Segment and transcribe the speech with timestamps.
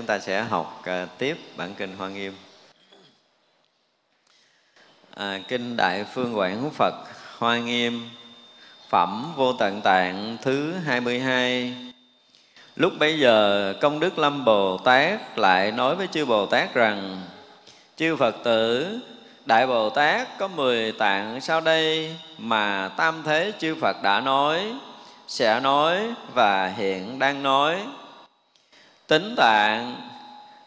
[0.00, 2.32] Chúng ta sẽ học à, tiếp bản kinh Hoa Nghiêm.
[5.14, 6.94] à, kinh đại phương quảng phật
[7.38, 8.10] hoa nghiêm
[8.88, 11.74] phẩm vô tận tạng thứ 22
[12.76, 17.22] lúc bấy giờ công đức lâm bồ tát lại nói với chư bồ tát rằng
[17.96, 18.98] chư phật tử
[19.46, 24.74] đại bồ tát có 10 tạng sau đây mà tam thế chư phật đã nói
[25.28, 27.80] sẽ nói và hiện đang nói
[29.10, 29.96] tính tạng,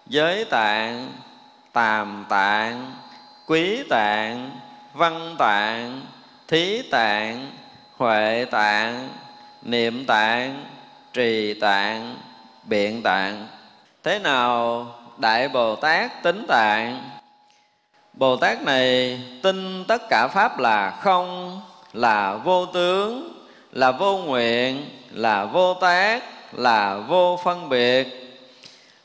[0.08, 1.12] giới tạng,
[1.74, 2.92] tàm tạng,
[3.48, 4.52] quý tạng,
[4.94, 6.02] văn tạng,
[6.48, 7.52] thí tạng,
[7.98, 9.10] huệ tạng,
[9.62, 10.66] niệm tạng,
[11.14, 12.18] trì tạng,
[12.64, 13.48] biện tạng.
[14.04, 14.88] Thế nào,
[15.18, 17.10] đại bồ tát tính tạng?
[18.14, 21.62] Bồ tát này tin tất cả pháp là không,
[21.94, 23.42] là vô tướng,
[23.72, 28.23] là vô nguyện, là vô tác, là vô phân biệt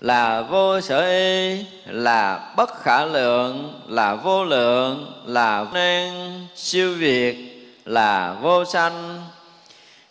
[0.01, 7.37] là vô sở y, là bất khả lượng, là vô lượng, là năng siêu việt,
[7.85, 9.23] là vô sanh.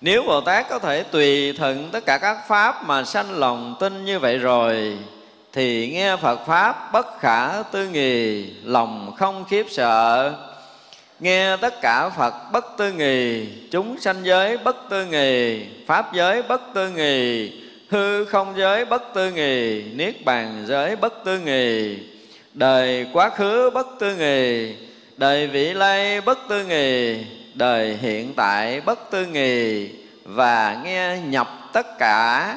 [0.01, 4.05] Nếu bồ tát có thể tùy thuận tất cả các pháp mà sanh lòng tin
[4.05, 4.97] như vậy rồi,
[5.53, 10.33] thì nghe phật pháp bất khả tư nghì lòng không khiếp sợ.
[11.19, 16.41] Nghe tất cả phật bất tư nghì chúng sanh giới bất tư nghì pháp giới
[16.41, 17.51] bất tư nghì
[17.89, 21.97] hư không giới bất tư nghì, niết bàn giới bất tư nghì.
[22.53, 24.75] Đời quá khứ bất tư nghì,
[25.17, 29.89] đời vị lai bất tư nghì, đời hiện tại bất tư nghì.
[30.23, 32.55] Và nghe nhập tất cả,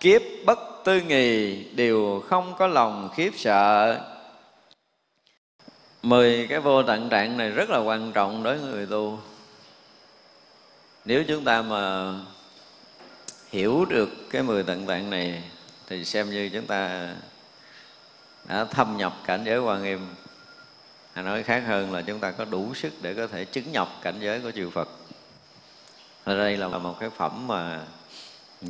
[0.00, 3.98] kiếp bất tư nghì, đều không có lòng khiếp sợ.
[6.02, 9.18] Mười cái vô tận trạng này rất là quan trọng đối với người tu.
[11.04, 12.12] Nếu chúng ta mà
[13.52, 15.42] hiểu được cái mười tận tạng này
[15.86, 17.10] thì xem như chúng ta
[18.48, 20.00] đã thâm nhập cảnh giới quan nghiêm.
[21.12, 23.88] Hay nói khác hơn là chúng ta có đủ sức để có thể chứng nhập
[24.02, 24.88] cảnh giới của chư Phật.
[26.24, 27.80] Ở đây là một cái phẩm mà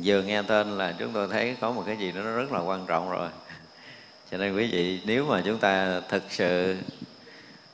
[0.03, 2.59] vừa nghe tên là chúng tôi thấy có một cái gì đó nó rất là
[2.59, 3.29] quan trọng rồi.
[4.31, 6.77] Cho nên quý vị nếu mà chúng ta thực sự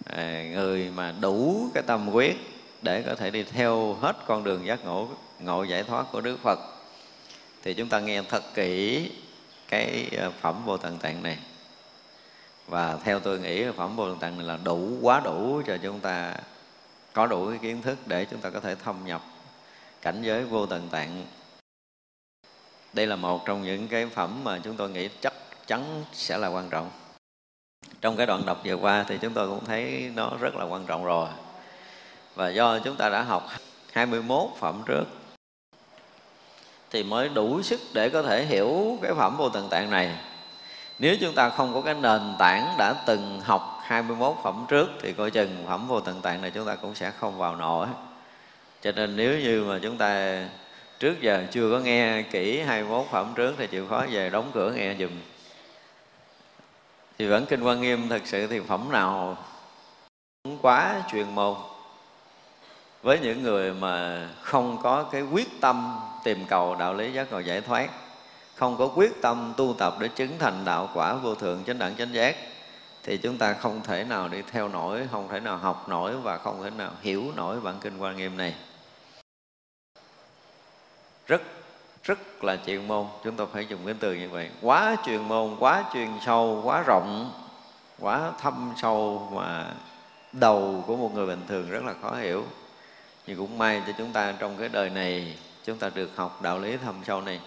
[0.05, 2.37] à, người mà đủ cái tâm quyết
[2.81, 5.07] để có thể đi theo hết con đường giác ngộ
[5.39, 6.59] ngộ giải thoát của Đức Phật
[7.63, 9.09] thì chúng ta nghe thật kỹ
[9.67, 11.37] cái ờ, phẩm vô tận tạng này.
[12.67, 15.99] Và theo tôi nghĩ phẩm vô tận tạng này là đủ, quá đủ cho chúng
[15.99, 16.35] ta,
[17.13, 19.21] có đủ cái kiến thức để chúng ta có thể thâm nhập
[20.01, 21.25] cảnh giới vô tận tạng.
[22.93, 25.33] Đây là một trong những cái phẩm mà chúng tôi nghĩ chắc
[25.67, 26.91] chắn sẽ là quan trọng.
[28.01, 30.85] Trong cái đoạn đọc vừa qua thì chúng tôi cũng thấy nó rất là quan
[30.85, 31.29] trọng rồi.
[32.35, 33.47] Và do chúng ta đã học
[33.93, 35.05] 21 phẩm trước
[36.91, 40.15] thì mới đủ sức để có thể hiểu cái phẩm vô tận tạng này.
[40.99, 45.13] Nếu chúng ta không có cái nền tảng đã từng học 21 phẩm trước thì
[45.13, 47.87] coi chừng phẩm vô tận tạng này chúng ta cũng sẽ không vào nổi.
[48.81, 50.39] Cho nên nếu như mà chúng ta
[50.99, 54.71] trước giờ chưa có nghe kỹ 21 phẩm trước thì chịu khó về đóng cửa
[54.71, 55.11] nghe dùm
[57.19, 59.37] thì vẫn kinh quan nghiêm thật sự thì phẩm nào
[60.43, 61.55] cũng quá truyền môn
[63.03, 67.39] với những người mà không có cái quyết tâm tìm cầu đạo lý giác ngộ
[67.39, 67.89] giải thoát,
[68.55, 71.95] không có quyết tâm tu tập để chứng thành đạo quả vô thượng chánh đẳng
[71.95, 72.35] chánh giác,
[73.03, 76.37] thì chúng ta không thể nào đi theo nổi, không thể nào học nổi và
[76.37, 78.55] không thể nào hiểu nổi bản kinh quan nghiêm này.
[81.27, 81.41] Rất
[82.03, 84.49] rất là chuyên môn, chúng ta phải dùng cái từ như vậy.
[84.61, 87.31] Quá chuyên môn, quá chuyên sâu, quá rộng,
[87.99, 89.73] quá thâm sâu mà
[90.31, 92.45] đầu của một người bình thường rất là khó hiểu
[93.29, 96.59] thì cũng may cho chúng ta trong cái đời này chúng ta được học đạo
[96.59, 97.39] lý thâm sâu này.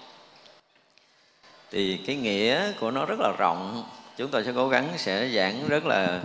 [1.71, 3.85] Thì cái nghĩa của nó rất là rộng.
[4.17, 6.21] Chúng ta sẽ cố gắng sẽ giảng rất là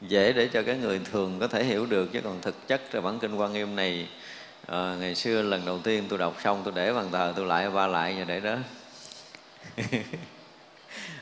[0.00, 2.12] dễ để cho cái người thường có thể hiểu được.
[2.12, 4.08] Chứ còn thực chất là bản kinh quan nghiêm này
[4.66, 7.70] à, ngày xưa lần đầu tiên tôi đọc xong tôi để bàn thờ tôi lại
[7.70, 8.56] ba lại và để đó.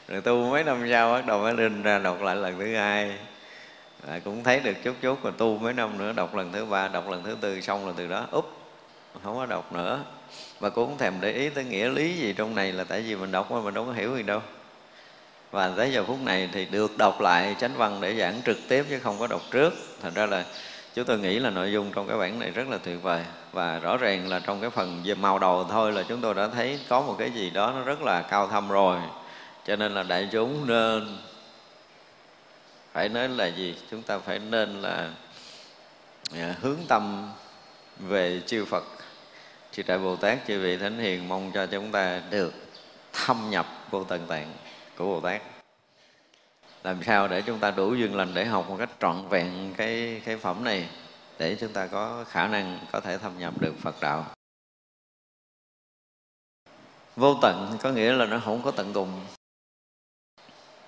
[0.08, 3.18] Rồi tu mấy năm sau bắt đầu mới lên ra đọc lại lần thứ hai
[4.06, 6.88] à, cũng thấy được chút chút mà tu mấy năm nữa đọc lần thứ ba
[6.88, 8.58] đọc lần thứ tư xong là từ đó úp
[9.24, 10.00] không có đọc nữa.
[10.60, 13.16] Mà cũng không thèm để ý tới nghĩa lý gì trong này là tại vì
[13.16, 14.40] mình đọc mà mình đâu có hiểu gì đâu.
[15.50, 18.84] Và tới giờ phút này thì được đọc lại chánh văn để giảng trực tiếp
[18.90, 19.74] chứ không có đọc trước.
[20.02, 20.44] Thành ra là
[20.94, 23.24] chúng tôi nghĩ là nội dung trong cái bản này rất là tuyệt vời.
[23.52, 26.48] Và rõ ràng là trong cái phần về màu đầu thôi là chúng tôi đã
[26.48, 28.98] thấy có một cái gì đó nó rất là cao thâm rồi.
[29.66, 31.18] Cho nên là đại chúng nên
[32.92, 33.76] phải nói là gì?
[33.90, 35.14] Chúng ta phải nên là
[36.34, 37.32] à, hướng tâm
[37.98, 38.84] về chư Phật.
[39.72, 42.54] Chư Đại Bồ Tát, chư vị Thánh Hiền mong cho chúng ta được
[43.12, 44.54] thâm nhập vô tận tạng
[44.96, 45.42] của Bồ Tát.
[46.84, 50.22] Làm sao để chúng ta đủ duyên lành để học một cách trọn vẹn cái
[50.24, 50.88] cái phẩm này
[51.38, 54.26] để chúng ta có khả năng có thể thâm nhập được Phật đạo?
[57.16, 59.20] Vô tận có nghĩa là nó không có tận cùng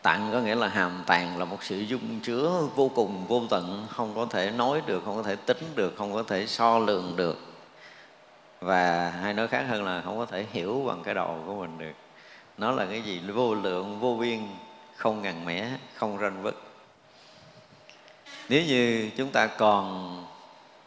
[0.03, 3.87] tạng có nghĩa là hàm tàng là một sự dung chứa vô cùng, vô tận,
[3.91, 7.17] không có thể nói được, không có thể tính được, không có thể so lường
[7.17, 7.39] được.
[8.61, 11.79] Và hay nói khác hơn là không có thể hiểu bằng cái đầu của mình
[11.79, 11.95] được.
[12.59, 13.21] Nó là cái gì?
[13.21, 14.41] Vô lượng, vô biên,
[14.97, 16.71] không ngàn mẻ, không ranh vứt
[18.51, 20.17] nếu như chúng ta còn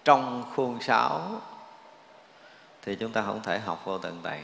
[0.06, 1.42] trong khuôn sáo,
[2.82, 4.44] thì chúng ta không thể học vô tận tạng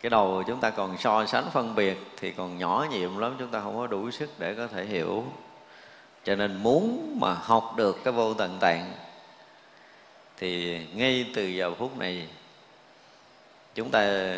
[0.00, 3.48] cái đầu chúng ta còn so sánh phân biệt thì còn nhỏ nhiệm lắm, chúng
[3.48, 5.24] ta không có đủ sức để có thể hiểu.
[6.24, 8.92] Cho nên muốn mà học được cái vô tận tạng,
[10.36, 12.28] thì ngay từ giờ phút này,
[13.74, 14.32] chúng ta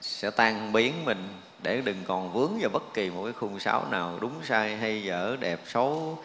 [0.00, 1.28] sẽ tan biến mình
[1.62, 5.02] để đừng còn vướng vào bất kỳ một cái khung sáo nào, đúng sai hay
[5.02, 6.18] dở, đẹp, xấu,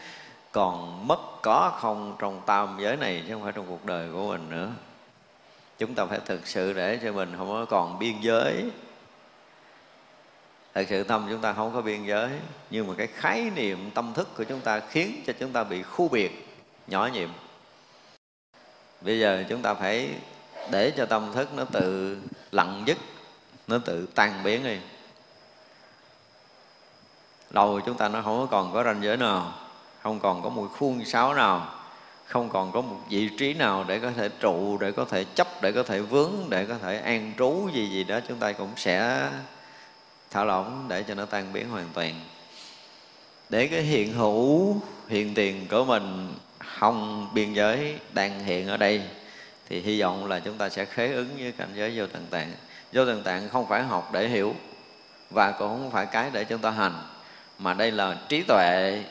[0.52, 4.28] còn mất có không trong tam giới này chứ không phải trong cuộc đời của
[4.28, 4.70] mình nữa
[5.82, 8.70] chúng ta phải thực sự để cho mình không có còn biên giới.
[10.74, 12.30] Thật sự tâm chúng ta không có biên giới,
[12.70, 15.84] nhưng mà cái khái niệm tâm thức của chúng ta khiến cho chúng ta bị
[15.84, 16.48] khu biệt,
[16.88, 17.30] nhỏ nhiệm.
[19.02, 20.10] Bây giờ chúng ta phải
[20.72, 22.18] để cho tâm thức nó tự
[22.52, 22.98] lặng dứt
[23.68, 24.78] nó tự tan biến đi.
[27.50, 29.54] Đầu chúng ta nó không có còn có ranh giới nào,
[30.02, 31.81] không còn có một khuôn sáo nào
[32.32, 35.62] không còn có một vị trí nào để có thể trụ, để có thể chấp,
[35.62, 38.20] để có thể vướng, để có thể an trú gì gì đó.
[38.28, 39.30] Chúng ta cũng sẽ
[40.32, 42.14] thả lỏng để cho nó tan biến hoàn toàn.
[43.50, 44.76] Để cái hiện hữu,
[45.08, 49.02] hiện tiền của mình không biên giới đang hiện ở đây,
[49.70, 52.52] thì hy vọng là chúng ta sẽ khế ứng với cảnh giới vô tận tạng.
[52.94, 54.56] Vô tận tạng không phải học để hiểu,
[55.30, 57.04] và cũng không phải cái để chúng ta hành,
[57.60, 59.04] mà đây là trí tuệ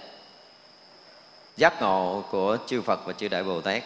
[1.60, 3.82] giác ngộ của chư Phật và chư Đại Bồ Tát.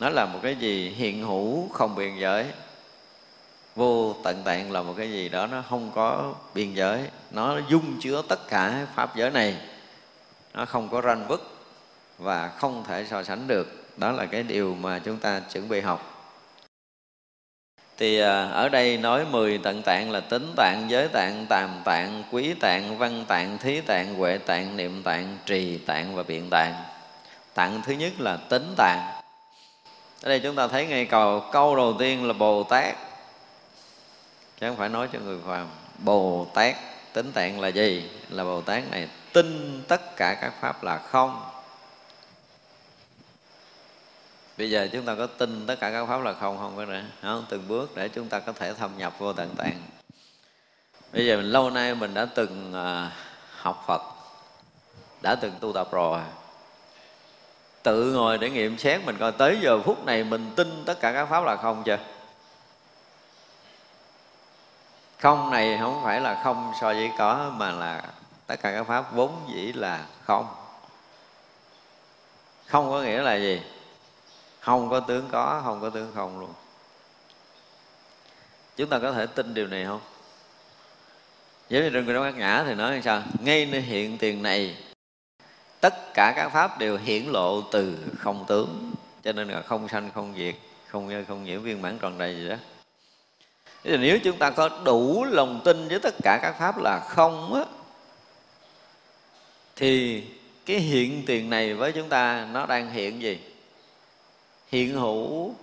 [0.00, 2.44] Nó là một cái gì hiện hữu không biên giới.
[3.76, 7.00] Vô tận tạng là một cái gì đó nó không có biên giới.
[7.30, 9.56] Nó dung chứa tất cả pháp giới này.
[10.54, 11.50] Nó không có ranh vứt
[12.18, 13.68] và không thể so sánh được.
[13.96, 16.18] Đó là cái điều mà chúng ta chuẩn bị học.
[17.96, 22.22] Thì à, ở đây nói 10 tận tạng là tính tạng, giới tạng, tàm tạng,
[22.30, 26.87] quý tạng, văn tạng, thí tạng, huệ tạng, niệm tạng, trì tạng và biện tạng.
[27.58, 29.20] Tạng thứ nhất là tính tạng.
[30.22, 32.96] Ở đây chúng ta thấy ngay cầu câu đầu tiên là Bồ Tát.
[34.60, 35.68] Chứ không phải nói cho người phàm.
[35.98, 36.76] Bồ Tát
[37.12, 38.10] tính tạng là gì?
[38.28, 41.42] Là Bồ Tát này tin tất cả các pháp là không
[44.58, 47.02] bây giờ chúng ta có tin tất cả các pháp là không không có nữa
[47.22, 47.46] không?
[47.48, 49.82] từng bước để chúng ta có thể thâm nhập vô tận tạng
[51.12, 53.12] bây giờ mình lâu nay mình đã từng uh,
[53.56, 54.02] học phật
[55.22, 56.20] đã từng tu tập rồi
[57.88, 61.12] tự ngồi để nghiệm xét mình coi tới giờ phút này mình tin tất cả
[61.12, 61.98] các pháp là không chưa?
[65.18, 68.02] Không này không phải là không so với có, mà là
[68.46, 70.46] tất cả các pháp vốn dĩ là không.
[72.66, 73.62] Không có nghĩa là gì?
[74.60, 76.52] Không có tướng có, không có tướng không luôn.
[78.76, 80.00] Chúng ta có thể tin điều này không?
[81.68, 83.22] Giống như trong người đó ngã thì nói sao?
[83.40, 84.76] Ngay nơi hiện tiền này
[85.80, 88.92] tất cả các pháp đều hiển lộ từ không tướng,
[89.22, 90.54] cho nên là không sanh, không diệt,
[90.86, 92.56] không không nhiễm viên mãn tròn đầy gì đó.
[93.84, 97.00] Thế thì nếu chúng ta có đủ lòng tin với tất cả các pháp là
[97.08, 97.64] không á,
[99.76, 100.24] thì
[100.66, 103.38] cái hiện tiền này với chúng ta nó đang hiện gì?
[104.68, 105.54] Hiện hữu,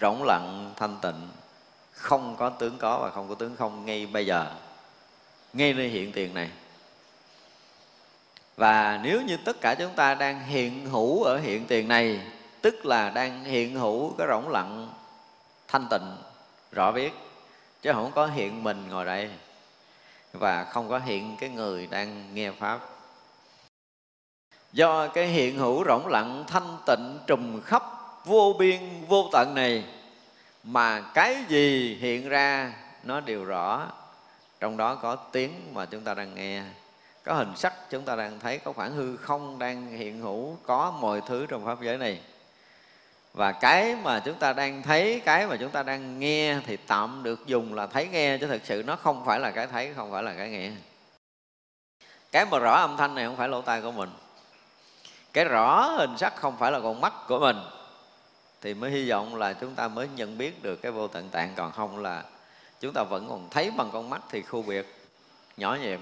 [0.00, 1.28] rỗng lặng, thanh tịnh,
[1.92, 4.46] không có tướng có và không có tướng không ngay bây giờ.
[5.52, 6.50] Ngay nơi hiện tiền này
[8.58, 12.20] và nếu như tất cả chúng ta đang hiện hữu ở hiện tiền này,
[12.62, 14.88] tức là đang hiện hữu cái rỗng lặng
[15.68, 16.16] thanh tịnh,
[16.72, 17.12] rõ biết,
[17.82, 19.30] chứ không có hiện mình ngồi đây
[20.32, 22.80] và không có hiện cái người đang nghe pháp.
[24.72, 27.82] Do cái hiện hữu rỗng lặng thanh tịnh trùm khắp
[28.24, 29.84] vô biên vô tận này,
[30.64, 32.72] mà cái gì hiện ra
[33.02, 33.86] nó đều rõ,
[34.60, 36.62] trong đó có tiếng mà chúng ta đang nghe
[37.28, 40.90] có hình sắc, chúng ta đang thấy có khoảng hư không đang hiện hữu, có
[41.00, 42.20] mọi thứ trong pháp giới này.
[43.32, 47.22] Và cái mà chúng ta đang thấy, cái mà chúng ta đang nghe thì tạm
[47.22, 50.12] được dùng là thấy nghe, chứ thực sự nó không phải là cái thấy, không
[50.12, 50.70] phải là cái nghe.
[52.32, 54.10] Cái mà rõ âm thanh này không phải lỗ tai của mình.
[55.32, 57.56] Cái rõ hình sắc không phải là con mắt của mình.
[58.60, 61.52] Thì mới hy vọng là chúng ta mới nhận biết được cái vô tận tạng,
[61.56, 62.24] còn không là
[62.80, 64.94] chúng ta vẫn còn thấy bằng con mắt thì khu biệt,
[65.56, 66.00] nhỏ nhiệm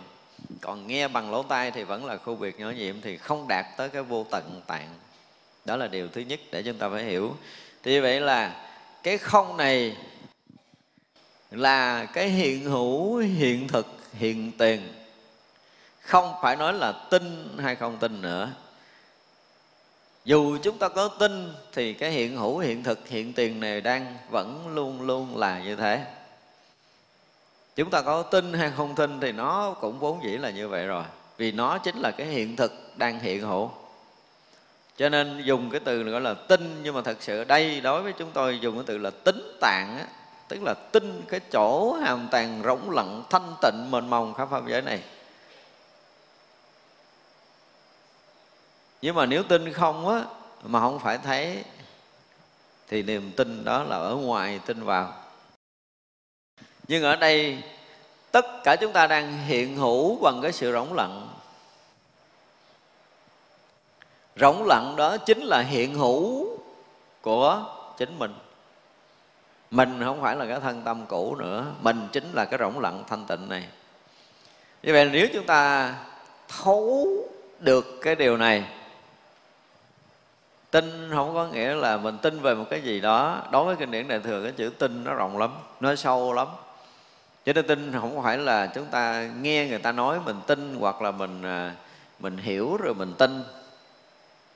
[0.60, 3.66] còn nghe bằng lỗ tai thì vẫn là khu biệt nhỏ nhiệm, thì không đạt
[3.76, 4.88] tới cái vô tận tạng.
[5.64, 7.36] Đó là điều thứ nhất để chúng ta phải hiểu.
[7.82, 8.66] Thì vậy là
[9.02, 9.96] cái không này
[11.50, 14.92] là cái hiện hữu, hiện thực, hiện tiền.
[16.00, 18.50] Không phải nói là tin hay không tin nữa.
[20.24, 24.16] Dù chúng ta có tin thì cái hiện hữu, hiện thực, hiện tiền này đang
[24.30, 26.04] vẫn luôn luôn là như thế
[27.76, 30.86] chúng ta có tin hay không tin thì nó cũng vốn dĩ là như vậy
[30.86, 31.04] rồi.
[31.36, 33.70] Vì nó chính là cái hiện thực đang hiện hữu.
[34.96, 38.12] Cho nên dùng cái từ gọi là tin, nhưng mà thật sự đây đối với
[38.12, 40.06] chúng tôi dùng cái từ là tính tạng á,
[40.48, 44.62] tức là tin cái chỗ hàm tàng rỗng lặng, thanh tịnh mênh mông khắp pháp
[44.68, 45.02] giới này.
[49.02, 50.24] Nhưng mà nếu tin không á,
[50.62, 51.64] mà không phải thấy,
[52.88, 55.12] thì niềm tin đó là ở ngoài tin vào
[56.88, 57.62] nhưng ở đây,
[58.30, 61.28] tất cả chúng ta đang hiện hữu bằng cái sự rỗng lặng.
[64.36, 66.48] Rỗng lặng đó chính là hiện hữu
[67.20, 67.64] của
[67.96, 68.34] chính mình.
[69.70, 73.04] Mình không phải là cái thân tâm cũ nữa, mình chính là cái rỗng lặng
[73.08, 73.68] thanh tịnh này.
[74.82, 75.94] Như vậy nếu chúng ta
[76.48, 77.08] thấu
[77.58, 78.64] được cái điều này,
[80.70, 83.42] tin không có nghĩa là mình tin về một cái gì đó.
[83.50, 85.50] Đối với kinh điển đại thừa, cái chữ tin nó rộng lắm,
[85.80, 86.46] nó sâu lắm
[87.46, 91.02] cho nên tin không phải là chúng ta nghe người ta nói mình tin hoặc
[91.02, 91.74] là mình à,
[92.18, 93.42] mình hiểu rồi mình tin.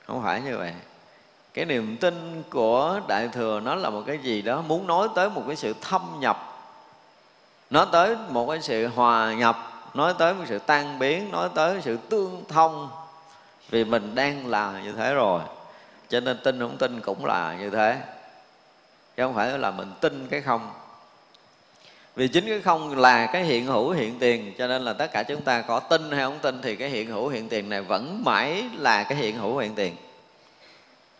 [0.07, 0.73] Không phải như vậy.
[1.53, 5.29] Cái niềm tin của đại thừa nó là một cái gì đó muốn nói tới
[5.29, 6.63] một cái sự thâm nhập,
[7.69, 9.57] nói tới một cái sự hòa nhập,
[9.93, 12.89] nói tới một sự tan biến, nói tới sự tương thông.
[13.69, 15.41] Vì mình đang là như thế rồi,
[16.09, 18.01] cho nên tin không tin cũng là như thế.
[19.17, 20.69] Chứ không phải là mình tin cái không
[22.15, 25.23] vì chính cái không là cái hiện hữu, hiện tiền, cho nên là tất cả
[25.23, 28.23] chúng ta có tin hay không tin thì cái hiện hữu, hiện tiền này vẫn
[28.23, 29.95] mãi là cái hiện hữu, hiện tiền.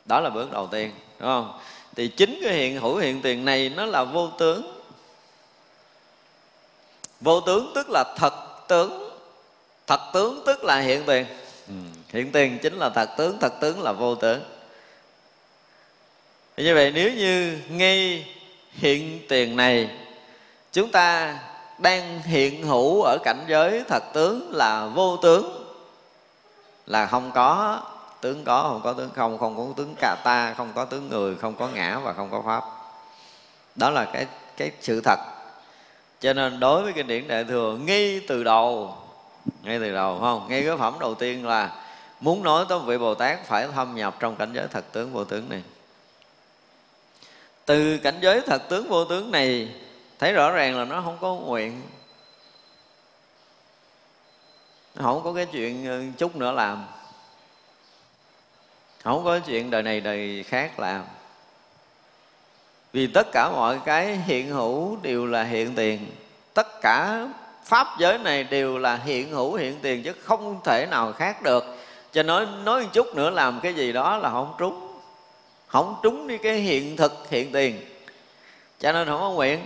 [0.05, 1.59] Đó là bước đầu tiên, đúng không?
[1.95, 4.81] Thì chính cái hiện hữu, hiện tiền này nó là vô tướng.
[7.21, 8.33] Vô tướng tức là thật
[8.67, 9.09] tướng.
[9.87, 11.25] Thật tướng tức là hiện tiền.
[11.67, 11.73] Ừ,
[12.09, 14.41] hiện tiền chính là thật tướng thật tướng là vô tướng.
[16.57, 18.25] Như vậy nếu như ngay
[18.71, 19.89] hiện tiền này
[20.71, 21.39] chúng ta
[21.77, 25.57] đang hiện hữu ở cảnh giới thật tướng là vô tướng.
[26.85, 27.81] Là không có
[28.21, 31.35] tướng có, không có tướng không không có tướng cà ta, không có tướng người,
[31.35, 32.63] không có ngã và không có pháp.
[33.75, 35.19] Đó là cái cái sự thật.
[36.19, 38.95] Cho nên đối với kinh điển đại thừa, ngay từ đầu,
[39.63, 40.47] ngay từ đầu không?
[40.49, 41.71] Ngay cái phẩm đầu tiên là
[42.19, 45.23] muốn nói tới vị bồ tát phải thâm nhập trong cảnh giới thật tướng vô
[45.25, 45.63] tướng này.
[47.65, 49.69] Từ cảnh giới thật tướng vô tướng này
[50.21, 51.81] thấy rõ ràng là nó không có nguyện.
[54.95, 56.85] Nó không có cái chuyện ờ, chút nữa làm.
[59.03, 61.03] Không có chuyện đời này đời khác làm.
[62.93, 66.11] Vì tất cả mọi cái hiện hữu đều là hiện tiền.
[66.53, 67.27] Tất cả
[67.63, 71.65] pháp giới này đều là hiện hữu, hiện tiền chứ không thể nào khác được.
[72.11, 74.97] Cho nói nói một chút nữa làm cái gì đó là không trúng.
[75.67, 77.81] Không trúng đi cái hiện thực, hiện tiền.
[78.79, 79.65] Cho nên không có nguyện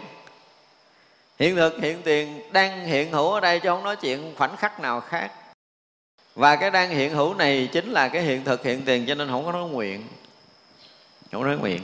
[1.40, 4.80] hiện thực, hiện tiền, đang hiện hữu ở đây chứ không nói chuyện khoảnh khắc
[4.80, 5.32] nào khác.
[6.36, 9.28] Và cái đang hiện hữu này chính là cái hiện thực, hiện tiền cho nên
[9.28, 10.08] không có nói nguyện.
[11.32, 11.82] Không nói nguyện.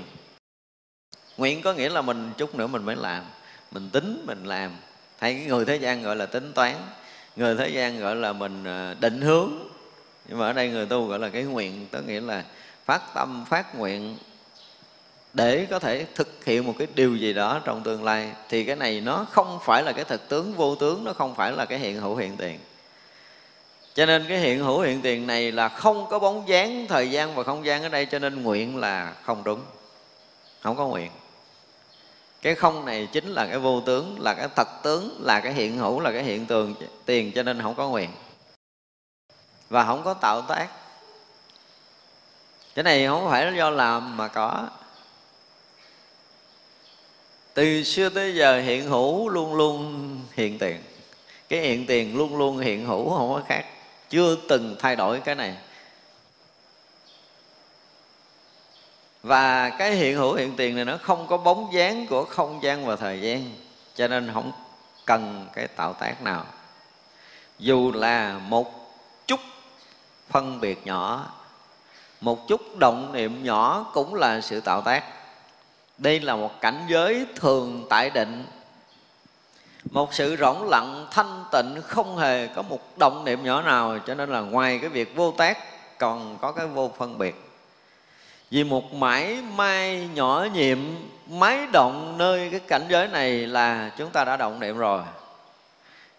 [1.38, 3.24] Nguyện có nghĩa là mình chút nữa mình mới làm.
[3.72, 4.72] Mình tính, mình làm.
[5.20, 6.76] Hay cái người thế gian gọi là tính toán.
[7.36, 9.52] Người thế gian gọi là mình ờ, định hướng.
[10.28, 12.44] Nhưng mà ở đây người tu gọi là cái nguyện có nghĩa là
[12.86, 14.18] phát tâm, phát nguyện
[15.34, 18.76] để có thể thực hiện một cái điều gì đó trong tương lai, thì cái
[18.76, 21.80] này nó không phải là cái thực tướng vô tướng, nó không phải là cái
[21.80, 22.60] hiện hữu hiện tiền.
[23.94, 27.36] Cho nên cái hiện hữu hiện tiền này là không có bóng dáng thời gian
[27.36, 29.62] và không gian ở đây, cho nên nguyện là không đúng,
[30.62, 31.12] không có nguyện.
[32.42, 35.78] Cái không này chính là cái vô tướng, là cái thật tướng, là cái hiện
[35.78, 38.10] hữu, là cái hiện tượng tiền, cho nên không có nguyện.
[39.70, 40.68] Và không có tạo tác.
[42.76, 44.68] Cái này không phải do làm mà có
[47.54, 50.82] từ xưa tới giờ hiện hữu luôn luôn hiện tiền.
[51.50, 53.66] Cái hiện tiền luôn luôn hiện hữu không có khác.
[54.10, 55.56] Chưa từng thay đổi cái này.
[59.24, 62.86] Và cái hiện hữu hiện tiền này nó không có bóng dáng của không gian
[62.86, 63.52] và thời gian.
[63.96, 64.52] Cho nên không
[65.06, 66.46] cần cái tạo tác nào.
[67.60, 68.96] Dù là một
[69.28, 69.40] chút
[70.30, 71.32] phân biệt nhỏ,
[72.22, 75.04] một chút động niệm nhỏ cũng là sự tạo tác
[76.02, 78.46] đây là một cảnh giới thường tại định.
[79.92, 84.16] Một sự rỗng lặng, thanh tịnh, không hề có một động niệm nhỏ nào, cho
[84.16, 85.58] nên là ngoài cái việc vô tác
[86.00, 87.36] còn có cái vô phân biệt.
[88.52, 90.78] Vì một mãi may nhỏ nhiệm
[91.30, 95.02] máy động nơi cái cảnh giới này là chúng ta đã động niệm rồi.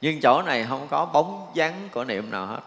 [0.00, 2.60] Nhưng chỗ này không có bóng dáng của niệm nào hết.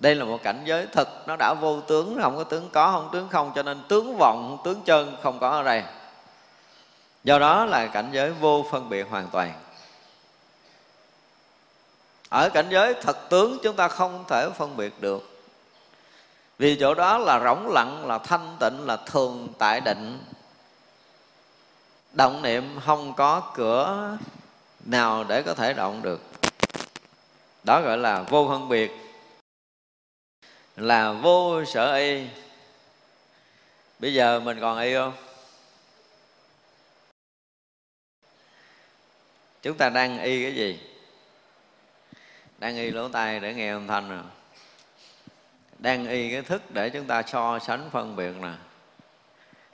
[0.00, 3.08] Đây là một cảnh giới thực nó đã vô tướng, không có tướng có, không
[3.12, 5.82] tướng không, cho nên tướng vọng, tướng chân không có ở đây
[7.28, 9.52] do đó là cảnh giới vô phân biệt hoàn toàn.
[12.28, 15.40] Ở cảnh giới thật tướng chúng ta không thể phân biệt được.
[16.58, 20.24] Vì chỗ đó là rỗng lặng, là thanh tịnh, là thường tại định.
[22.12, 24.16] Động niệm không có cửa
[24.84, 26.20] nào để có thể động được.
[27.64, 28.92] Đó gọi là vô phân biệt.
[30.76, 32.26] Là vô sở y.
[33.98, 35.27] Bây giờ mình còn y không?
[39.62, 40.80] Chúng ta đang y cái gì?
[42.58, 44.22] Đang y lỗ tai để nghe âm thanh nè.
[45.78, 48.52] Đang y cái thức để chúng ta so sánh phân biệt nè.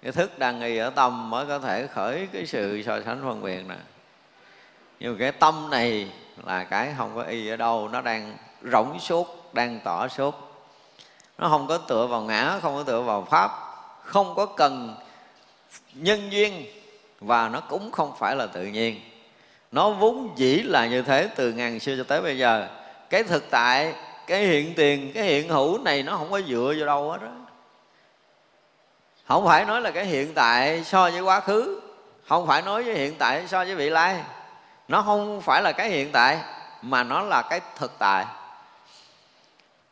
[0.02, 3.42] Cái thức đang y ở tâm mới có thể khởi cái sự so sánh phân
[3.42, 3.76] biệt nè.
[5.00, 6.12] Nhưng cái tâm này
[6.44, 10.34] là cái không có y ở đâu, nó đang rỗng suốt, đang tỏ suốt.
[11.38, 13.50] Nó không có tựa vào ngã, không có tựa vào pháp,
[14.02, 14.96] không có cần
[15.94, 16.66] nhân duyên,
[17.20, 19.00] và nó cũng không phải là tự nhiên
[19.74, 22.68] nó vốn dĩ là như thế từ ngàn xưa cho tới bây giờ.
[23.10, 23.94] Cái thực tại,
[24.26, 27.28] cái hiện tiền, cái hiện hữu này nó không có dựa vào đâu hết đó
[29.28, 31.80] không phải nói là cái hiện tại so với quá khứ,
[32.28, 34.20] không phải nói với hiện tại so với vị lai.
[34.88, 36.38] Nó không phải là cái hiện tại,
[36.82, 38.24] mà nó là cái thực tại.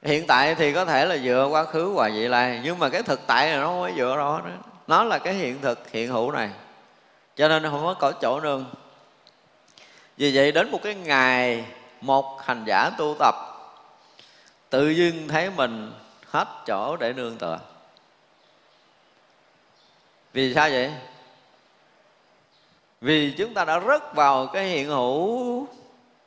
[0.03, 3.03] Hiện tại thì có thể là dựa quá khứ và vị lai, nhưng mà cái
[3.03, 4.41] thực tại này nó không có dựa đó
[4.87, 6.51] nó là cái hiện thực, hiện hữu này.
[7.37, 8.65] Cho nên nó không có có chỗ nương
[10.17, 11.65] vì vậy đến một cái ngày
[12.01, 13.35] một hành giả tu tập,
[14.71, 15.93] tự dưng thấy mình
[16.31, 17.59] hết chỗ để nương tựa.
[20.33, 20.93] Vì sao vậy?
[23.01, 25.67] Vì chúng ta đã rớt vào cái hiện hữu,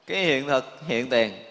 [0.07, 1.45] cái hiện thực, hiện tiền.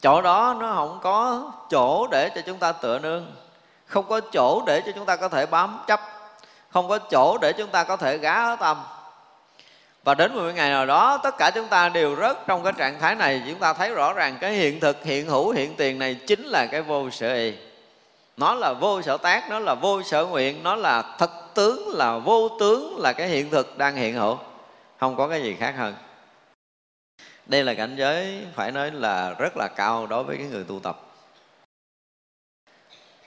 [0.00, 3.32] Chỗ đó nó không có chỗ để cho chúng ta tựa nương.
[3.86, 6.00] Không có chỗ để cho chúng ta có thể bám chấp.
[6.70, 8.76] Không có chỗ để chúng ta có thể gá ở tâm
[10.06, 13.00] và đến một ngày nào đó, tất cả chúng ta đều rớt trong cái trạng
[13.00, 13.42] thái này.
[13.48, 16.66] Chúng ta thấy rõ ràng cái hiện thực, hiện hữu, hiện tiền này chính là
[16.66, 17.52] cái vô sở y.
[18.36, 22.18] Nó là vô sở tác, nó là vô sở nguyện, nó là thật tướng, là
[22.18, 24.38] vô tướng, là cái hiện thực đang hiện hữu.
[25.00, 25.94] Không có cái gì khác hơn.
[27.46, 30.80] Đây là cảnh giới phải nói là rất là cao đối với cái người tu
[30.80, 31.00] tập.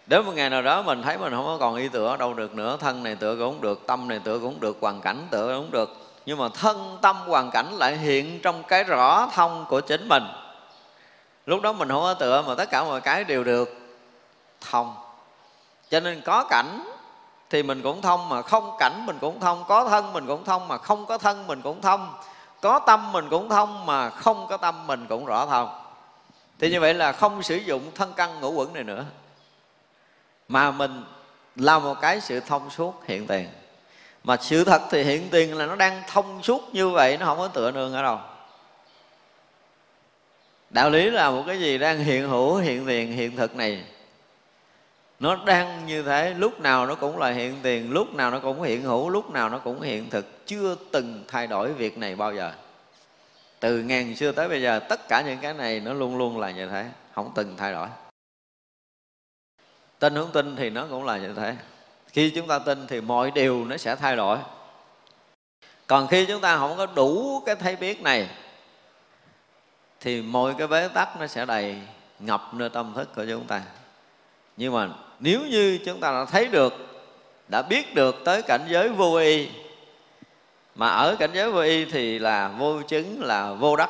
[0.07, 2.55] Đến một ngày nào đó mình thấy mình không có còn y tựa đâu được
[2.55, 5.27] nữa, thân này tựa cũng không được, tâm này tựa cũng không được, hoàn cảnh
[5.31, 9.29] tựa cũng không được nhưng mà thân tâm hoàn cảnh lại hiện trong cái rõ
[9.33, 10.23] thông của chính mình.
[11.45, 13.69] Lúc đó mình không có tựa mà tất cả mọi cái đều được
[14.61, 14.95] thông.
[15.89, 16.89] Cho nên có cảnh
[17.49, 19.63] thì mình cũng thông, mà không cảnh mình cũng thông.
[19.67, 22.13] Có thân mình cũng thông, mà không có thân mình cũng thông.
[22.61, 25.81] Có tâm mình cũng thông, mà không có tâm mình cũng rõ thông.
[26.59, 29.05] Thì như vậy là không sử dụng thân căn ngũ quẩn này nữa.
[30.47, 31.03] Mà mình
[31.55, 33.49] là một cái sự thông suốt hiện tiền
[34.29, 37.37] mà sự thật thì hiện tiền là nó đang thông suốt như vậy, nó không
[37.37, 38.19] có tựa nương ở đâu.
[40.69, 43.83] Đạo lý là một cái gì đang hiện hữu, hiện tiền, hiện thực này.
[45.19, 48.61] Nó đang như thế, lúc nào nó cũng là hiện tiền, lúc nào nó cũng
[48.61, 50.45] hiện hữu, lúc nào nó cũng hiện thực.
[50.45, 52.51] Chưa từng thay đổi việc này bao giờ.
[53.59, 56.51] Từ ngàn xưa tới bây giờ, tất cả những cái này nó luôn luôn là
[56.51, 57.87] như thế, không từng thay đổi.
[59.99, 61.55] Tin không tin thì nó cũng là như thế
[62.13, 64.37] khi chúng ta tin thì mọi điều nó sẽ thay đổi.
[65.87, 68.29] Còn khi chúng ta không có đủ cái thấy biết này,
[69.99, 71.75] thì mọi cái bế tắc nó sẽ đầy
[72.19, 73.61] ngập nơi tâm thức của chúng ta.
[74.57, 76.73] Nhưng mà nếu như chúng ta đã thấy được,
[77.47, 79.49] đã biết được tới cảnh giới vô y,
[80.75, 83.89] mà ở cảnh giới vô y thì là vô chứng, là vô đắc,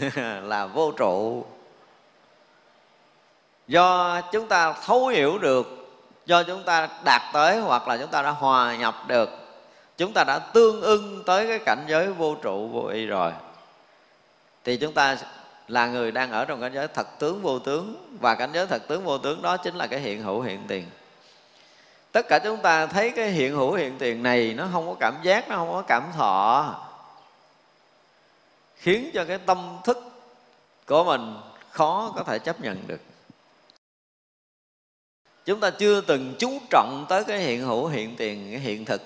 [0.42, 1.44] là vô trụ.
[3.68, 5.77] Do chúng ta thấu hiểu được
[6.28, 9.30] do chúng ta đạt tới hoặc là chúng ta đã hòa nhập được,
[9.96, 13.32] chúng ta đã tương ưng tới cái cảnh giới vô trụ vô y rồi,
[14.64, 15.16] thì chúng ta
[15.68, 18.82] là người đang ở trong cảnh giới thật tướng vô tướng, và cảnh giới thật
[18.88, 20.90] tướng vô tướng đó chính là cái hiện hữu hiện tiền.
[22.12, 25.16] Tất cả chúng ta thấy cái hiện hữu hiện tiền này, nó không có cảm
[25.22, 26.74] giác, nó không có cảm thọ,
[28.76, 29.98] khiến cho cái tâm thức
[30.86, 31.36] của mình
[31.70, 33.00] khó có thể chấp nhận được
[35.48, 39.02] chúng ta chưa từng chú trọng tới cái hiện hữu, hiện tiền, cái hiện thực.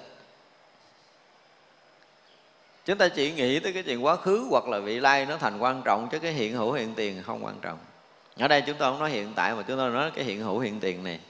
[2.85, 5.59] Chúng ta chỉ nghĩ tới cái chuyện quá khứ hoặc là vị lai nó thành
[5.59, 7.79] quan trọng, chứ cái hiện hữu, hiện tiền không quan trọng.
[8.39, 10.59] Ở đây chúng ta không nói hiện tại mà chúng ta nói cái hiện hữu,
[10.59, 11.21] hiện tiền này.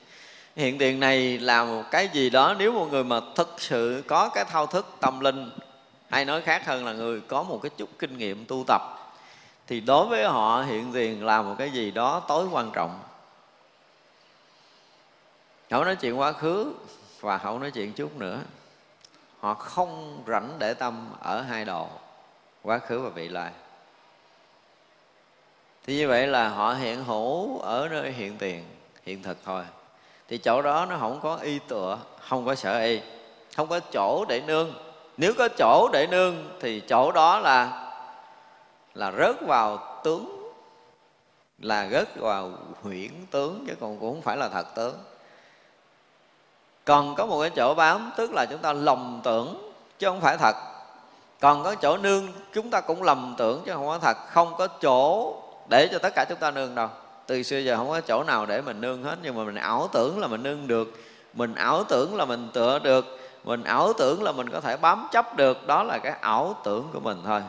[0.57, 4.29] Hiện tiền này là một cái gì đó, nếu một người mà thực sự có
[4.29, 5.51] cái thao thức tâm linh,
[6.11, 8.83] hay nói khác hơn là người có một cái chút kinh nghiệm tu tập,
[9.67, 13.01] thì đối với họ hiện tiền là một cái gì đó tối quan trọng
[15.73, 16.73] không nói chuyện quá khứ
[17.21, 18.41] và không nói chuyện chút nữa.
[19.41, 21.87] Họ không rảnh để tâm ở hai đồ,
[22.63, 23.53] quá khứ và vị lai.
[25.87, 28.65] Thì như vậy là họ hiện hữu ở nơi hiện tiền,
[29.03, 29.65] hiện thực thôi.
[30.29, 33.01] Thì chỗ đó nó không có y tựa, không có sở y,
[33.57, 34.75] không có chỗ để nương.
[35.17, 37.89] Nếu có chỗ để nương thì chỗ đó là
[38.95, 40.53] là rớt vào tướng,
[41.59, 44.95] là rớt vào huyễn tướng chứ còn cũng không phải là thật tướng
[46.85, 50.37] còn có một cái chỗ bám tức là chúng ta lầm tưởng chứ không phải
[50.37, 50.57] thật.
[51.41, 54.17] Còn có chỗ nương, chúng ta cũng lầm tưởng chứ không có thật.
[54.29, 55.35] Không có chỗ
[55.69, 56.89] để cho tất cả chúng ta nương đâu.
[57.27, 59.89] Từ xưa giờ không có chỗ nào để mình nương hết, nhưng mà mình ảo
[59.93, 60.93] tưởng là mình nương được.
[61.35, 63.19] Mình ảo tưởng là mình tựa được.
[63.45, 65.67] Mình ảo tưởng là mình có thể bám chấp được.
[65.67, 67.43] Đó là cái ảo tưởng của mình thôi.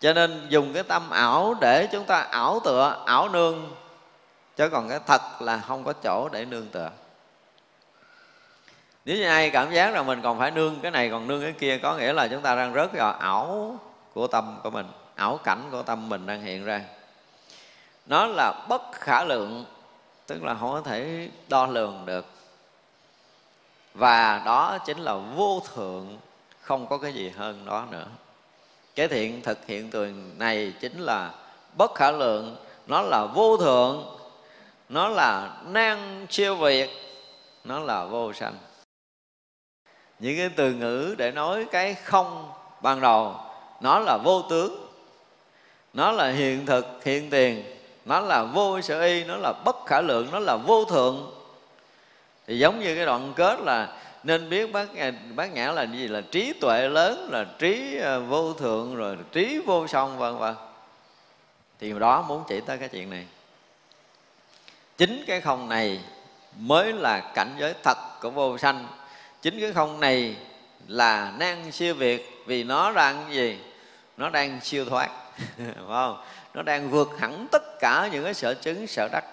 [0.00, 3.70] Cho nên dùng cái tâm ảo để chúng ta ảo tựa, ảo nương.
[4.56, 6.90] Chứ còn cái thật là không có chỗ để nương tựa
[9.04, 11.52] nếu như ai cảm giác rằng mình còn phải nương cái này, còn nương cái
[11.52, 13.78] kia, có nghĩa là chúng ta đang rớt vào ảo
[14.14, 16.80] của tâm của mình, ảo cảnh của tâm mình đang hiện ra.
[18.06, 19.64] Nó là bất khả lượng,
[20.26, 22.26] tức là không có thể đo lường được.
[23.94, 26.18] Và đó chính là vô thượng,
[26.60, 28.06] không có cái gì hơn đó nữa.
[28.94, 31.30] Cái thiện thực hiện tường này chính là
[31.76, 34.18] bất khả lượng, nó là vô thượng,
[34.88, 36.90] nó là nan siêu việt,
[37.64, 38.54] nó là vô sanh
[40.18, 43.36] những cái từ ngữ để nói cái không ban đầu,
[43.80, 44.86] nó là vô tướng,
[45.92, 47.64] nó là hiện thực, hiện tiền,
[48.04, 51.30] nó là vô sở y, nó là bất khả lượng, nó là vô thượng.
[52.46, 54.88] Thì giống như cái đoạn kết là nên biết bác
[55.34, 56.08] bác nhã là gì?
[56.08, 60.54] Là trí tuệ lớn, là trí ờ, vô thượng, rồi trí vô song, vân vân.
[61.80, 63.26] Thì đó muốn chỉ tới cái chuyện này.
[64.98, 66.00] Chính cái không này
[66.58, 68.86] mới là cảnh giới thật của vô sanh
[69.44, 70.36] chính cái không này
[70.86, 73.58] là năng siêu việt vì nó đang gì?
[74.16, 75.10] Nó đang siêu thoát,
[75.56, 76.24] phải không?
[76.54, 79.24] Nó đang vượt hẳn tất cả những cái sở chứng, sở đắc.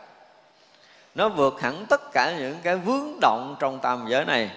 [1.15, 4.51] Nó vượt hẳn tất cả những cái vướng động trong tam giới này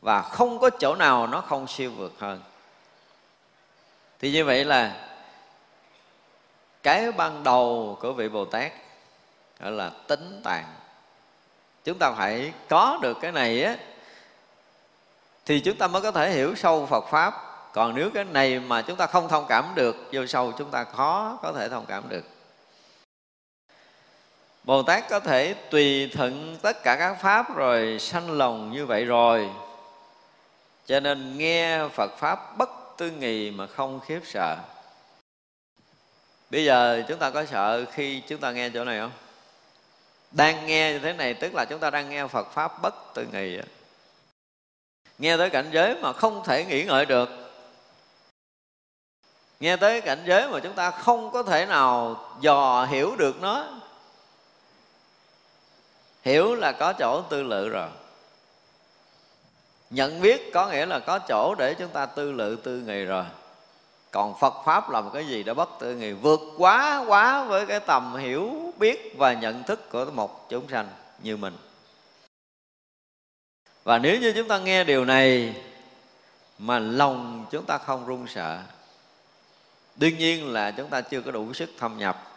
[0.00, 2.40] và không có chỗ nào nó không siêu vượt hơn.
[4.20, 5.08] Thì như vậy là
[6.82, 8.72] cái ban đầu của vị bồ tát
[9.60, 10.64] gọi là tính tàn
[11.84, 13.76] chúng ta phải có được cái này á
[15.46, 17.34] thì chúng ta mới có thể hiểu sâu phật pháp.
[17.72, 20.84] Còn nếu cái này mà chúng ta không thông cảm được, vô sâu chúng ta
[20.84, 22.24] khó có thể thông cảm được.
[24.64, 29.04] Bồ tát có thể tùy thuận tất cả các pháp rồi sanh lòng như vậy
[29.04, 29.50] rồi.
[30.86, 34.56] Cho nên nghe phật pháp bất tư nghì mà không khiếp sợ.
[36.50, 39.12] Bây giờ chúng ta có sợ khi chúng ta nghe chỗ này không?
[40.30, 43.26] Đang nghe như thế này, tức là chúng ta đang nghe phật pháp bất tư
[43.32, 43.58] nghì
[45.22, 47.30] nghe tới cảnh giới mà không thể nghĩ ngợi được.
[49.60, 53.64] Nghe tới cảnh giới mà chúng ta không có thể nào dò hiểu được nó.
[56.22, 57.88] Hiểu là có chỗ tư lự rồi.
[59.90, 63.24] Nhận biết có nghĩa là có chỗ để chúng ta tư lự tư nghị rồi.
[64.10, 67.66] Còn phật pháp là một cái gì đó bất tư nghị vượt quá quá với
[67.66, 70.88] cái tầm hiểu biết và nhận thức của một chúng sanh
[71.22, 71.56] như mình
[73.84, 75.54] và nếu như chúng ta nghe điều này,
[76.58, 78.58] mà lòng chúng ta không run sợ,
[79.96, 82.28] đương nhiên là chúng ta chưa có đủ sức thâm nhập.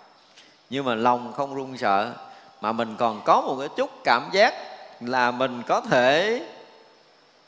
[0.69, 2.13] Nhưng mà lòng không run sợ,
[2.62, 4.53] mà mình còn có một cái chút cảm giác
[5.01, 6.41] là mình có thể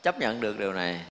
[0.04, 1.02] chấp nhận được điều này.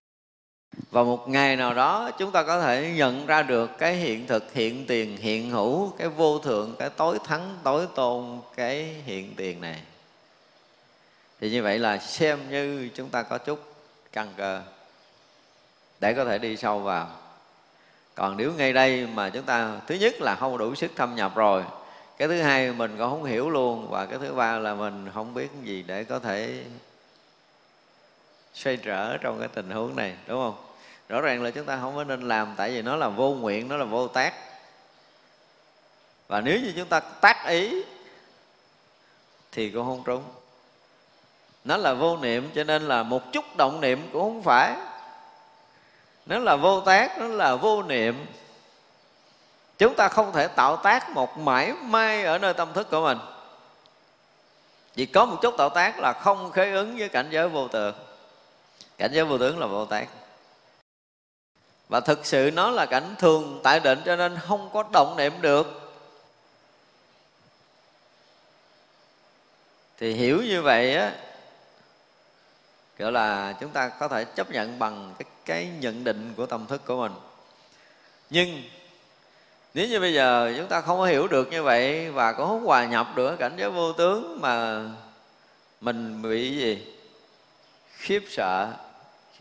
[0.90, 4.52] Và một ngày nào đó, chúng ta có thể nhận ra được cái hiện thực,
[4.52, 9.60] hiện tiền, hiện hữu, cái vô thượng, cái tối thắng, tối tôn, cái hiện tiền
[9.60, 9.80] này
[11.40, 13.74] thì như vậy là xem như chúng ta có chút
[14.12, 14.62] căn cơ
[16.00, 17.08] để có thể đi sâu vào.
[18.14, 21.32] Còn nếu ngay đây mà chúng ta, thứ nhất là không đủ sức thâm nhập
[21.34, 21.64] rồi,
[22.18, 25.34] cái thứ hai mình còn không hiểu luôn, và cái thứ ba là mình không
[25.34, 26.64] biết gì để có thể
[28.54, 30.64] xoay trở trong cái tình huống này, đúng không?
[31.08, 33.68] Rõ ràng là chúng ta không có nên làm, tại vì nó là vô nguyện,
[33.68, 34.34] nó là vô tác.
[36.28, 37.82] Và nếu như chúng ta tác ý
[39.52, 40.24] thì cũng không trúng
[41.66, 44.74] nó là vô niệm, cho nên là một chút động niệm cũng không phải.
[46.26, 48.26] Nó là vô tác, nó là vô niệm.
[49.78, 53.18] Chúng ta không thể tạo tác một mãi may ở nơi tâm thức của mình.
[54.94, 57.94] Chỉ có một chút tạo tác là không khế ứng với cảnh giới vô tượng.
[58.98, 60.06] Cảnh giới vô tướng là vô tác.
[61.88, 65.32] Và thực sự nó là cảnh thường tại định, cho nên không có động niệm
[65.40, 65.92] được.
[69.98, 71.12] Thì hiểu như vậy á
[72.98, 76.66] gọi là chúng ta có thể chấp nhận bằng cái, cái nhận định của tâm
[76.66, 77.12] thức của mình.
[78.30, 78.62] Nhưng
[79.74, 82.84] nếu như bây giờ chúng ta không có hiểu được như vậy và có hòa
[82.86, 84.84] nhập được cảnh giới vô tướng mà
[85.80, 86.94] mình bị gì?
[87.92, 88.72] Khiếp sợ.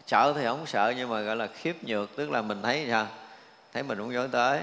[0.08, 3.08] Sợ thì không sợ nhưng mà gọi là khiếp nhược tức là mình thấy sao?
[3.74, 4.62] Thấy mình không dối tới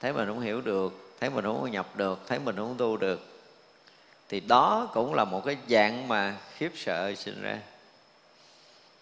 [0.00, 3.20] thấy mình không hiểu được thấy mình không nhập được thấy mình không tu được.
[4.28, 7.58] Thì đó cũng là một cái dạng mà khiếp sợ sinh ra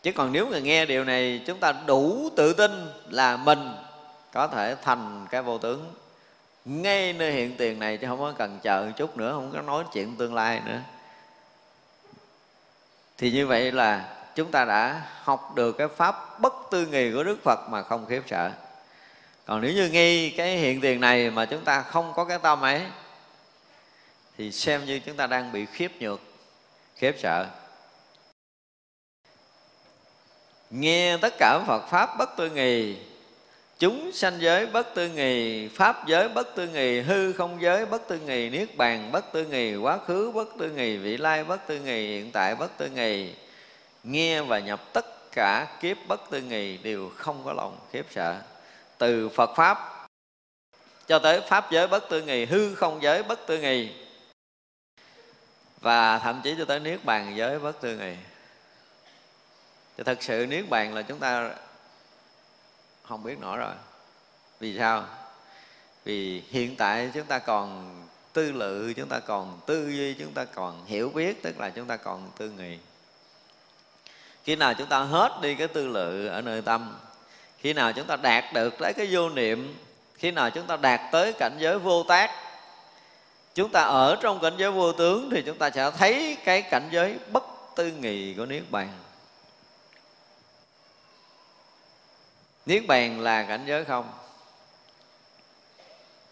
[0.02, 2.70] chứ còn nếu người nghe điều này, chúng ta đủ tự tin
[3.08, 3.72] là mình
[4.32, 5.94] có thể thành cái vô tướng.
[6.64, 9.60] Ngay nơi hiện tiền này chứ không có cần chờ một chút nữa, không có
[9.60, 10.80] nói chuyện tương lai nữa.
[13.18, 17.22] Thì như vậy là chúng ta đã học được cái pháp bất tư nghì của
[17.24, 18.50] đức phật mà không khiếp sợ.
[19.46, 22.60] Còn nếu như ngay cái hiện tiền này mà chúng ta không có cái tâm
[22.60, 22.82] ấy,
[24.38, 26.20] thì xem như chúng ta đang bị khiếp nhược,
[26.96, 27.46] khiếp sợ.
[30.72, 32.96] Nghe tất cả phật pháp bất tư nghì
[33.78, 38.08] chúng sanh giới bất tư nghì pháp giới bất tư nghì hư không giới bất
[38.08, 41.66] tư nghì niết bàn bất tư nghì quá khứ bất tư nghì vị lai bất
[41.66, 43.34] tư nghì hiện tại bất tư nghì
[44.02, 48.36] nghe và nhập tất cả kiếp bất tư nghì đều không có lòng khiếp sợ
[48.98, 50.06] từ phật pháp
[51.06, 53.88] cho tới pháp giới bất tư nghì hư không giới bất tư nghì
[55.80, 58.14] và thậm chí cho tới niết bàn giới bất tư nghì
[59.96, 61.50] thì thật sự niết bàn là chúng ta
[63.02, 63.74] không biết nổi rồi
[64.60, 65.04] vì sao
[66.04, 67.98] vì hiện tại chúng ta còn
[68.32, 71.86] tư lự chúng ta còn tư duy chúng ta còn hiểu biết tức là chúng
[71.86, 72.78] ta còn tư nghị
[74.44, 76.96] khi nào chúng ta hết đi cái tư lự ở nơi tâm
[77.58, 79.76] khi nào chúng ta đạt được lấy cái vô niệm
[80.14, 82.30] khi nào chúng ta đạt tới cảnh giới vô tác
[83.54, 86.88] chúng ta ở trong cảnh giới vô tướng thì chúng ta sẽ thấy cái cảnh
[86.92, 87.44] giới bất
[87.76, 88.88] tư nghị của niết bàn
[92.66, 94.12] niết bàn là cảnh giới không?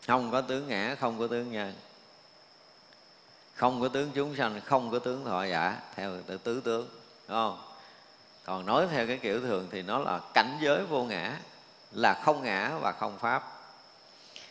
[0.07, 1.75] Không có tướng ngã, không có tướng nhân.
[3.55, 6.89] Không có tướng chúng sanh, không có tướng thọ giả, theo tứ tướng,
[7.29, 7.63] đúng không?
[8.45, 11.39] Còn nói theo cái kiểu thường thì nó là cảnh giới vô ngã,
[11.93, 13.43] là không ngã và không pháp.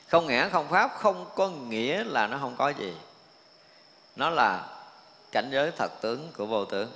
[0.07, 2.97] Không ngã, không pháp không có nghĩa là nó không có gì.
[4.15, 4.67] Nó là
[5.31, 6.91] cảnh giới thật tướng của vô tướng.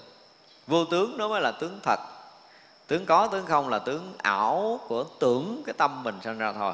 [0.67, 1.99] Vô tướng nó mới là tướng thật
[2.87, 6.73] tướng có, tướng không là tướng ảo của tưởng cái tâm mình sinh ra thôi.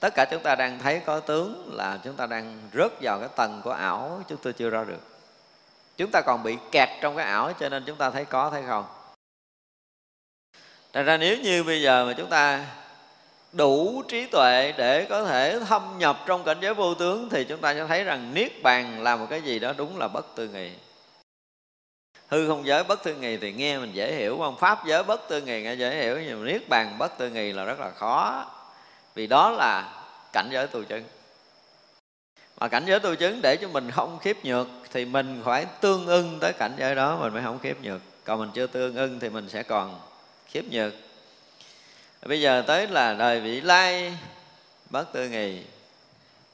[0.00, 3.28] Tất cả chúng ta đang thấy có tướng là chúng ta đang rớt vào cái
[3.36, 5.00] tầng của ảo chúng tôi chưa ra được.
[5.96, 8.62] Chúng ta còn bị kẹt trong cái ảo cho nên chúng ta thấy có, thấy
[8.66, 8.84] không?
[10.92, 12.66] Thật ra nếu như bây giờ mà chúng ta
[13.52, 17.60] đủ trí tuệ để có thể thâm nhập trong cảnh giới vô tướng thì chúng
[17.60, 20.48] ta sẽ thấy rằng niết bàn là một cái gì đó đúng là bất tư
[20.48, 20.70] nghị
[22.30, 25.28] hư không giới bất tư nghì thì nghe mình dễ hiểu không pháp giới bất
[25.28, 27.90] tư nghì nghe dễ hiểu, nhưng mà niết bàn bất tư nghì là rất là
[27.90, 28.46] khó.
[29.14, 31.04] Vì đó là cảnh giới tu chứng.
[32.60, 36.06] Mà cảnh giới tu chứng để cho mình không khiếp nhược thì mình phải tương
[36.06, 38.00] ưng tới cảnh giới đó, mình mới không khiếp nhược.
[38.24, 40.00] Còn mình chưa tương ưng thì mình sẽ còn
[40.46, 40.94] khiếp nhược.
[42.22, 44.16] Bây giờ tới là đời vị lai
[44.90, 45.62] bất tư nghì.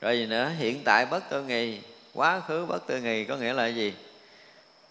[0.01, 0.51] Rồi gì nữa?
[0.59, 1.81] Hiện tại bất tư nghì,
[2.15, 3.95] quá khứ bất tư nghì có nghĩa là gì?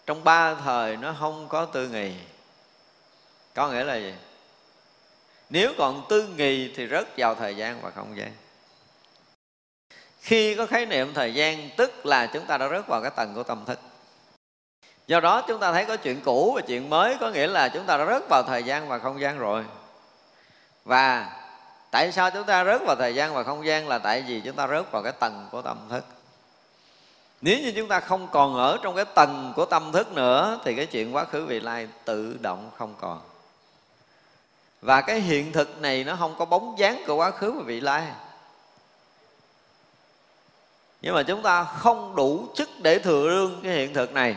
[0.06, 2.12] Trong ba thời nó không có tư nghì.
[3.54, 4.14] Có nghĩa là gì?
[5.50, 8.32] Nếu còn tư nghì thì rớt vào thời gian và không gian.
[10.20, 13.34] Khi có khái niệm thời gian, tức là chúng ta đã rớt vào cái tầng
[13.34, 13.78] của tâm thức.
[15.06, 17.86] Do đó chúng ta thấy có chuyện cũ và chuyện mới, có nghĩa là chúng
[17.86, 19.64] ta đã rớt vào thời gian và không gian rồi.
[20.84, 21.32] Và
[21.90, 24.56] tại sao chúng ta rớt vào thời gian và không gian là tại vì chúng
[24.56, 26.04] ta rớt vào cái tầng của tâm thức?
[27.40, 30.74] Nếu như chúng ta không còn ở trong cái tầng của tâm thức nữa, thì
[30.74, 33.20] cái chuyện quá khứ vị lai tự động không còn.
[34.82, 37.80] Và cái hiện thực này nó không có bóng dáng của quá khứ và vị
[37.80, 38.06] lai.
[41.02, 44.36] Nhưng mà chúng ta không đủ sức để thừa đương cái hiện thực này.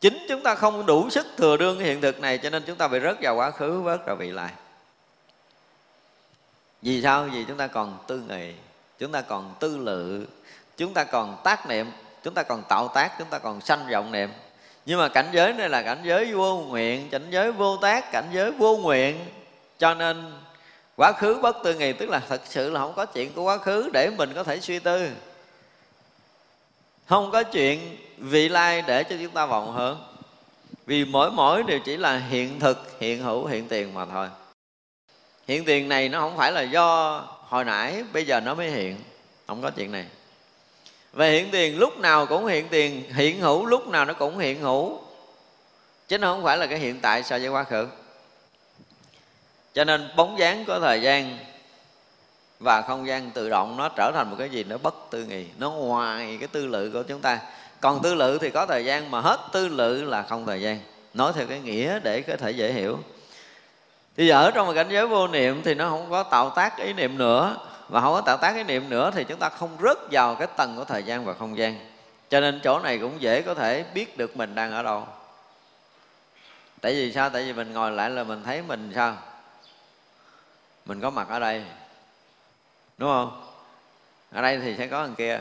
[0.00, 2.76] Chính chúng ta không đủ sức thừa đương cái hiện thực này, cho nên chúng
[2.76, 4.50] ta bị rớt vào quá khứ rớt vào vị lai.
[6.82, 7.28] Vì sao?
[7.32, 8.52] Vì chúng ta còn tư nghị,
[8.98, 10.26] chúng ta còn tư lự
[10.76, 11.90] chúng ta còn tác niệm,
[12.22, 14.30] chúng ta còn tạo tác, chúng ta còn sanh vọng niệm.
[14.86, 18.28] Nhưng mà cảnh giới này là cảnh giới vô nguyện, cảnh giới vô tác, cảnh
[18.32, 19.24] giới vô nguyện.
[19.78, 20.32] Cho nên,
[20.96, 23.58] quá khứ bất tư nghì tức là thật sự là không có chuyện của quá
[23.58, 25.08] khứ để mình có thể suy tư.
[27.06, 29.98] Không có chuyện vị lai để cho chúng ta vọng hướng
[30.86, 34.28] vì mỗi mỗi đều chỉ là hiện thực, hiện hữu, hiện tiền mà thôi.
[35.48, 37.18] Hiện tiền này nó không phải là do
[37.48, 38.96] hồi nãy, bây giờ nó mới hiện.
[39.46, 40.06] Không có chuyện này
[41.16, 43.12] và hiện tiền, lúc nào cũng hiện tiền.
[43.12, 44.98] Hiện hữu, lúc nào nó cũng hiện hữu.
[46.08, 47.88] Chứ nó không phải là cái hiện tại so với quá khứ.
[49.74, 51.38] Cho nên bóng dáng của thời gian
[52.60, 55.44] và không gian tự động nó trở thành một cái gì nó bất tư nghị.
[55.58, 57.38] Nó ngoài cái tư lự của chúng ta.
[57.80, 60.80] Còn tư lự thì có thời gian, mà hết tư lự là không thời gian.
[61.14, 62.98] Nói theo cái nghĩa để có thể dễ hiểu.
[64.16, 66.92] Thì ở trong một cảnh giới vô niệm thì nó không có tạo tác ý
[66.92, 67.56] niệm nữa
[67.88, 70.48] và không có tạo tác cái niệm nữa thì chúng ta không rớt vào cái
[70.56, 71.78] tầng của thời gian và không gian.
[72.28, 75.06] Cho nên chỗ này cũng dễ có thể biết được mình đang ở đâu.
[76.80, 77.30] Tại vì sao?
[77.30, 79.16] Tại vì mình ngồi lại là mình thấy mình sao?
[80.84, 81.64] Mình có mặt ở đây.
[82.98, 83.52] Đúng không?
[84.32, 85.40] Ở đây thì sẽ có thằng kia.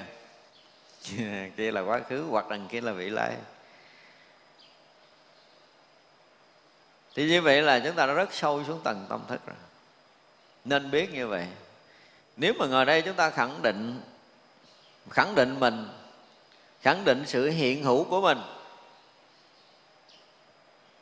[1.57, 3.31] Kia là quá khứ, hoặc đằng kia là vị lai.
[7.15, 9.55] Thì như vậy là chúng ta đã rất sâu xuống tầng tâm thức rồi.
[10.65, 11.47] Nên biết như vậy
[12.37, 14.01] nếu mà ngồi đây chúng ta khẳng định
[15.09, 15.89] khẳng định mình,
[16.81, 18.37] khẳng định sự hiện hữu của mình,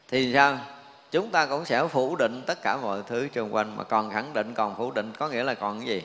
[0.08, 0.60] thì sao?
[1.12, 4.34] Chúng ta cũng sẽ phủ định tất cả mọi thứ xung quanh, mà còn khẳng
[4.34, 6.04] định, còn phủ định có nghĩa là còn cái gì?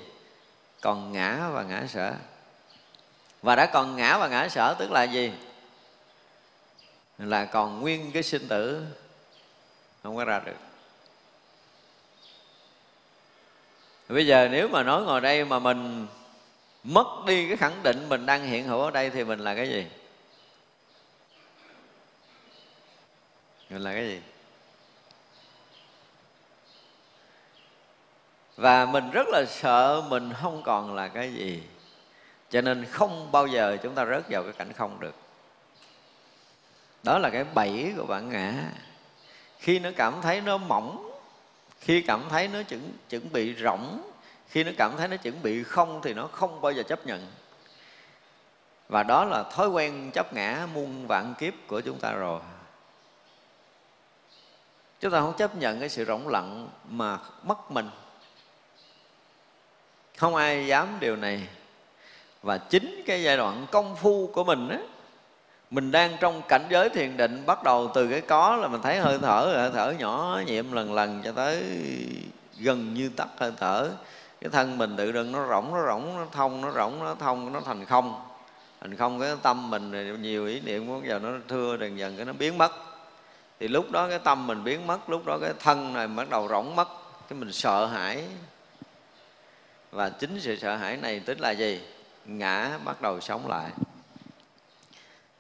[0.81, 2.13] Còn ngã và ngã sở.
[3.43, 5.33] Và đã còn ngã và ngã sở tức là gì?
[7.19, 8.87] Là còn nguyên cái sinh tử
[10.03, 10.68] không có ra được.
[14.09, 16.07] Bây giờ nếu mà nói ngồi đây mà mình
[16.85, 19.69] mất đi cái khẳng định mình đang hiện hữu ở đây thì mình là cái
[19.69, 19.87] gì?
[23.71, 24.21] Mình là cái gì?
[28.57, 31.63] Và mình rất là sợ mình không còn là cái gì.
[32.51, 35.15] Cho nên không bao giờ chúng ta rớt vào cái cảnh không được.
[37.03, 38.55] Đó là cái bẫy của bản ngã.
[39.59, 41.08] Khi nó cảm thấy nó mỏng
[41.81, 44.01] khi cảm thấy nó chuẩn, chuẩn bị rỗng
[44.49, 47.27] khi nó cảm thấy nó chuẩn bị không thì nó không bao giờ chấp nhận.
[48.89, 52.41] Và đó là thói quen chấp ngã muôn vạn kiếp của chúng ta rồi.
[55.01, 57.91] Chúng ta không chấp nhận cái sự rỗng lặng mà mất mình.
[60.17, 61.49] Không ai dám điều này.
[62.43, 64.83] Và chính cái giai đoạn công phu của mình ấy,
[65.71, 68.99] mình đang trong cảnh giới thiền định, bắt đầu từ cái có là mình thấy
[68.99, 71.63] hơi thở hơi thở nhỏ nhiệm lần lần cho tới
[72.59, 73.91] gần như tắt hơi thở.
[74.41, 77.53] Cái thân mình tự đừng nó rỗng nó rỗng, nó thông, nó rỗng, nó thông,
[77.53, 78.23] nó thành không.
[78.81, 82.25] Thành không cái tâm mình nhiều ý niệm của giờ nó thưa dần dần cái
[82.25, 82.73] nó biến mất.
[83.61, 86.49] Thì lúc đó cái tâm mình biến mất, lúc đó cái thân này bắt đầu
[86.49, 86.89] rỗng mất,
[87.29, 88.25] cái mình sợ hãi.
[89.91, 91.81] Và chính sự sợ hãi này tính là gì?
[92.25, 93.71] Ngã bắt đầu sống lại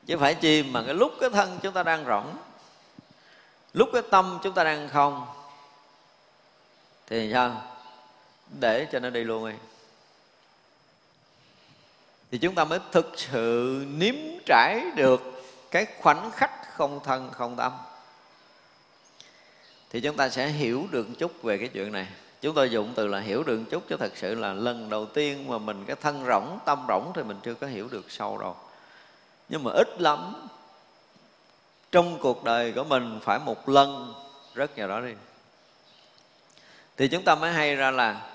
[0.08, 2.36] chứ phải chi mà cái lúc cái thân chúng ta đang rỗng,
[3.72, 5.26] lúc cái tâm chúng ta đang không,
[7.06, 7.62] thì sao?
[8.60, 9.56] Để cho nó đi luôn đi.
[12.30, 14.14] Thì chúng ta mới thực sự nếm
[14.46, 15.20] trải được
[15.70, 17.72] cái khoảnh khắc không thân, không tâm.
[19.90, 22.06] Thì chúng ta sẽ hiểu được chút về cái chuyện này.
[22.40, 25.48] Chúng tôi dùng từ là hiểu được chút chứ thật sự là lần đầu tiên
[25.48, 28.56] mà mình cái thân rỗng, tâm rỗng thì mình chưa có hiểu được sâu đâu
[29.48, 30.48] nhưng mà ít lắm.
[31.92, 34.14] Trong cuộc đời của mình phải một lần
[34.54, 35.12] rất vào đó đi.
[36.96, 38.30] Thì chúng ta mới hay ra là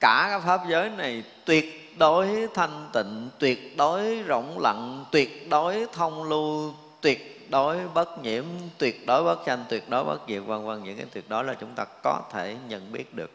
[0.00, 5.86] cả cái pháp giới này tuyệt đối thanh tịnh, tuyệt đối rộng lặng, tuyệt đối
[5.92, 8.44] thông lưu, tuyệt đối bất nhiễm,
[8.78, 10.82] tuyệt đối bất sanh tuyệt đối bất diệt, vân vân.
[10.82, 13.30] Những cái tuyệt đối là chúng ta có thể nhận biết được.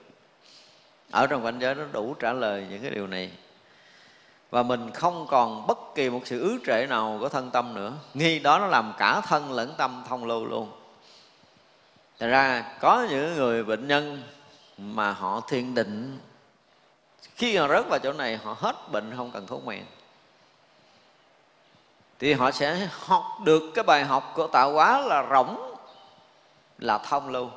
[1.12, 3.32] Ở trong cảnh giới nó đủ trả lời những cái điều này
[4.50, 7.94] và mình không còn bất kỳ một sự ứ trệ nào của thân tâm nữa.
[8.14, 10.72] Nghi đó nó làm cả thân lẫn tâm thông lưu luôn.
[12.20, 14.24] Thật ra, có những người bệnh nhân
[14.78, 16.20] mà họ thiền định,
[17.36, 19.86] khi họ rớt vào chỗ này, họ hết bệnh không cần thuốc men.
[22.20, 25.76] Thì họ sẽ học được cái bài học của tạo hóa là rỗng,
[26.78, 27.50] là thông lưu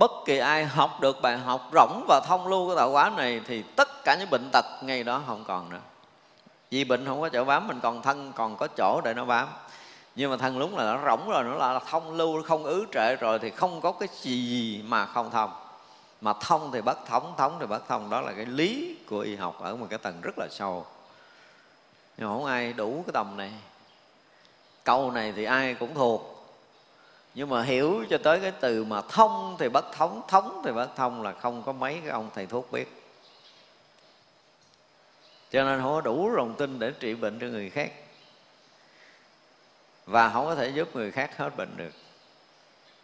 [0.00, 3.40] bất kỳ ai học được bài học rỗng và thông lưu của tạo hóa này
[3.46, 5.80] thì tất cả những bệnh tật ngay đó không còn nữa.
[6.70, 9.48] Vì bệnh không có chỗ bám, mình còn thân, còn có chỗ để nó bám.
[10.14, 12.86] Nhưng mà thân lúc là nó rỗng rồi, nó là thông lưu, nó không ứ
[12.92, 15.52] trệ rồi thì không có cái gì mà không thông.
[16.20, 18.10] Mà thông thì bất thống thống thì bất thông.
[18.10, 20.86] Đó là cái lý của y học ở một cái tầng rất là sâu.
[22.16, 23.52] Nhưng mà không ai đủ cái tầm này.
[24.84, 26.39] Câu này thì ai cũng thuộc
[27.34, 30.96] nhưng mà hiểu cho tới cái từ mà thông thì bất thống thống thì bất
[30.96, 33.02] thông là không có mấy cái ông thầy thuốc biết.
[35.50, 37.92] Cho nên không có đủ lòng tin để trị bệnh cho người khác.
[40.06, 41.92] Và không có thể giúp người khác hết bệnh được.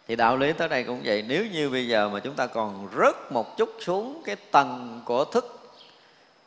[0.07, 1.25] Thì đạo lý tới đây cũng vậy.
[1.27, 5.25] Nếu như bây giờ mà chúng ta còn rớt một chút xuống cái tầng của
[5.25, 5.59] thức,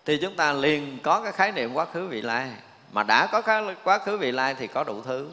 [0.05, 2.51] thì chúng ta liền có cái khái niệm quá khứ vị lai.
[2.93, 5.31] Mà đã có quá khứ vị lai thì có đủ thứ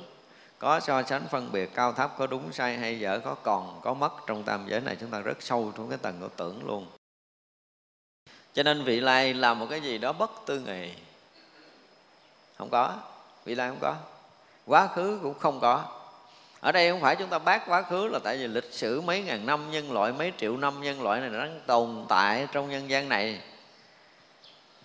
[0.59, 3.93] có so sánh phân biệt cao thấp, có đúng sai hay dở, có còn, có
[3.93, 6.87] mất trong tam giới này, chúng ta rất sâu trong cái tầng của tưởng luôn.
[8.53, 10.91] Cho nên vị lai là một cái gì đó bất tư nghị.
[12.57, 12.95] Không có.
[13.45, 13.95] Vị lai không có.
[14.65, 15.85] Quá khứ cũng không có.
[16.59, 19.21] Ở đây không phải chúng ta bác quá khứ là tại vì lịch sử mấy
[19.23, 22.89] ngàn năm, nhân loại mấy triệu năm, nhân loại này đang tồn tại trong nhân
[22.89, 23.41] gian này.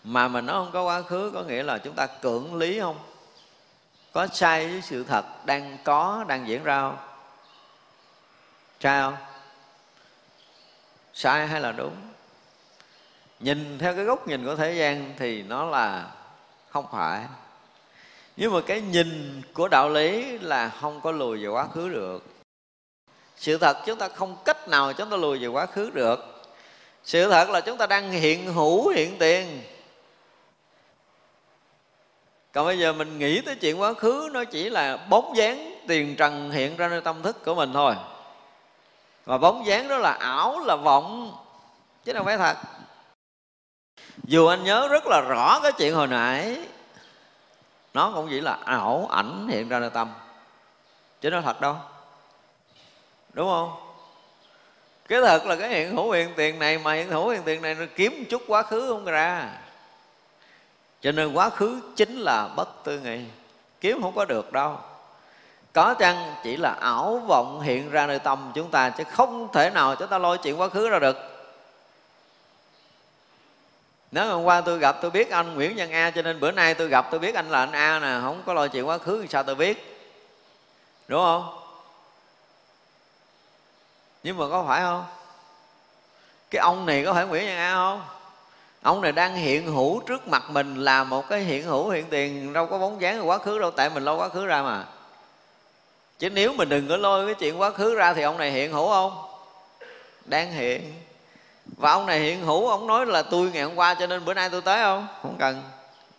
[0.05, 2.99] Mà mình nó không có quá khứ có nghĩa là chúng ta cưỡng lý không?
[4.12, 6.96] Có sai với sự thật đang có, đang diễn ra không?
[8.80, 9.16] Sai không?
[11.14, 11.96] Sai hay là đúng?
[13.40, 16.10] Nhìn theo cái góc nhìn của thế gian thì nó là
[16.68, 17.26] không phải.
[18.36, 22.24] Nhưng mà cái nhìn của đạo lý là không có lùi về quá khứ được.
[23.36, 26.42] Sự thật chúng ta không cách nào chúng ta lùi về quá khứ được.
[27.04, 29.62] Sự thật là chúng ta đang hiện hữu hiện tiền
[32.53, 36.16] còn bây giờ mình nghĩ tới chuyện quá khứ, nó chỉ là bóng dáng tiền
[36.16, 37.94] trần hiện ra nơi tâm thức của mình thôi.
[39.24, 41.36] Và bóng dáng đó là ảo, là vọng,
[42.05, 42.57] chứ đâu phải thật.
[44.24, 46.59] Dù anh nhớ rất là rõ cái chuyện hồi nãy,
[47.94, 50.12] nó cũng chỉ là ảo ảnh hiện ra nơi tâm,
[51.20, 51.76] chứ nó thật đâu.
[53.32, 53.92] Đúng không?
[55.09, 57.74] Cái thật là cái hiện hữu hiện tiền này mà hiện hữu hiện tiền này
[57.74, 59.61] nó kiếm chút quá khứ không ra
[61.03, 63.20] cho nên quá khứ chính là bất tư nghị
[63.80, 64.78] kiếm không có được đâu.
[65.72, 69.70] Có chăng chỉ là ảo vọng hiện ra nơi tâm chúng ta, chứ không thể
[69.70, 71.16] nào chúng ta lôi chuyện quá khứ ra được.
[74.11, 76.74] Nếu hôm qua tôi gặp, tôi biết anh Nguyễn Văn A, cho nên bữa nay
[76.74, 79.26] tôi gặp, tôi biết anh là anh A nè, không có lôi chuyện quá khứ
[79.30, 79.98] sao tôi biết?
[81.09, 81.59] Đúng không?
[84.22, 85.05] Nhưng mà có phải không?
[86.50, 88.03] Cái ông này có phải Nguyễn Văn A không?
[88.83, 92.53] Ông này đang hiện hữu trước mặt mình là một cái hiện hữu hiện tiền,
[92.53, 94.85] đâu có bóng dáng của quá khứ đâu, tại mình lo quá khứ ra mà.
[96.18, 98.72] Chứ nếu mình đừng có lôi cái chuyện quá khứ ra thì ông này hiện
[98.72, 99.16] hữu không?
[100.24, 100.95] Đang hiện.
[101.76, 104.35] Và ông này hiện hữu, ông nói là tôi ngày hôm qua cho nên bữa
[104.35, 105.07] nay tôi tới không?
[105.22, 105.62] Không cần.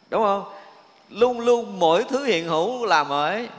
[0.09, 0.53] Đúng không?
[1.09, 3.49] Luôn luôn mỗi thứ hiện hữu là mới.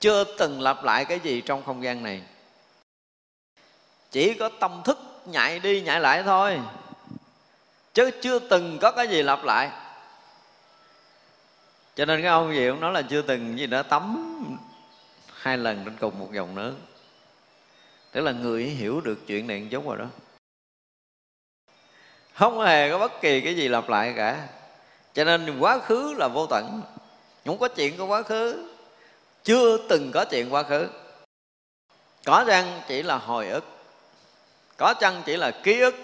[0.00, 2.22] Chưa từng lặp lại cái gì trong không gian này.
[4.10, 6.60] Chỉ có tâm thức nhạy đi nhạy lại thôi
[7.94, 9.70] chứ chưa từng có cái gì lặp lại.
[11.96, 14.26] Cho nên cái ông gì ông nói là chưa từng gì đó tắm
[15.34, 16.74] hai lần trên cùng một dòng nước
[18.14, 20.06] tức là người hiểu được chuyện này giống rồi đó.
[22.34, 24.48] Không hề có bất kỳ cái gì lặp lại cả.
[25.14, 26.82] Cho nên quá khứ là vô tận.
[27.46, 28.70] Không có chuyện của quá khứ.
[29.44, 30.88] Chưa từng có chuyện quá khứ.
[32.24, 33.64] Có chăng chỉ là hồi ức?
[34.76, 35.94] Có chăng chỉ là ký ức?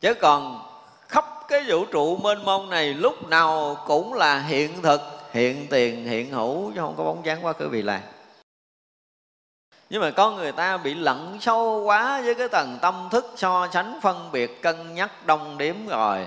[0.00, 0.62] Chứ còn
[1.08, 5.00] khắp cái vũ trụ mênh mông này lúc nào cũng là hiện thực,
[5.32, 8.00] hiện tiền, hiện hữu, chứ không có bóng dáng quá khứ vị lai.
[9.90, 13.68] Nhưng mà con người ta bị lẫn sâu quá với cái tầng tâm thức so
[13.72, 16.26] sánh phân biệt cân nhắc đông điểm rồi.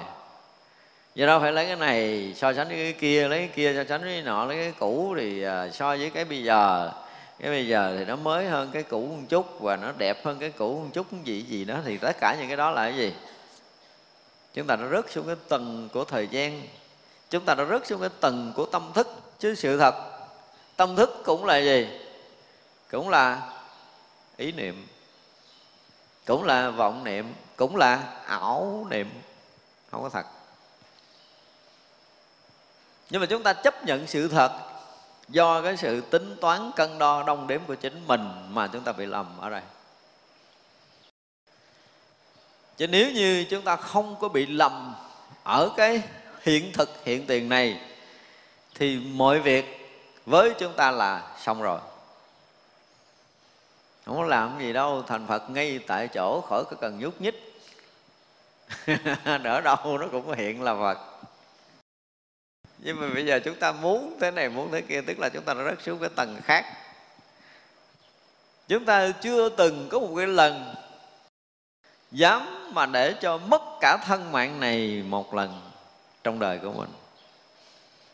[1.16, 3.84] Do đó phải lấy cái này so sánh với cái kia, lấy cái kia so
[3.90, 6.92] sánh với cái nọ, lấy cái cũ thì à, so với cái bây giờ.
[7.40, 10.38] Cái bây giờ thì nó mới hơn cái cũ một chút và nó đẹp hơn
[10.40, 11.08] cái cũ một chút.
[11.24, 13.14] Gì gì đó thì tất cả những cái đó là cái gì?
[14.54, 16.68] Chúng ta đã rớt xuống cái tầng của thời gian.
[17.30, 19.08] Chúng ta đã rớt xuống cái tầng của tâm thức.
[19.40, 19.96] Chứ sự thật,
[20.76, 21.88] tâm thức cũng là gì?
[22.92, 23.52] Cũng là
[24.38, 24.88] ý niệm.
[26.26, 27.34] Cũng là vọng niệm.
[27.56, 27.96] Cũng là
[28.26, 29.10] ảo niệm.
[29.92, 30.26] Không có thật.
[33.10, 34.52] Nhưng mà chúng ta chấp nhận sự thật
[35.28, 38.92] do cái sự tính toán cân đo, đong đếm của chính mình mà chúng ta
[38.92, 39.62] bị lầm ở đây
[42.80, 44.96] chứ nếu như chúng ta không có bị lầm
[45.44, 46.02] ở cái
[46.42, 47.82] hiện thực, hiện tiền này,
[48.76, 49.66] thì mọi việc
[50.26, 51.80] với chúng ta là xong rồi.
[54.06, 57.62] Không có làm gì đâu, thành phật ngay tại chỗ khỏi có cần nhúc nhích.
[59.26, 60.98] Đỡ đâu nó cũng hiện là phật.
[62.78, 65.44] Nhưng mà bây giờ chúng ta muốn thế này, muốn thế kia, tức là chúng
[65.44, 66.66] ta đã rất xuống cái tầng khác.
[68.68, 70.76] Chúng ta chưa từng có một cái lần
[72.12, 75.62] dám mà để cho mất cả thân mạng này một lần
[76.24, 76.90] trong đời của mình.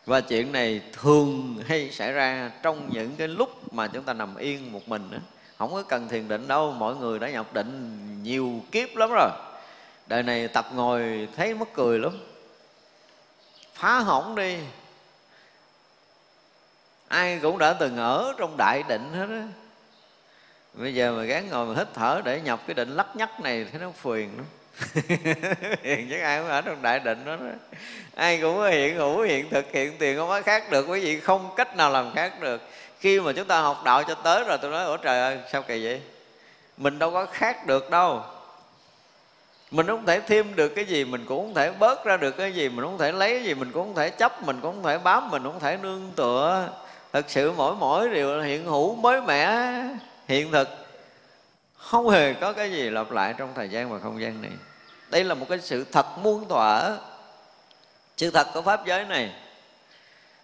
[0.06, 4.36] Và chuyện này thường hay xảy ra trong những cái lúc mà chúng ta nằm
[4.36, 5.18] yên một mình đó.
[5.58, 9.30] không có cần thiền định đâu, mọi người đã nhập định nhiều kiếp lắm rồi.
[10.08, 12.18] Đời này tập ngồi thấy mất cười lắm.
[13.74, 14.58] Phá hỏng đi.
[17.08, 19.48] Ai cũng đã từng ở trong đại định hết á
[20.78, 23.65] bây giờ mà gán ngồi mà hít thở để nhập cái định lắc nhắc này
[23.71, 24.45] thấy nó phiền lắm.
[25.84, 27.45] Hiện chắc ai cũng ở trong đại định đó, đó.
[28.15, 30.86] Ai cũng có hiện hữu hiện thực hiện tiền không có khác được.
[30.89, 32.61] Quý vị không cách nào làm khác được.
[32.99, 35.61] Khi mà chúng ta học đạo cho tới rồi tôi nói ủa trời ơi sao
[35.61, 36.01] kỳ vậy?
[36.78, 38.23] Mình đâu có khác được đâu.
[39.71, 42.53] Mình không thể thêm được cái gì mình cũng không thể bớt ra được cái
[42.53, 44.84] gì mình không thể lấy cái gì mình cũng không thể chấp mình cũng không
[44.84, 46.69] thể bám mình cũng không thể nương tựa.
[47.13, 49.71] Thật sự mỗi mỗi điều hiện hữu mới mẻ
[50.28, 50.67] hiện thực,
[51.76, 54.51] không hề có cái gì lặp lại trong thời gian và không gian này.
[55.09, 56.97] Đây là một cái sự thật muôn thuở
[58.17, 59.32] sự thật của pháp giới này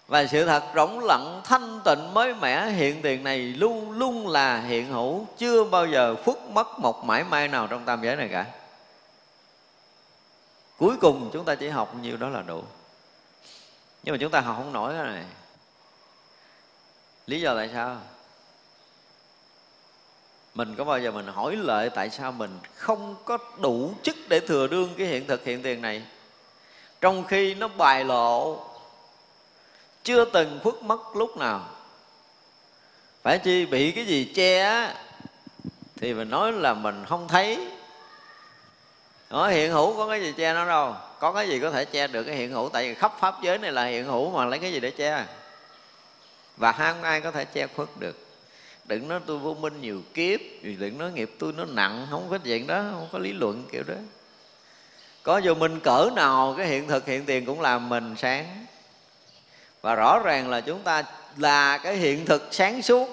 [0.07, 4.61] và sự thật rỗng lặng, thanh tịnh, mới mẻ, hiện tiền này luôn luôn là
[4.61, 8.29] hiện hữu, chưa bao giờ khuất mất một mãi may nào trong tam giới này
[8.31, 8.45] cả.
[10.77, 12.63] Cuối cùng chúng ta chỉ học nhiêu đó là đủ.
[14.03, 15.23] Nhưng mà chúng ta học không nổi cái này.
[17.27, 17.97] Lý do tại sao?
[20.55, 24.39] Mình có bao giờ mình hỏi lại tại sao mình không có đủ chức để
[24.39, 26.03] thừa đương cái hiện thực hiện tiền này?
[27.01, 28.59] Trong khi nó bài lộ,
[30.03, 31.69] chưa từng khuất mất lúc nào.
[33.23, 34.93] Phải chi bị cái gì che
[35.95, 37.67] thì mình nói là mình không thấy.
[39.29, 40.95] Nó hiện hữu có cái gì che nó đâu?
[41.19, 42.69] Có cái gì có thể che được cái hiện hữu?
[42.69, 45.25] Tại vì khắp pháp giới này là hiện hữu mà lấy cái gì để che?
[46.57, 48.30] Và không ai có thể che khuất được
[48.85, 52.37] đừng nói tôi vô minh nhiều kiếp đừng nói nghiệp tôi nó nặng, không có
[52.37, 53.95] chuyện đó, không có lý luận kiểu đó.
[55.23, 58.65] Có vô minh cỡ nào, cái hiện thực, hiện tiền cũng làm mình sáng.
[59.81, 61.03] Và rõ ràng là chúng ta
[61.37, 63.09] là cái hiện thực sáng suốt.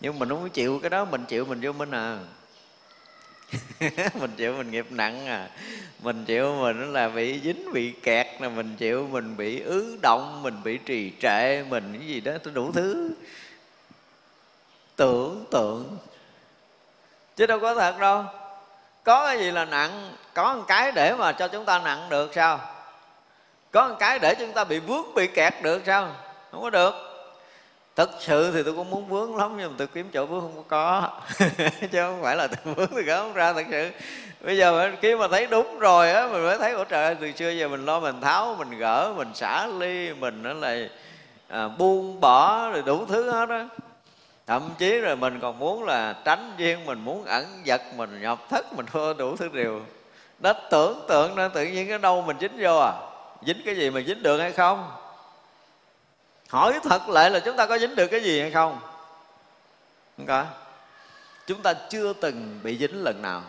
[0.00, 2.18] Nhưng mình không chịu cái đó, mình chịu mình vô minh à.
[4.20, 5.48] Mình chịu mình nghiệp nặng à.
[6.02, 10.42] Mình chịu mình là bị dính, bị kẹt là mình chịu mình bị ứ động,
[10.42, 13.10] mình bị trì trệ, mình cái gì đó, tôi đủ thứ
[15.00, 15.98] tưởng tượng.
[17.36, 18.24] Chứ đâu có thật đâu.
[19.04, 22.30] Có cái gì là nặng có một cái để mà cho chúng ta nặng được
[22.34, 22.60] sao?
[23.72, 26.08] Có một cái để chúng ta bị vướng bị kẹt được sao?
[26.50, 26.94] Không có được.
[27.96, 30.64] Thật sự thì tôi cũng muốn vướng lắm nhưng mà tôi kiếm chỗ vướng không
[30.68, 31.10] có
[31.92, 33.90] chứ không phải là tôi vướng thì gỡ không ra thật sự.
[34.40, 37.32] Bây giờ khi mà thấy đúng rồi á mình mới thấy ủa trời ơi từ
[37.32, 40.76] xưa giờ mình lo mình tháo mình gỡ mình xả ly mình nó là
[41.48, 43.66] à, buông bỏ rồi đủ thứ hết á
[44.50, 48.38] thậm chí rồi mình còn muốn là tránh duyên mình, muốn ẩn giật mình nhập
[48.48, 49.80] thất mình thua đủ thứ điều
[50.40, 52.92] nó tưởng tượng nó tự nhiên cái đâu mình dính vô à?
[53.46, 54.92] Dính cái gì mà dính được hay không?
[56.48, 58.78] Hỏi thật lại là chúng ta có dính được cái gì hay không?
[60.16, 60.44] Không có.
[61.46, 63.42] Chúng ta chưa từng bị dính lần nào.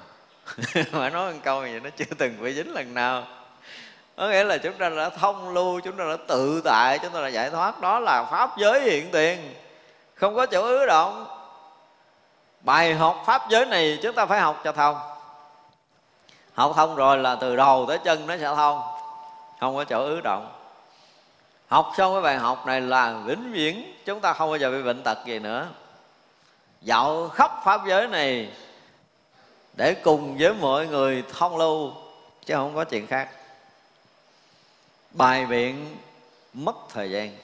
[0.91, 3.27] Mà nói một câu vậy nó chưa từng bị dính lần nào.
[4.17, 7.21] Có nghĩa là chúng ta đã thông lưu, chúng ta đã tự tại, chúng ta
[7.21, 7.81] đã giải thoát.
[7.81, 9.53] Đó là pháp giới hiện tiền
[10.21, 11.27] không có chỗ ứ động.
[12.61, 14.97] Bài học pháp giới này chúng ta phải học cho thông.
[16.53, 18.81] Học thông rồi là từ đầu tới chân nó sẽ thông.
[19.59, 20.51] Không có chỗ ứ động.
[21.67, 24.83] Học xong cái bài học này là vĩnh viễn chúng ta không bao giờ bị
[24.83, 25.67] bệnh tật gì nữa.
[26.81, 28.49] Dạo khắp pháp giới này
[29.73, 31.91] để cùng với mọi người thông lưu,
[32.45, 33.29] chứ không có chuyện khác.
[35.11, 35.97] Bài biện
[36.53, 37.37] mất thời gian.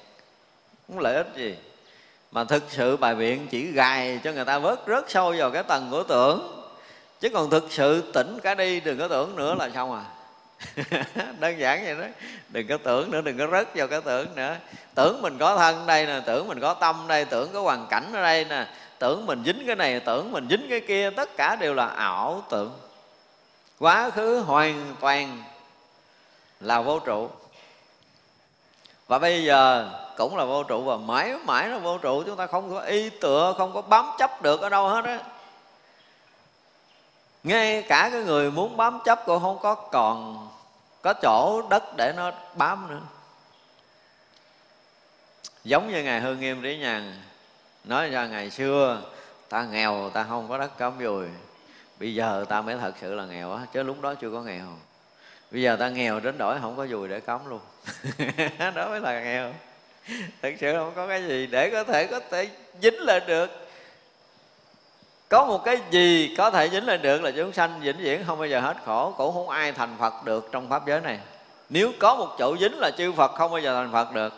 [0.87, 1.55] Không lợi ích gì
[2.37, 5.63] mà thực sự bài biện chỉ gài cho người ta vớt rớt sâu vào cái
[5.63, 6.63] tầng của tưởng.
[7.19, 10.03] Chứ còn thực sự tỉnh cả đi, đừng có tưởng nữa là xong à.
[11.39, 12.07] Đơn giản vậy đó.
[12.49, 14.55] Đừng có tưởng nữa, đừng có rớt vào cái tưởng nữa.
[14.95, 18.11] Tưởng mình có thân đây nè, tưởng mình có tâm đây, tưởng có hoàn cảnh
[18.13, 18.67] ở đây nè.
[18.99, 22.43] Tưởng mình dính cái này, tưởng mình dính cái kia, tất cả đều là ảo
[22.49, 22.79] tưởng.
[23.79, 25.43] Quá khứ hoàn toàn
[26.59, 27.29] là vô trụ.
[29.07, 32.23] Và bây giờ cũng là vô trụ và mãi mãi là vô trụ.
[32.23, 35.19] Chúng ta không có y tựa, không có bám chấp được ở đâu hết á.
[37.43, 40.47] Ngay cả cái người muốn bám chấp cũng không có còn
[41.01, 43.01] có chỗ đất để nó bám nữa.
[45.63, 47.21] Giống như ngài hương nghiêm trí nhàn
[47.83, 49.01] nói ra, ngày xưa
[49.49, 51.25] ta nghèo, ta không có đất cắm dùi.
[51.99, 54.65] Bây giờ ta mới thật sự là nghèo á, chứ lúc đó chưa có nghèo.
[55.51, 57.59] Bây giờ ta nghèo đến đổi không có dùi để cắm luôn.
[58.75, 59.53] Đó mới là nghèo.
[60.41, 62.47] thật sự không có cái gì để có thể có thể
[62.81, 63.49] dính lên được.
[65.29, 68.39] Có một cái gì có thể dính lên được là chúng sanh vĩnh viễn không
[68.39, 71.19] bao giờ hết khổ, cũng không ai thành phật được trong pháp giới này.
[71.69, 74.33] Nếu có một chỗ dính là chư phật không bao giờ thành phật được.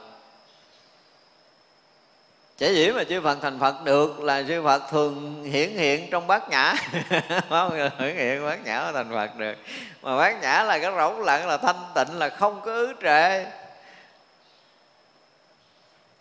[2.60, 6.28] Chả dĩ mà chư Phật thành Phật được là chư Phật thường hiển hiện trong
[6.28, 6.74] bát nhã.
[7.50, 9.56] Không hiển hiện bát nhã mà thành Phật được.
[10.02, 13.46] Mà bát nhã là cái rỗng lặng, là thanh tịnh, là không có ứ trệ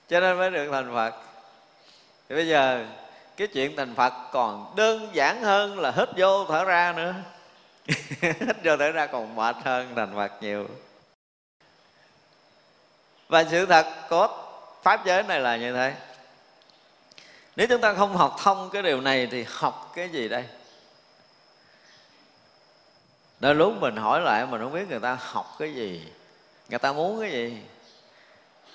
[0.09, 1.15] cho nên mới được thành Phật.
[2.29, 2.85] Thì bây giờ,
[3.37, 7.15] cái chuyện thành Phật còn đơn giản hơn là hít vô thở ra nữa.
[8.21, 10.69] Hít vô thở ra còn mệt hơn thành Phật nhiều.
[13.29, 14.45] Và sự thật có
[14.83, 15.95] pháp giới này là như thế.
[17.57, 20.45] Nếu chúng ta không học thông cái điều này thì học cái gì đây?
[23.41, 26.13] Đôi lúc mình hỏi lại mình không biết người ta học cái gì.
[26.69, 27.63] Người ta muốn cái gì?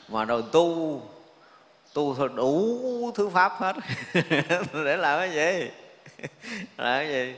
[0.08, 1.02] Mà rồi tu
[1.94, 3.76] tu thôi, đủ thứ pháp hết.
[4.86, 5.70] Để làm cái gì?
[6.78, 7.36] Làm cái gì?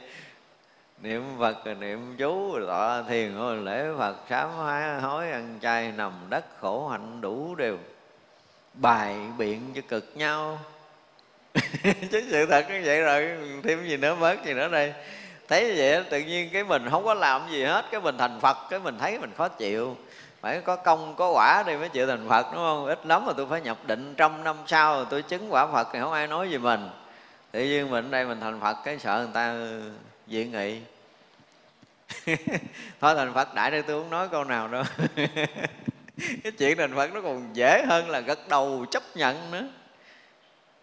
[1.01, 5.91] Niệm phật, niệm chú rồi tọa thiền rồi lễ phật, sám hối hối ăn chay,
[5.91, 7.77] nằm đất, khổ hạnh đủ đều.
[8.73, 10.59] Bài biện cho cực nhau.
[12.11, 14.93] Chứ sự thật như vậy rồi, thêm gì nữa, bớt gì nữa đây.
[15.47, 18.57] Thấy vậy tự nhiên cái mình không có làm gì hết, cái mình thành phật,
[18.69, 19.97] cái mình thấy mình khó chịu
[20.45, 22.85] phải có công, có quả đi mới chịu thành phật, đúng không?
[22.85, 25.87] Ít lắm mà tôi phải nhập định trăm năm sau rồi tôi chứng quả phật
[25.93, 26.89] thì không ai nói gì mình.
[27.51, 29.91] Tự nhiên mình ở đây mình thành phật, cái sợ người ta ừ,
[30.27, 30.81] dị nghị.
[33.01, 34.83] Thôi thành phật đại đây tôi không nói câu nào đâu.
[36.43, 39.67] Cái chuyện thành phật nó còn dễ hơn là gật đầu chấp nhận nữa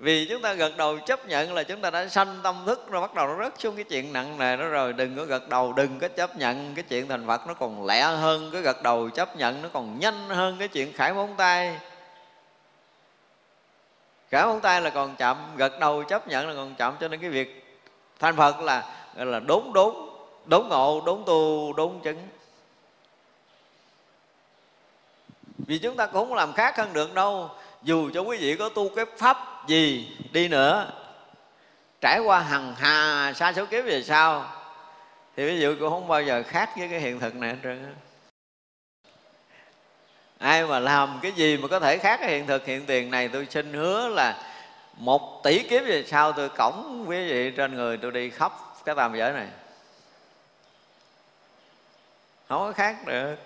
[0.03, 3.01] vì chúng ta gật đầu chấp nhận là chúng ta đã sanh tâm thức rồi
[3.01, 4.93] bắt đầu nó rớt xuống cái chuyện nặng nề đó rồi.
[4.93, 8.03] Đừng có gật đầu, đừng có chấp nhận cái chuyện thành phật, nó còn lẹ
[8.03, 11.79] hơn cái gật đầu chấp nhận, nó còn nhanh hơn cái chuyện khải móng tay.
[14.31, 17.21] Khải móng tay là còn chậm, gật đầu chấp nhận là còn chậm, cho nên
[17.21, 17.79] cái việc
[18.19, 18.85] thành phật là,
[19.17, 19.95] gọi là đốn đốn
[20.45, 22.29] đốn ngộ, đốn tu, đốn chứng.
[25.59, 27.51] Vì chúng ta cũng không làm khác hơn được đâu.
[27.83, 30.17] Dù cho quý vị có tu cái pháp gì?
[30.33, 30.91] Đi nữa.
[32.01, 34.45] Trải qua hằng hà xa số kiếp về sau,
[35.37, 37.95] thì ví dụ cũng không bao giờ khác với cái hiện thực này hết trơn
[40.39, 43.29] ai mà làm cái gì mà có thể khác cái hiện thực, hiện tiền này,
[43.29, 44.37] tôi xin hứa là
[44.97, 48.53] một tỷ kiếp về sau tôi cổng quý vị trên người tôi đi khắp
[48.85, 49.47] cái tam giới này.
[52.49, 53.37] Không có khác được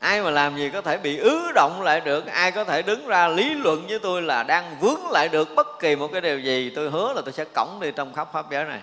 [0.00, 2.26] ai mà làm gì có thể bị ứ động lại được?
[2.26, 5.78] Ai có thể đứng ra lý luận với tôi là đang vướng lại được bất
[5.78, 6.72] kỳ một cái điều gì?
[6.76, 8.80] Tôi hứa là tôi sẽ cổng đi trong khắp pháp giới này.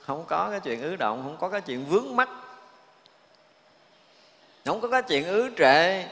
[0.00, 2.28] Không có cái chuyện ứ động, không có cái chuyện vướng mắt.
[4.64, 6.04] Không có cái chuyện ứ trệ.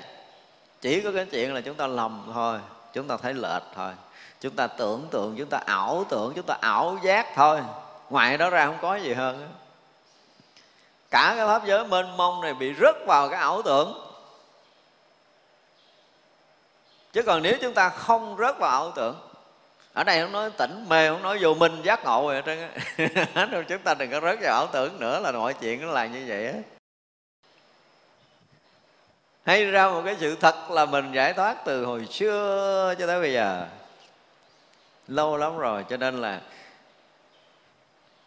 [0.81, 2.59] Chỉ có cái chuyện là chúng ta lầm thôi.
[2.93, 3.93] Chúng ta thấy lệch thôi.
[4.41, 7.61] Chúng ta tưởng tượng, chúng ta ảo tưởng, chúng ta ảo giác thôi.
[8.11, 9.41] Ngoài đó ra không có gì hơn.
[9.41, 9.68] đó
[11.11, 14.05] cả cái pháp giới mênh mông này bị rớt vào cái ảo tưởng.
[17.13, 19.17] Chứ còn nếu chúng ta không rớt vào ảo tưởng,
[19.93, 22.43] ở đây không nói tỉnh mê, không nói vô minh giác ngộ rồi.
[23.69, 26.25] chúng ta đừng có rớt vào ảo tưởng nữa là mọi chuyện nó là như
[26.29, 26.55] vậy á.
[29.45, 33.21] Hay ra một cái sự thật là mình giải thoát từ hồi xưa cho tới
[33.21, 33.67] bây giờ.
[35.07, 36.41] Lâu lắm rồi, cho nên là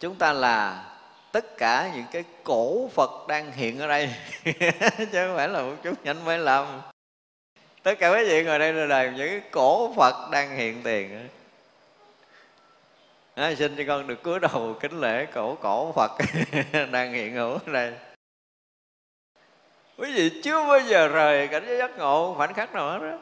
[0.00, 0.84] chúng ta là
[1.32, 4.10] tất cả những cái cổ Phật đang hiện ở đây.
[4.98, 6.66] Chứ không phải là một chút nhanh mới làm
[7.82, 11.28] tất cả quý vị ngồi đây là đời những cái cổ Phật đang hiện tiền.
[13.36, 16.10] Đó, xin cho con được cúi đầu kính lễ cổ cổ Phật
[16.92, 17.92] đang hiện hữu ở đây.
[19.98, 23.18] Quý vị chưa bao giờ rời cảnh giới giác ngộ khoảnh khắc nào hết đó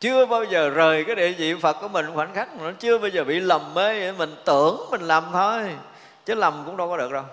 [0.00, 3.08] chưa bao giờ rời cái địa vị Phật của mình khoảnh khắc nó chưa bao
[3.08, 5.70] giờ bị lầm mê mình tưởng mình làm thôi
[6.26, 7.24] chứ lầm cũng đâu có được đâu.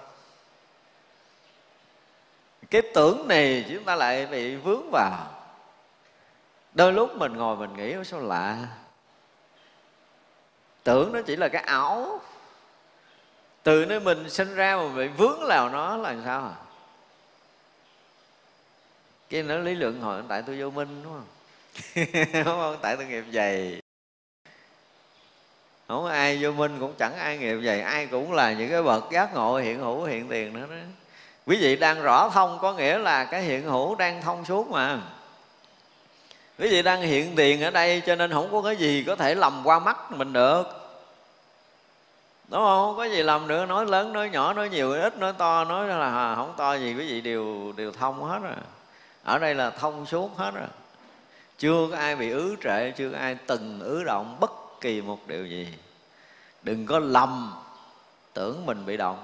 [2.70, 5.28] Cái tưởng này chúng ta lại bị vướng vào.
[6.74, 8.58] Đôi lúc mình ngồi mình nghĩ sao lạ?
[10.84, 12.22] Tưởng nó chỉ là cái ảo.
[13.64, 16.56] Từ nơi mình sinh ra mà bị vướng vào nó là làm sao à?
[19.30, 21.26] Cái nó lý luận hồi tại tôi vô minh, đúng không?
[22.34, 22.78] Đúng không?
[22.82, 23.83] Tại tôi nghiệp dày
[25.96, 29.12] không ai vô minh cũng chẳng ai nghiệp vậy ai cũng là những cái bậc
[29.12, 30.76] giác ngộ hiện hữu, hiện tiền nữa đó.
[31.46, 34.98] Quý vị đang rõ thông có nghĩa là cái hiện hữu đang thông suốt mà.
[36.60, 39.36] Quý vị đang hiện tiền ở đây cho nên không có cái gì có thể
[39.36, 40.64] lầm qua mắt mình được.
[42.48, 42.88] Đúng không?
[42.88, 45.88] Không có gì lầm được, nói lớn, nói nhỏ, nói nhiều ít, nói to, nói
[45.88, 48.54] là không to gì, quý vị đều đều thông hết rồi.
[49.24, 50.68] Ở đây là thông suốt hết rồi.
[51.58, 54.52] Chưa có ai bị ứ trệ, chưa có ai từng ứ động bất
[54.84, 55.68] kỳ một điều gì?
[56.64, 57.54] Đừng có lầm
[58.34, 59.24] tưởng mình bị động.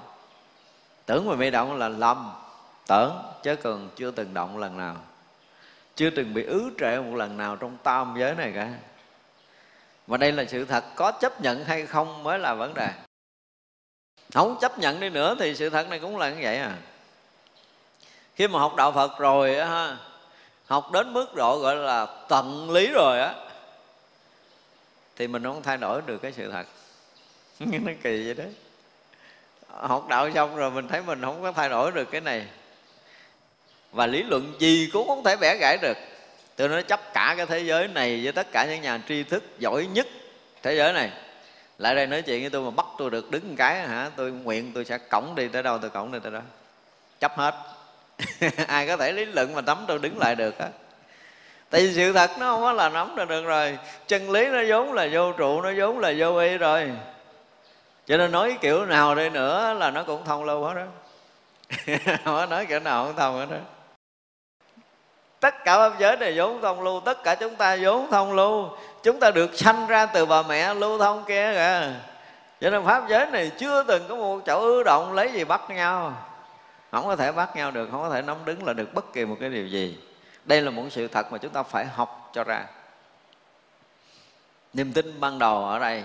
[1.06, 2.32] Tưởng mình bị động là lầm,
[2.86, 4.96] tưởng, chứ còn chưa từng động lần nào.
[5.96, 8.68] Chưa từng bị ứ trệ một lần nào trong tam giới này cả.
[10.06, 12.88] Mà đây là sự thật có chấp nhận hay không mới là vấn đề.
[14.34, 16.76] Không chấp nhận đi nữa thì sự thật này cũng là như vậy à.
[18.34, 19.96] Khi mà học đạo phật rồi á
[20.66, 23.34] học đến mức độ gọi là tận lý rồi á
[25.20, 26.66] thì mình không thay đổi được cái sự thật.
[27.60, 28.48] Nó kỳ vậy đấy
[29.66, 32.46] học đạo xong rồi mình thấy mình không có thay đổi được cái này.
[33.92, 35.96] Và lý luận gì cũng không thể bẻ gãy được.
[36.56, 39.44] Tôi nói chấp cả cái thế giới này với tất cả những nhà tri thức
[39.58, 40.06] giỏi nhất
[40.62, 41.10] thế giới này.
[41.78, 44.10] Lại đây nói chuyện với tôi mà bắt tôi được đứng một cái hả?
[44.16, 46.40] Tôi nguyện tôi sẽ cổng đi tới đâu tôi cổng đi tới đó.
[47.20, 47.54] Chấp hết.
[48.66, 50.68] Ai có thể lý luận mà nắm tôi đứng lại được á
[51.70, 53.78] tại vì sự thật nó không có là nắm được, được rồi.
[54.08, 56.90] Chân lý nó vốn là vô trụ nó vốn là vô y rồi.
[58.06, 60.84] Cho nên nói kiểu nào đây nữa là nó cũng thông lâu hết đó
[62.24, 63.56] không có nói kiểu nào cũng thông hết đó
[65.40, 68.68] tất cả pháp giới này vốn thông lưu tất cả chúng ta vốn thông lưu.
[69.02, 71.92] Chúng ta được sanh ra từ bà mẹ lưu thông kia kìa.
[72.60, 75.60] Cho nên pháp giới này chưa từng có một chỗ ư động lấy gì bắt
[75.70, 76.12] nhau.
[76.90, 79.24] Không có thể bắt nhau được không có thể nắm đứng là được bất kỳ
[79.24, 79.98] một cái điều gì
[80.44, 82.66] đây là một sự thật mà chúng ta phải học cho ra.
[84.72, 86.04] Niềm tin ban đầu ở đây.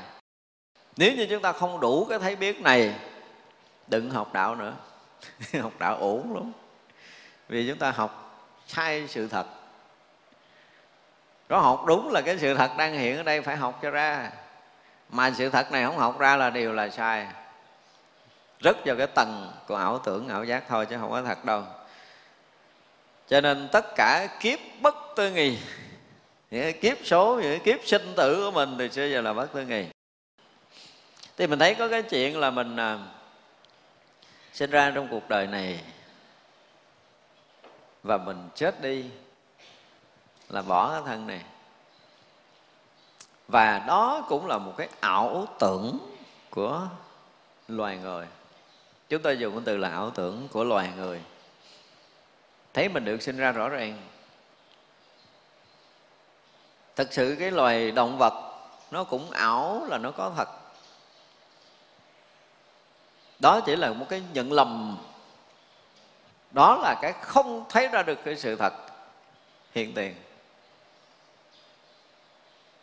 [0.97, 2.95] Nếu như chúng ta không đủ cái thấy biết này,
[3.87, 4.73] đừng học đạo nữa.
[5.61, 6.51] Học đạo ổn lắm.
[7.47, 9.45] Vì chúng ta học sai sự thật.
[11.49, 14.31] Có học đúng là cái sự thật đang hiện ở đây phải học cho ra.
[15.09, 17.27] Mà sự thật này không học ra là điều là sai.
[18.59, 21.63] Rất vào cái tầng của ảo tưởng, ảo giác thôi chứ không có thật đâu
[23.27, 25.57] cho nên tất cả kiếp bất tư nghì
[26.51, 29.65] những kiếp số những kiếp sinh tử của mình từ xưa giờ là bất tư
[29.65, 29.85] nghì
[31.37, 32.99] thì mình thấy có cái chuyện là mình à,
[34.53, 35.79] sinh ra trong cuộc đời này
[38.03, 39.05] và mình chết đi
[40.49, 41.41] là bỏ cái thân này.
[43.47, 45.99] Và đó cũng là một cái ảo tưởng
[46.49, 46.87] của
[47.67, 48.27] loài người.
[49.09, 51.21] Chúng ta dùng cái từ là ảo tưởng của loài người
[52.75, 53.97] thấy mình được sinh ra rõ ràng.
[56.95, 58.33] Thật sự cái loài động vật
[58.91, 60.49] nó cũng ảo là nó có thật.
[63.39, 64.97] Đó chỉ là một cái nhận lầm.
[66.51, 68.73] Đó là cái không thấy ra được cái sự thật
[69.71, 70.15] hiện tiền.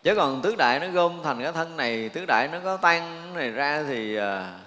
[0.02, 3.34] Chứ còn tứ đại nó gom thành cái thân này tứ đại nó có tan
[3.34, 4.58] này ra thì à,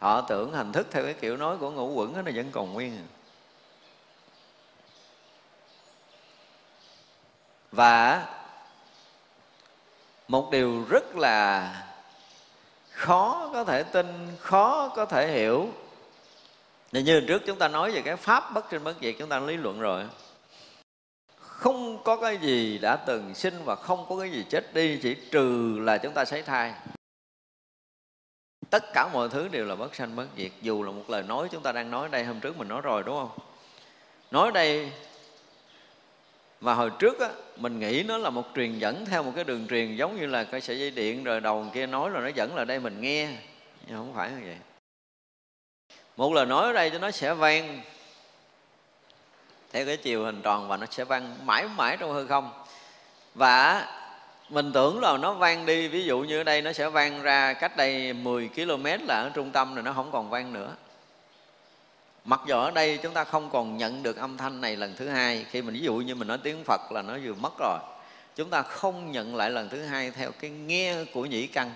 [0.00, 2.72] thọ tưởng hành thức theo cái kiểu nói của ngũ quẩn đó, nó vẫn còn
[2.72, 3.17] nguyên à.
[7.78, 8.26] Và
[10.28, 11.72] một điều rất là
[12.90, 14.06] khó có thể tin,
[14.40, 15.68] khó có thể hiểu.
[16.92, 19.40] Như như trước chúng ta nói về cái pháp bất sinh bất diệt, chúng ta
[19.40, 20.04] lý luận rồi.
[21.38, 25.16] Không có cái gì đã từng sinh và không có cái gì chết đi, chỉ
[25.30, 26.74] trừ là chúng ta sấy thai.
[28.70, 31.48] Tất cả mọi thứ đều là bất sanh bất diệt, dù là một lời nói
[31.50, 33.38] chúng ta đang nói đây hôm trước mình nói rồi, đúng không?
[34.30, 34.92] Nói đây
[36.60, 39.66] và hồi trước á, mình nghĩ nó là một truyền dẫn theo một cái đường
[39.70, 42.56] truyền giống như là cái sợi dây điện rồi đầu kia nói rồi nó dẫn
[42.56, 43.28] là đây mình nghe.
[43.86, 44.56] Nhưng không phải như vậy.
[46.16, 47.80] Một lời nói ở đây cho nó sẽ vang
[49.72, 52.50] theo cái chiều hình tròn và nó sẽ vang mãi mãi trong hư không.
[53.34, 53.86] Và
[54.48, 57.52] mình tưởng là nó vang đi ví dụ như ở đây nó sẽ vang ra
[57.52, 60.74] cách đây 10 km là ở trung tâm rồi nó không còn vang nữa
[62.24, 65.08] mặc dù ở đây chúng ta không còn nhận được âm thanh này lần thứ
[65.08, 67.78] hai, khi mình ví dụ như mình nói tiếng phật là nó vừa mất rồi,
[68.36, 71.72] chúng ta không nhận lại lần thứ hai theo cái nghe của nhĩ căn.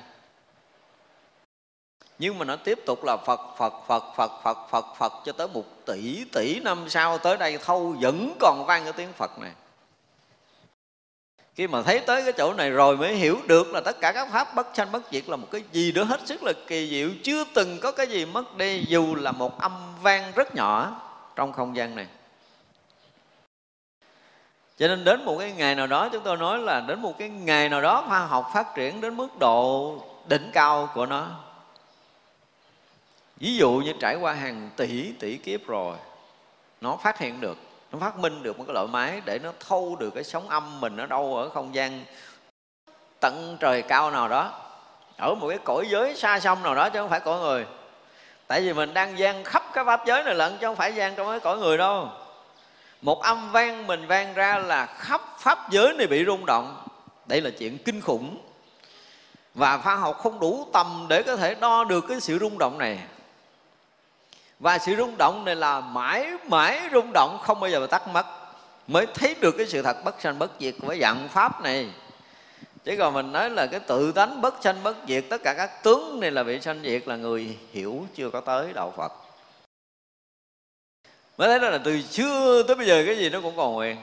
[2.18, 5.48] Nhưng mà nó tiếp tục là Phật Phật Phật Phật Phật Phật Phật cho tới
[5.48, 9.50] một tỷ tỷ năm sau tới đây thâu vẫn còn vang cái tiếng Phật này
[11.54, 14.28] khi mà thấy tới cái chỗ này rồi mới hiểu được là tất cả các
[14.32, 17.10] pháp bất sanh bất diệt là một cái gì đó hết sức là kỳ diệu.
[17.22, 19.72] Chưa từng có cái gì mất đi, dù là một âm
[20.02, 21.00] vang rất nhỏ
[21.36, 22.06] trong không gian này.
[24.78, 27.28] Cho nên đến một cái ngày nào đó, chúng tôi nói là đến một cái
[27.28, 29.96] ngày nào đó khoa học phát triển đến mức độ
[30.28, 31.26] đỉnh cao của nó.
[33.36, 35.96] Ví dụ như trải qua hàng tỷ tỷ kiếp rồi,
[36.80, 37.58] nó phát hiện được
[37.92, 40.80] nó phát minh được một cái loại máy để nó thâu được cái sóng âm
[40.80, 42.04] mình ở đâu ở không gian
[43.20, 44.60] tận trời cao nào đó,
[45.16, 47.66] ở một cái cõi giới xa xăm nào đó chứ không phải cõi người.
[48.46, 51.14] Tại vì mình đang gian khắp cái pháp giới này lận chứ không phải gian
[51.14, 52.08] trong cái cõi người đâu.
[53.00, 56.82] Một âm vang mình vang ra là khắp pháp giới này bị rung động.
[57.26, 58.38] Đây là chuyện kinh khủng.
[59.54, 62.78] Và khoa học không đủ tầm để có thể đo được cái sự rung động
[62.78, 62.98] này
[64.62, 68.08] và sự rung động này là mãi mãi rung động, không bao giờ mà tắt
[68.08, 68.26] mất.
[68.86, 71.88] Mới thấy được cái sự thật bất sanh bất diệt của dạng pháp này.
[72.84, 75.82] Chứ còn mình nói là cái tự tánh bất sanh bất diệt, tất cả các
[75.82, 79.12] tướng này là bị sanh diệt là người hiểu chưa có tới đạo phật.
[81.38, 83.96] Mới thấy đó là từ xưa tới bây giờ cái gì nó cũng còn nguyên.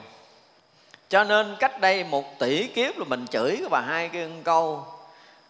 [1.08, 4.86] Cho nên cách đây một tỷ kiếp là mình chửi cái bà hai cái câu,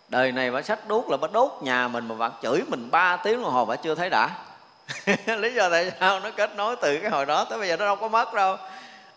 [0.09, 3.17] đời này bà sách đuốc là bà đốt nhà mình mà bà chửi mình ba
[3.17, 4.31] tiếng đồng hồ bà chưa thấy đã.
[5.38, 7.84] lý do tại sao nó kết nối từ cái hồi đó tới bây giờ nó
[7.84, 8.57] đâu có mất đâu.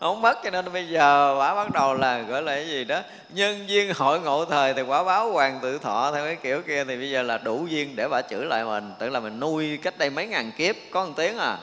[0.00, 3.00] Không mất cho nên bây giờ quả bắt đầu là, gọi là cái gì đó,
[3.28, 6.84] nhân duyên hội ngộ thời thì quả báo hoàng tự thọ theo cái kiểu kia
[6.84, 8.92] thì bây giờ là đủ duyên để bà chửi lại mình.
[8.98, 11.58] Tức là mình nuôi cách đây mấy ngàn kiếp, có một tiếng à.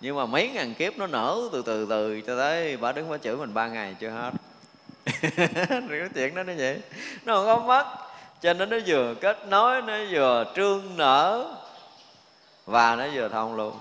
[0.00, 3.18] Nhưng mà mấy ngàn kiếp nó nở từ từ từ cho tới bà đứng bà
[3.18, 4.30] chửi mình ba ngày chưa hết.
[5.88, 6.78] Cái chuyện đó nó vậy.
[7.24, 7.84] Nó không có mất.
[8.42, 11.54] Cho nên nó vừa kết nối, nó vừa trương nở
[12.66, 13.78] và nó vừa thông luôn.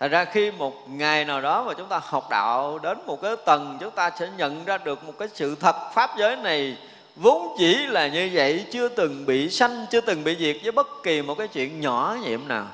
[0.00, 3.36] Thật ra khi một ngày nào đó mà chúng ta học đạo đến một cái
[3.46, 6.78] tầng, chúng ta sẽ nhận ra được một cái sự thật pháp giới này
[7.16, 10.86] vốn chỉ là như vậy, chưa từng bị sanh, chưa từng bị diệt với bất
[11.02, 12.66] kỳ một cái chuyện nhỏ nhiệm nào.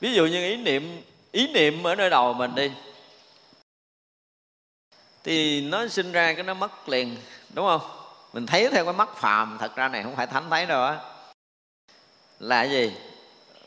[0.00, 1.02] Ví dụ như ý niệm
[1.32, 2.72] ý niệm ở nơi đầu mình đi.
[5.24, 7.16] Thì nó sinh ra cái nó mất liền,
[7.50, 7.80] đúng không?
[8.32, 11.11] Mình thấy theo cái mắt phàm, thật ra này không phải thánh thấy đâu á
[12.42, 12.92] là gì?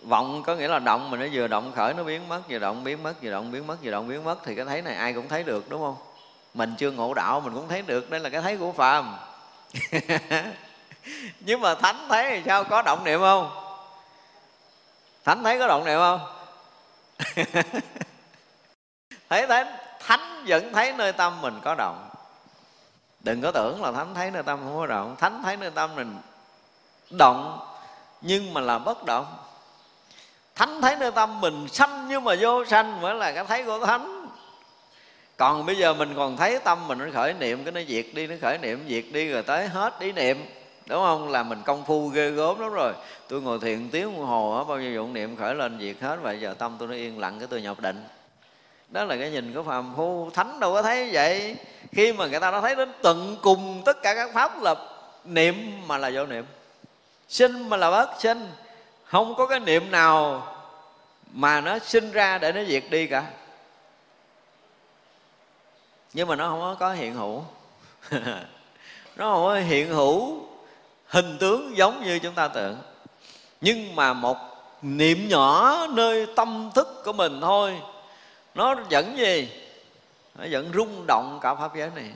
[0.04, 2.84] Vọng có nghĩa là động, mà nó vừa động khởi, nó biến mất, vừa động,
[2.84, 5.14] biến mất, vừa động, biến mất, vừa động, biến mất, thì cái thấy này ai
[5.14, 5.96] cũng thấy được, đúng không?
[6.54, 9.18] Mình chưa ngộ đạo, mình cũng thấy được, đây là cái thấy của phàm.
[11.40, 13.50] Nhưng mà thánh thấy thì sao, có động niệm không?
[15.26, 16.20] Thánh thấy có động niệm không?
[19.30, 22.10] Thấy thánh thánh vẫn thấy nơi tâm mình có động.
[23.20, 25.16] Đừng có tưởng là thánh thấy nơi tâm không có động.
[25.20, 26.18] Thánh thấy nơi tâm mình
[27.10, 27.60] động
[28.28, 29.26] nhưng mà là bất động.
[30.56, 33.86] Thánh thấy nơi tâm mình sanh nhưng mà vô sanh, mới là cái thấy của
[33.86, 34.28] thánh.
[35.38, 38.28] Còn bây giờ mình còn thấy tâm mình nó khởi niệm, cái nó diệt đi,
[38.28, 40.46] nó khởi niệm, diệt đi rồi tới hết ý niệm.
[40.86, 41.32] Đúng không?
[41.32, 42.94] Là mình công phu ghê gớm lắm rồi.
[43.28, 46.20] Tôi ngồi thiền tiếng đồng hồ á, bao nhiêu dụng niệm khởi lên diệt hết,
[46.22, 48.04] vậy giờ tâm tôi nó yên lặng, cái tôi nhập định.
[48.90, 50.30] Đó là cái nhìn của phàm phu.
[50.34, 51.56] Thánh đâu có thấy vậy.
[51.92, 54.76] Khi mà người ta đã thấy đến tận cùng tất cả các pháp là
[55.26, 56.46] niệm mà là vô niệm
[57.28, 58.52] sinh mà là bất sinh,
[59.04, 60.48] không có cái niệm nào
[61.32, 63.32] mà nó sinh ra để nó diệt đi cả.
[66.14, 67.44] Nhưng mà nó không có hiện hữu.
[69.16, 70.48] Nó không có hiện hữu
[71.08, 72.78] hình tướng giống như chúng ta tưởng.
[73.62, 74.38] Nhưng mà một
[74.82, 77.82] niệm nhỏ nơi tâm thức của mình thôi,
[78.56, 79.50] nó dẫn gì?
[80.36, 82.12] Nó dẫn rung động cả pháp giới này.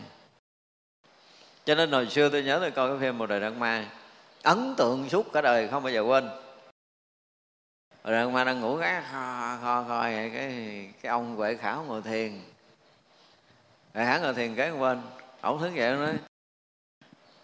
[1.66, 3.86] Cho nên hồi xưa tôi nhớ tôi coi cái phim một đời đăng ma
[4.44, 6.30] ấn tượng suốt cả đời, không bao giờ quên.
[8.04, 10.32] Rồi mà đang ngủ cái, kho kho kho cái
[11.02, 12.42] cái ông huệ khảo ngồi thiền.
[13.94, 15.02] Rồi hắn ngồi thiền cái bên,
[15.42, 16.14] ổng thức dậy nói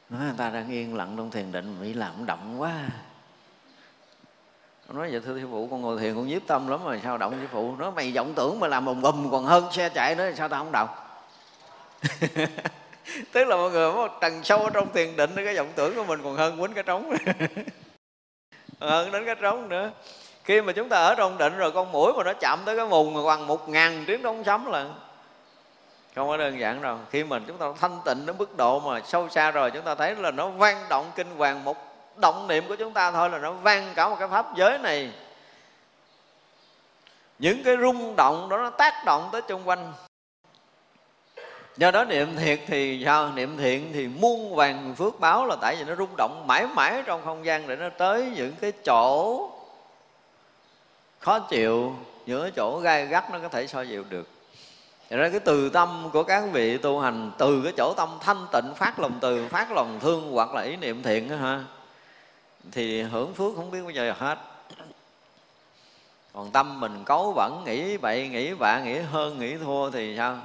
[0.10, 2.90] nói người ta đang yên lặng trong thiền định, bị làm động quá.
[4.90, 7.38] Nói vậy thưa sư phụ, con ngồi thiền con nhiếp tâm lắm rồi, sao động
[7.42, 7.76] sư phụ?
[7.76, 10.64] Nói, mày vọng tưởng mà làm bùm bùm, còn hơn xe chạy nữa, sao tao
[10.64, 10.90] không động?
[13.32, 15.96] tức là mọi người có một tầng sâu ở trong thiền định cái vọng tưởng
[15.96, 17.14] của mình còn hơn quýnh cái trống.
[18.80, 19.92] Hơn đến cái trống nữa.
[20.44, 22.86] Khi mà chúng ta ở trong định rồi, con mũi mà nó chạm tới cái
[22.86, 24.86] mùng mà bằng một ngàn tiếng đóng sấm là
[26.16, 26.98] không có đơn giản đâu.
[27.12, 29.96] Khi mình chúng ta thanh tịnh đến mức độ mà sâu xa rồi, chúng ta
[29.96, 31.78] thấy là nó vang động kinh hoàng, một
[32.18, 35.12] động niệm của chúng ta thôi là nó vang cả một cái pháp giới này.
[37.40, 39.94] Những cái rung động đó nó tác động tới chung quanh
[41.78, 43.32] do đó niệm thiệt thì sao?
[43.32, 47.04] Niệm thiện thì muôn vàng phước báo là tại vì nó rung động mãi mãi
[47.06, 49.50] trong không gian để nó tới những cái chỗ
[51.20, 51.96] khó chịu
[52.26, 54.30] những cái chỗ gai gắt nó có thể so dịu được.
[55.10, 58.48] Thật ra cái từ tâm của các vị tu hành Từ cái chỗ tâm thanh
[58.54, 61.64] tịnh phát lòng từ Phát lòng thương hoặc là ý niệm thiện đó ha
[62.72, 64.40] Thì hưởng phước không biết bao giờ hết.
[66.34, 70.38] Còn tâm mình cấu vẫn nghĩ bậy, nghĩ bạ, nghĩ hơn, nghĩ thua Thì sao?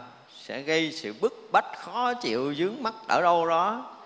[0.44, 3.96] Sẽ gây sự bức bách, khó chịu, dướng mắt ở đâu đó.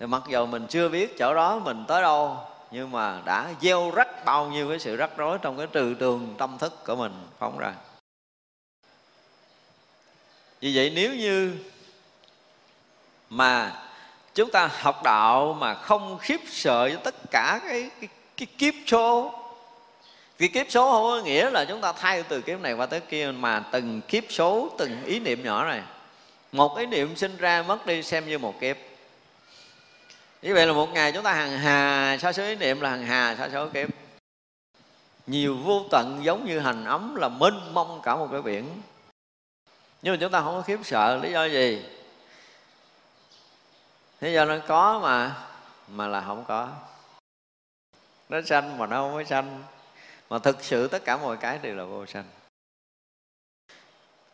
[0.00, 2.36] Thì mặc dù mình chưa biết chỗ đó mình tới đâu
[2.70, 6.34] nhưng mà đã gieo rắc bao nhiêu cái sự rắc rối trong cái trừ trường
[6.38, 7.74] tâm thức của mình phóng ra.
[10.60, 11.56] Vì vậy nếu như
[13.30, 13.82] mà
[14.34, 18.74] chúng ta học đạo mà không khiếp sợ với tất cả cái, cái, cái kiếp
[18.86, 19.34] số
[20.40, 23.00] cái kiếp số không có nghĩa là chúng ta thay từ kiếp này qua tới
[23.00, 25.82] kia, mà từng kiếp số, từng ý niệm nhỏ này.
[26.52, 28.76] Một ý niệm sinh ra mất đi xem như một kiếp.
[30.42, 33.06] Như vậy là một ngày chúng ta hàng hà, sa số ý niệm là hàng
[33.06, 33.88] hà, sa số kiếp.
[35.26, 38.82] Nhiều vô tận giống như hành ấm là mênh mông cả một cái biển.
[40.02, 41.84] Nhưng mà chúng ta không có khiếp sợ, lý do gì?
[44.20, 45.36] Lý do nó có mà
[45.88, 46.68] mà là không có.
[48.28, 49.62] Nó sanh mà nó không có sanh
[50.30, 52.24] mà thực sự tất cả mọi cái đều là vô sanh.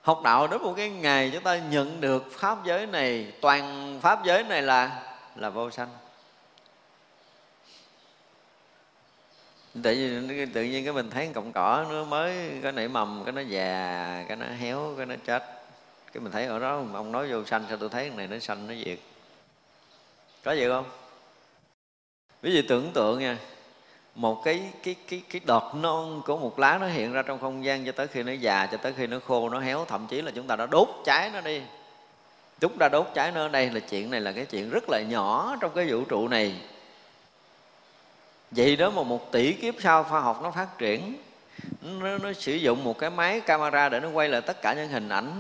[0.01, 4.24] Học đạo đến một cái ngày chúng ta nhận được pháp giới này, toàn pháp
[4.24, 5.03] giới này là
[5.36, 5.88] là vô sanh.
[9.82, 13.32] Tự nhiên tự nhiên cái mình thấy cọng cỏ, nó mới, cái nảy mầm, cái
[13.32, 15.44] nó già, cái nó héo, cái nó chết.
[16.12, 18.38] Cái mình thấy ở đó, ông nói vô sanh sao tôi thấy cái này nó
[18.38, 18.99] sanh nó diệt.
[20.44, 20.84] Có gì không?
[22.42, 23.38] Ví dụ tưởng tượng nha
[24.16, 27.64] một cái cái cái cái đọt non của một lá nó hiện ra trong không
[27.64, 29.84] gian cho tới khi nó già cho tới khi nó khô nó héo.
[29.84, 31.62] Thậm chí là chúng ta đã đốt cháy nó đi.
[32.60, 35.56] Chúng ta đốt cháy nó đây là chuyện này là cái chuyện rất là nhỏ
[35.60, 36.54] trong cái vũ trụ này.
[38.50, 41.14] Vậy đó mà một tỷ kiếp sau khoa học nó phát triển
[41.82, 44.88] nó, nó sử dụng một cái máy camera để nó quay lại tất cả những
[44.88, 45.32] hình ảnh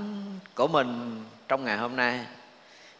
[0.54, 2.20] của mình trong ngày hôm nay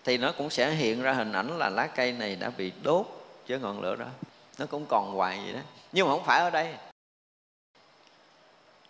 [0.05, 3.07] thì nó cũng sẽ hiện ra hình ảnh là lá cây này đã bị đốt
[3.49, 4.07] với ngọn lửa đó
[4.59, 5.61] nó cũng còn hoài vậy đó.
[5.93, 6.75] Nhưng mà không phải ở đây.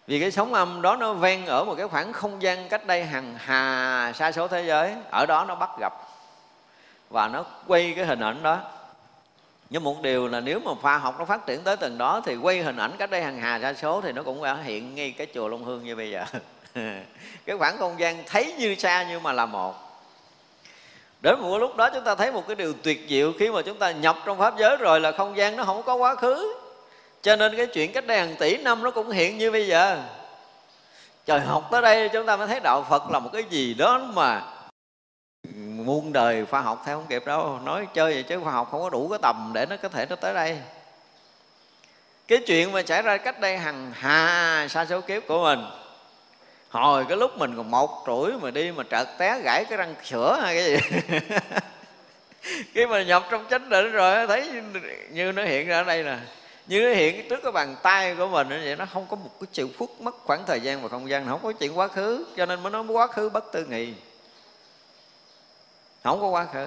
[0.07, 3.05] Vì cái sóng âm đó nó ven ở một cái khoảng không gian cách đây
[3.05, 4.95] hàng hà xa số thế giới.
[5.11, 5.93] Ở đó nó bắt gặp.
[7.11, 8.61] Và nó quay cái hình ảnh đó.
[9.71, 12.37] Nhưng một điều là nếu mà khoa học nó phát triển tới từng đó thì
[12.37, 15.15] quay hình ảnh cách đây hàng hà xa số thì nó cũng đã hiện ngay
[15.19, 16.25] cái chùa Long Hương như bây giờ.
[17.47, 19.86] Cái khoảng không gian thấy như xa nhưng mà là một
[21.27, 23.79] đến một lúc đó chúng ta thấy một cái điều tuyệt diệu khi mà chúng
[23.79, 26.55] ta nhập trong pháp giới rồi là không gian nó không có quá khứ.
[27.23, 29.99] Cho nên cái chuyện cách đây hàng tỷ năm nó cũng hiện như bây giờ.
[31.27, 33.99] Trời, học tới đây chúng ta mới thấy đạo phật là một cái gì đó
[33.99, 34.43] mà
[35.55, 37.59] muôn đời khoa học theo không kịp đâu.
[37.65, 40.07] Nói chơi vậy chứ khoa học không có đủ cái tầm để nó có thể
[40.11, 40.59] nó tới đây.
[42.29, 45.67] Cái chuyện mà xảy ra cách đây hàng hà, sa số kiếp của mình
[46.83, 49.95] hồi cái lúc mình còn một tuổi mà đi mà trợt té gãy cái răng
[50.05, 50.77] sữa hay cái gì.
[52.75, 54.63] Khi mà nhập trong chánh định rồi thấy
[55.11, 56.19] như nó hiện ra ở đây nè.
[56.67, 59.47] Như nó hiện trước cái bàn tay của mình vậy nó không có một cái
[59.53, 62.27] chịu phút mất khoảng thời gian và không gian không có chuyện quá khứ.
[62.37, 63.93] Cho nên mới nói quá khứ bất tư nghị.
[66.05, 66.67] Không có quá khứ.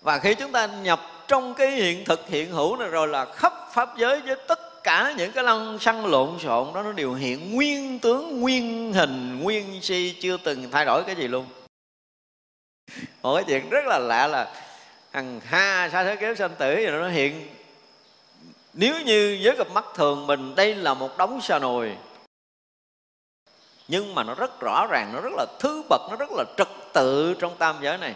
[0.00, 3.52] Và khi chúng ta nhập trong cái hiện thực hiện hữu này rồi là khắp
[3.72, 7.54] pháp giới với tất cả những cái lăng xăng lộn xộn đó nó đều hiện
[7.54, 11.46] nguyên tướng, nguyên hình, nguyên si, chưa từng thay đổi cái gì luôn.
[13.22, 14.54] Một cái chuyện rất là lạ là
[15.10, 17.48] hằng ha sa thế kéo sanh tử rồi nó hiện,
[18.72, 21.96] nếu như với cặp mắt thường mình, đây là một đống sa nồi.
[23.88, 26.68] Nhưng mà nó rất rõ ràng, nó rất là thứ bậc, nó rất là trật
[26.92, 28.14] tự trong tam giới này.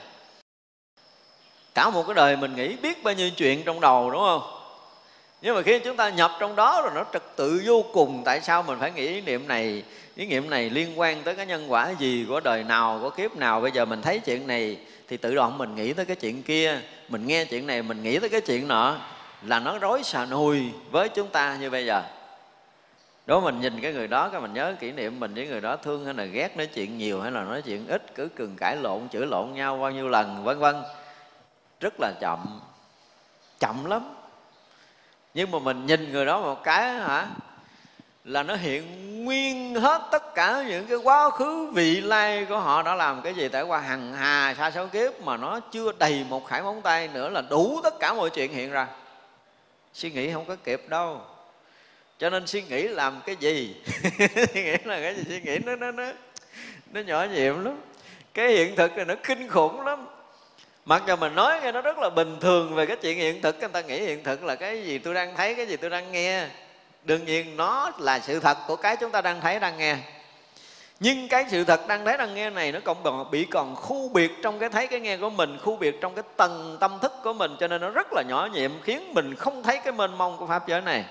[1.74, 4.57] Cả một cái đời mình nghĩ biết bao nhiêu chuyện trong đầu, đúng không?
[5.42, 8.40] Nhưng mà khi chúng ta nhập trong đó rồi nó trật tự vô cùng, tại
[8.40, 9.82] sao mình phải nghĩ ý niệm này?
[10.14, 13.36] Ý niệm này liên quan tới cái nhân quả gì của đời nào, của kiếp
[13.36, 13.60] nào?
[13.60, 14.78] Bây giờ mình thấy chuyện này
[15.08, 16.80] thì tự động mình nghĩ tới cái chuyện kia.
[17.08, 18.96] Mình nghe chuyện này, mình nghĩ tới cái chuyện nọ
[19.42, 22.02] là nó rối xà nùi với chúng ta như bây giờ.
[23.26, 25.76] Đó, mình nhìn cái người đó, cái mình nhớ kỷ niệm mình với người đó,
[25.76, 28.76] thương hay là ghét, nói chuyện nhiều hay là nói chuyện ít, cứ cường cãi
[28.76, 30.76] lộn, chửi lộn nhau bao nhiêu lần, vân vân.
[31.80, 32.60] Rất là chậm
[33.60, 34.17] chậm lắm
[35.38, 37.26] nhưng mà mình nhìn người đó một cái hả?
[38.24, 38.84] Là nó hiện
[39.24, 43.34] nguyên hết tất cả những cái quá khứ vị lai của họ đã làm cái
[43.34, 46.82] gì trải qua hằng hà xa số kiếp mà nó chưa đầy một khải móng
[46.82, 48.86] tay nữa là đủ tất cả mọi chuyện hiện ra.
[49.94, 51.20] Suy nghĩ không có kịp đâu.
[52.18, 53.76] Cho nên suy nghĩ làm cái gì?
[54.54, 55.22] Suy nghĩ là cái gì?
[55.28, 56.04] Suy nghĩ nó nó nó
[56.92, 57.80] nó nhỏ nhiệm lắm.
[58.34, 60.06] Cái hiện thực này nó kinh khủng lắm
[60.88, 63.60] mặc dù mình nói nghe nó rất là bình thường về cái chuyện hiện thực,
[63.60, 66.12] người ta nghĩ hiện thực là cái gì tôi đang thấy, cái gì tôi đang
[66.12, 66.46] nghe.
[67.04, 69.96] Đương nhiên nó là sự thật của cái chúng ta đang thấy, đang nghe.
[71.00, 74.32] Nhưng cái sự thật đang thấy, đang nghe này nó còn bị còn khu biệt
[74.42, 77.32] trong cái thấy, cái nghe của mình, khu biệt trong cái tầng tâm thức của
[77.32, 80.36] mình, cho nên nó rất là nhỏ nhiệm, khiến mình không thấy cái mênh mông
[80.36, 81.04] của pháp giới này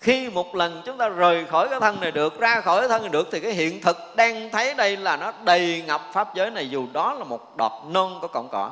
[0.00, 3.02] khi một lần chúng ta rời khỏi cái thân này được, ra khỏi cái thân
[3.02, 6.50] này được, thì cái hiện thực đang thấy đây là nó đầy ngập pháp giới
[6.50, 8.70] này, dù đó là một đọt non của cọng cỏ.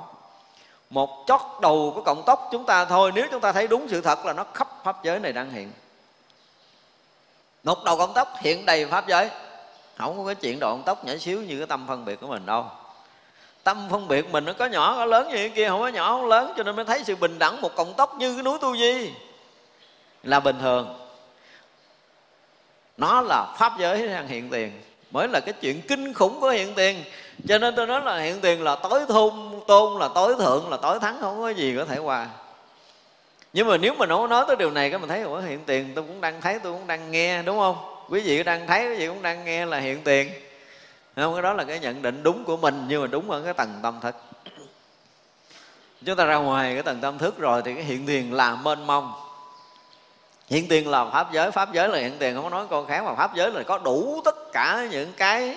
[0.90, 4.00] Một chót đầu của cọng tóc chúng ta thôi, nếu chúng ta thấy đúng sự
[4.00, 5.72] thật là nó khắp pháp giới này đang hiện.
[7.64, 9.30] Một đầu cọng tóc hiện đầy pháp giới.
[9.98, 12.26] Không có cái chuyện đầu cọng tóc nhỏ xíu như cái tâm phân biệt của
[12.26, 12.64] mình đâu.
[13.64, 16.10] Tâm phân biệt mình nó có nhỏ, có lớn như cái kia, không có nhỏ,
[16.10, 18.58] không lớn, cho nên mới thấy sự bình đẳng một cọng tóc như cái núi
[18.60, 19.10] tu di.
[20.22, 21.07] Là bình thường
[22.98, 24.72] nó là pháp giới đang hiện tiền?
[25.10, 27.04] Mới là cái chuyện kinh khủng của hiện tiền.
[27.48, 29.32] Cho nên tôi nói là hiện tiền là tối thôn,
[29.66, 32.28] tôn là tối thượng, là tối thắng, không có gì có thể qua
[33.52, 35.92] nhưng mà nếu mà nó nói tới điều này, cái mình thấy, ủa, hiện tiền,
[35.94, 37.76] tôi cũng đang thấy, tôi cũng đang nghe đúng không?
[38.08, 40.30] Quý vị đang thấy, quý vị cũng đang nghe là hiện tiền.
[41.16, 43.54] Không, cái đó là cái nhận định đúng của mình, nhưng mà đúng ở cái
[43.54, 44.16] tầng tâm thức.
[46.04, 48.86] Chúng ta ra ngoài cái tầng tâm thức rồi thì cái hiện tiền là mênh
[48.86, 49.12] mông
[50.48, 53.04] hiện tiền là pháp giới pháp giới là hiện tiền, không có nói con khác,
[53.04, 55.56] mà pháp giới là có đủ tất cả những cái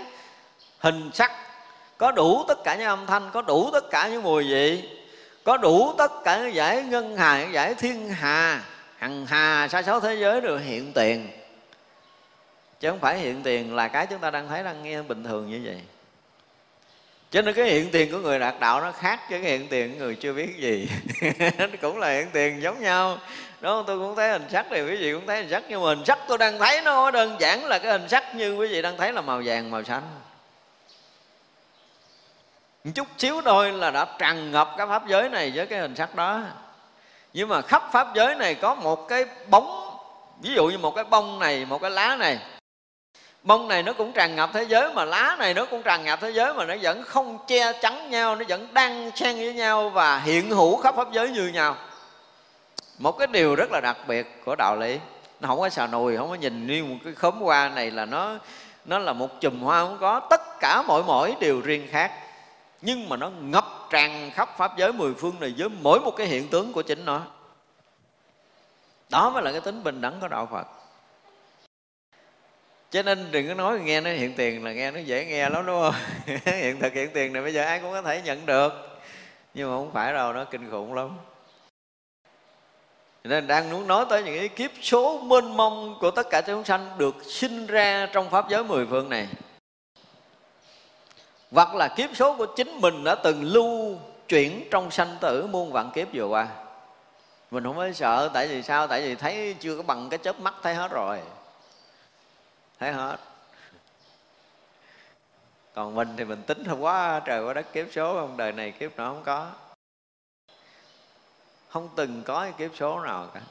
[0.79, 1.31] hình sắc,
[1.97, 4.89] có đủ tất cả những âm thanh, có đủ tất cả những mùi vị,
[5.43, 8.63] có đủ tất cả những giải ngân hà, những giải thiên hà,
[8.97, 11.29] hằng hà, sa số thế giới đều hiện tiền.
[12.79, 15.49] Chứ không phải hiện tiền là cái chúng ta đang thấy đang nghe bình thường
[15.49, 15.81] như vậy
[17.31, 19.91] cho nên cái hiện tiền của người đạt đạo nó khác với cái hiện tiền
[19.91, 20.89] của người chưa biết gì.
[21.57, 23.17] Nó cũng là hiện tiền giống nhau.
[23.61, 25.89] Đó tôi cũng thấy hình sắc thì quý vị cũng thấy hình sắc, nhưng mà
[25.89, 28.81] hình sắc tôi đang thấy nó đơn giản là cái hình sắc như quý vị
[28.81, 30.01] đang thấy là màu vàng, màu xanh.
[32.83, 35.95] Một chút xíu thôi là đã tràn ngập cái pháp giới này với cái hình
[35.95, 36.41] sắc đó.
[37.33, 39.97] Nhưng mà khắp pháp giới này có một cái bóng,
[40.41, 42.39] ví dụ như một cái bông này, một cái lá này
[43.43, 46.19] bông này nó cũng tràn ngập thế giới mà lá này nó cũng tràn ngập
[46.21, 49.89] thế giới mà nó vẫn không che chắn nhau, nó vẫn đang xen với nhau
[49.89, 51.75] và hiện hữu khắp pháp giới như nhau.
[52.97, 54.99] Một cái điều rất là đặc biệt của đạo lý,
[55.39, 58.05] nó không có xào nùi không có nhìn như một cái khóm hoa này là
[58.05, 58.35] nó
[58.85, 60.19] nó là một chùm hoa không có.
[60.19, 62.11] Tất cả mỗi mỗi đều riêng khác,
[62.81, 66.27] nhưng mà nó ngập tràn khắp pháp giới mười phương này với mỗi một cái
[66.27, 67.21] hiện tướng của chính nó.
[69.09, 70.67] Đó mới là cái tính bình đẳng của đạo phật
[72.91, 75.65] cho nên đừng có nói nghe nó hiện tiền là nghe nó dễ nghe lắm,
[75.65, 75.93] đúng không?
[76.45, 78.99] Hiện thực hiện tiền này bây giờ ai cũng có thể nhận được.
[79.53, 81.09] Nhưng mà không phải đâu, nó kinh khủng lắm.
[83.23, 86.63] Nên đang muốn nói tới những cái kiếp số mênh mông của tất cả chúng
[86.63, 89.27] sanh được sinh ra trong pháp giới mười phương này.
[91.51, 93.97] Hoặc là kiếp số của chính mình đã từng lưu
[94.27, 96.47] chuyển trong sanh tử muôn vạn kiếp vừa qua.
[97.51, 98.87] Mình không phải sợ, tại vì sao?
[98.87, 101.19] Tại vì thấy chưa có bằng cái chớp mắt, thấy hết rồi
[102.81, 103.17] thấy hết.
[105.73, 108.71] Còn mình thì mình tính không quá, trời quá đất kiếp số không đời này
[108.71, 109.51] kiếp nào không có.
[111.69, 113.41] Không từng có cái kiếp số nào cả.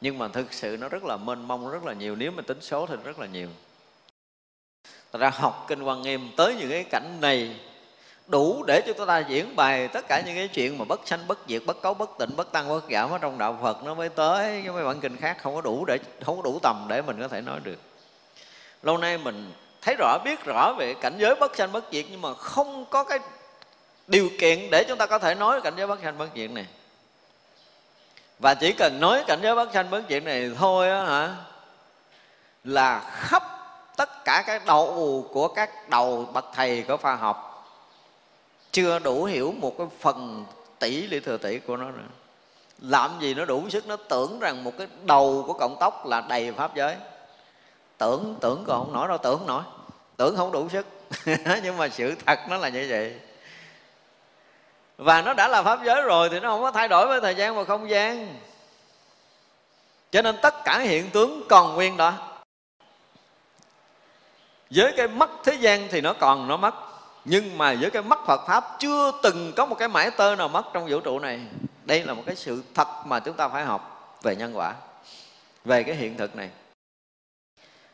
[0.00, 2.16] Nhưng mà thực sự nó rất là mênh mông, rất là nhiều.
[2.16, 3.48] Nếu mà tính số thì rất là nhiều.
[5.12, 7.60] Thật ra học kinh quan nghiêm tới những cái cảnh này
[8.26, 11.26] đủ để cho chúng ta diễn bài tất cả những cái chuyện mà bất sanh,
[11.26, 13.94] bất diệt, bất cấu, bất tịnh, bất tăng, bất giảm ở trong đạo phật nó
[13.94, 14.62] mới tới.
[14.64, 17.20] Cái mấy bản kinh khác không có đủ để, không có đủ tầm để mình
[17.20, 17.78] có thể nói được
[18.84, 19.52] lâu nay mình
[19.82, 23.04] thấy rõ, biết rõ về cảnh giới bất sanh bất diệt, nhưng mà không có
[23.04, 23.18] cái
[24.06, 26.66] điều kiện để chúng ta có thể nói cảnh giới bất sanh bất diệt này.
[28.38, 31.36] Và chỉ cần nói cảnh giới bất sanh bất diệt này thôi á hả,
[32.64, 33.42] là khắp
[33.96, 37.50] tất cả cái đầu của các đầu bậc thầy của khoa học
[38.72, 40.44] chưa đủ hiểu một cái phần
[40.78, 42.08] tỷ lý thừa tỷ của nó nữa.
[42.78, 46.20] Làm gì nó đủ sức, nó tưởng rằng một cái đầu của cộng tóc là
[46.20, 46.96] đầy pháp giới
[48.04, 49.62] tưởng tưởng còn không nổi đâu, tưởng không nổi.
[50.16, 50.86] Tưởng không đủ sức.
[51.62, 53.14] Nhưng mà sự thật nó là như vậy.
[54.96, 57.34] Và nó đã là pháp giới rồi thì nó không có thay đổi với thời
[57.34, 58.34] gian và không gian.
[60.10, 62.12] Cho nên tất cả hiện tướng còn nguyên đó.
[64.70, 66.74] Với cái mắt thế gian thì nó còn nó mất.
[67.24, 70.48] Nhưng mà với cái mắt Phật pháp chưa từng có một cái mãi tơ nào
[70.48, 71.40] mất trong vũ trụ này.
[71.84, 74.74] Đây là một cái sự thật mà chúng ta phải học về nhân quả,
[75.64, 76.50] về cái hiện thực này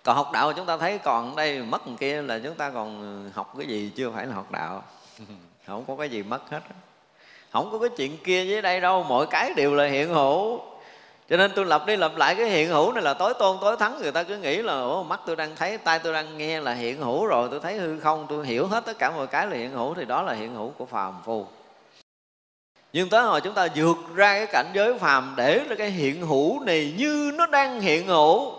[0.02, 3.30] còn học đạo chúng ta thấy còn đây mất một kia là chúng ta còn
[3.34, 4.82] học cái gì chưa phải là học đạo.
[5.66, 6.60] Không có cái gì mất hết
[7.52, 10.60] không có cái chuyện kia với đây đâu mọi cái đều là hiện hữu.
[11.30, 13.76] Cho nên tôi lặp đi lặp lại cái hiện hữu này là tối tôn tối
[13.76, 13.98] thắng.
[14.02, 16.74] Người ta cứ nghĩ là Ủa, mắt tôi đang thấy tay tôi đang nghe là
[16.74, 19.56] hiện hữu rồi tôi thấy hư không tôi hiểu hết tất cả mọi cái là
[19.56, 21.46] hiện hữu thì đó là hiện hữu của phàm phu.
[22.92, 26.26] Nhưng tới hồi chúng ta vượt ra cái cảnh giới phàm để là cái hiện
[26.26, 28.52] hữu này như nó đang hiện hữu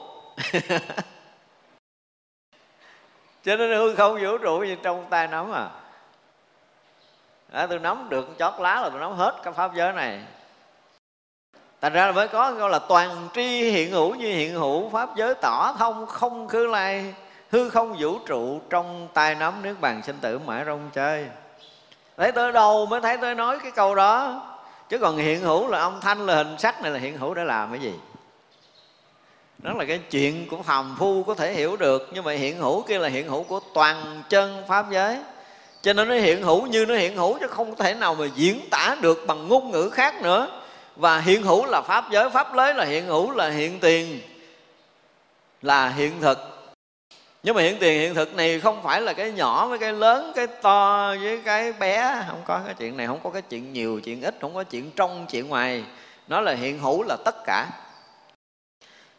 [3.43, 5.69] cho nên hư không vũ trụ như trong tay nắm à.
[7.51, 10.19] Đó, tôi nắm được chót lá là tôi nắm hết cái pháp giới này.
[11.81, 15.09] Thành ra là mới có câu là toàn tri hiện hữu như hiện hữu pháp
[15.15, 17.13] giới tỏ thông không khứ lai.
[17.51, 21.27] Hư không vũ trụ trong tay nắm nước bàn sinh tử mãi rong chơi.
[22.17, 24.41] Thấy tới đâu mới thấy tới nói cái câu đó.
[24.89, 27.43] Chứ còn hiện hữu là âm thanh là hình sắc này là hiện hữu để
[27.43, 27.93] làm cái gì?
[29.61, 32.81] Đó là cái chuyện của phàm phu có thể hiểu được, nhưng mà hiện hữu
[32.81, 35.17] kia là hiện hữu của toàn chân pháp giới.
[35.81, 38.59] Cho nên nó hiện hữu như nó hiện hữu chứ không thể nào mà diễn
[38.71, 40.61] tả được bằng ngôn ngữ khác nữa.
[40.95, 44.21] Và hiện hữu là pháp giới, pháp lấy là hiện hữu, là hiện tiền,
[45.61, 46.37] là hiện thực.
[47.43, 50.31] Nhưng mà hiện tiền, hiện thực này không phải là cái nhỏ với cái lớn,
[50.35, 53.99] cái to với cái bé, không có cái chuyện này, không có cái chuyện nhiều,
[54.03, 55.83] chuyện ít, không có chuyện trong, chuyện ngoài.
[56.27, 57.67] Nó là hiện hữu là tất cả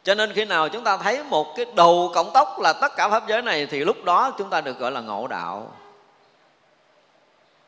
[0.05, 3.09] cho nên khi nào chúng ta thấy một cái đầu cộng tóc là tất cả
[3.09, 5.73] pháp giới này, thì lúc đó chúng ta được gọi là ngộ đạo.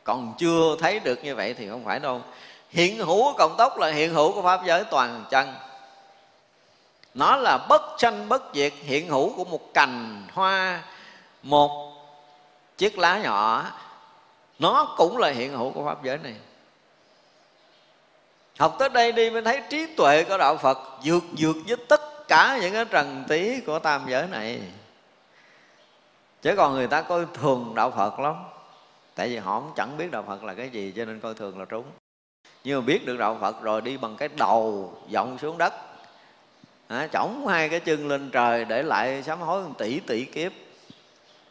[0.03, 2.21] Còn chưa thấy được như vậy thì không phải đâu.
[2.69, 5.53] Hiện hữu của cộng tóc là hiện hữu của pháp giới toàn chân.
[7.13, 10.83] Nó là bất sanh bất diệt, hiện hữu của một cành, hoa,
[11.43, 11.95] một
[12.77, 13.65] chiếc lá nhỏ.
[14.59, 16.35] Nó cũng là hiện hữu của pháp giới này.
[18.59, 22.14] Học tới đây đi mới thấy trí tuệ của đạo phật vượt vượt với tất
[22.27, 24.61] cả những cái trần tí của tam giới này.
[26.41, 28.35] Chứ còn người ta coi thường đạo phật lắm.
[29.15, 31.59] Tại vì họ cũng chẳng biết đạo phật là cái gì cho nên coi thường
[31.59, 31.85] là trúng.
[32.63, 35.73] Nhưng mà biết được đạo phật rồi đi bằng cái đầu vọng xuống đất.
[36.87, 40.51] À, chổng hai cái chân lên trời để lại sám hối tỷ tỷ kiếp.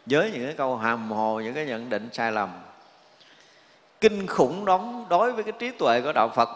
[0.06, 2.51] Với những cái câu hàm hồ những cái nhận định sai lầm.
[4.01, 6.48] Kinh khủng đóng đối với cái trí tuệ của đạo phật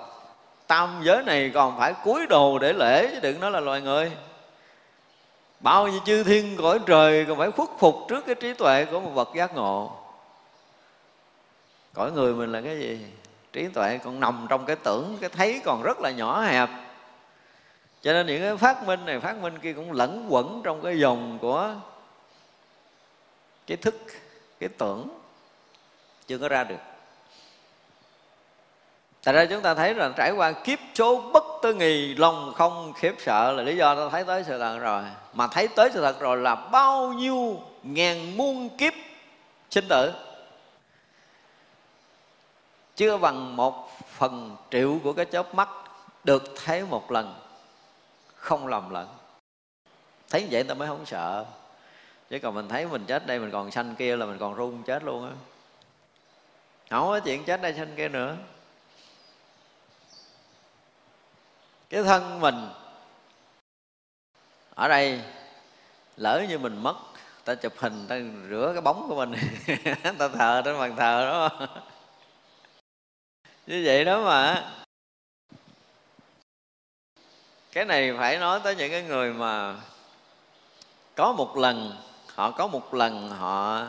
[0.68, 4.12] tam giới này còn phải cúi đồ để lễ chứ đừng nói là loài người.
[5.60, 9.00] Bao nhiêu chư thiên cõi trời còn phải khuất phục trước cái trí tuệ của
[9.00, 9.92] một vật giác ngộ.
[11.94, 13.06] Cõi người mình là cái gì?
[13.52, 16.68] Trí tuệ còn nằm trong cái tưởng, cái thấy còn rất là nhỏ hẹp.
[18.02, 20.98] Cho nên những cái phát minh này, phát minh kia cũng lẫn quẩn trong cái
[20.98, 21.74] dòng của
[23.66, 23.94] cái thức,
[24.60, 25.08] cái tưởng.
[26.26, 26.87] Chưa có ra được.
[29.24, 32.92] Tại ra chúng ta thấy rằng trải qua kiếp số bất tư nghì, Lòng không
[32.92, 35.02] khiếp sợ là lý do ta thấy tới sự thật rồi.
[35.32, 38.92] Mà thấy tới sự thật rồi là bao nhiêu ngàn muôn kiếp
[39.70, 40.12] sinh tử.
[42.96, 45.68] Chưa bằng một phần triệu của cái chớp mắt
[46.24, 47.34] Được thấy một lần,
[48.34, 49.08] Không lầm lẫn.
[50.30, 51.44] Thấy vậy ta mới không sợ.
[52.30, 54.82] Chứ còn mình thấy mình chết đây, mình còn sanh kia là mình còn run
[54.82, 55.32] chết luôn á.
[56.90, 58.36] Không có chuyện chết đây sanh kia nữa.
[61.90, 62.68] Cái thân mình
[64.74, 65.20] ở đây
[66.16, 66.96] lỡ như mình mất,
[67.44, 68.16] ta chụp hình, ta
[68.50, 69.34] rửa cái bóng của mình.
[70.18, 71.66] Ta thờ trên bàn thờ đó.
[73.66, 74.72] Như vậy đó mà.
[77.72, 79.76] Cái này phải nói tới những cái người mà
[81.14, 81.96] có một lần,
[82.34, 83.86] họ có một lần họ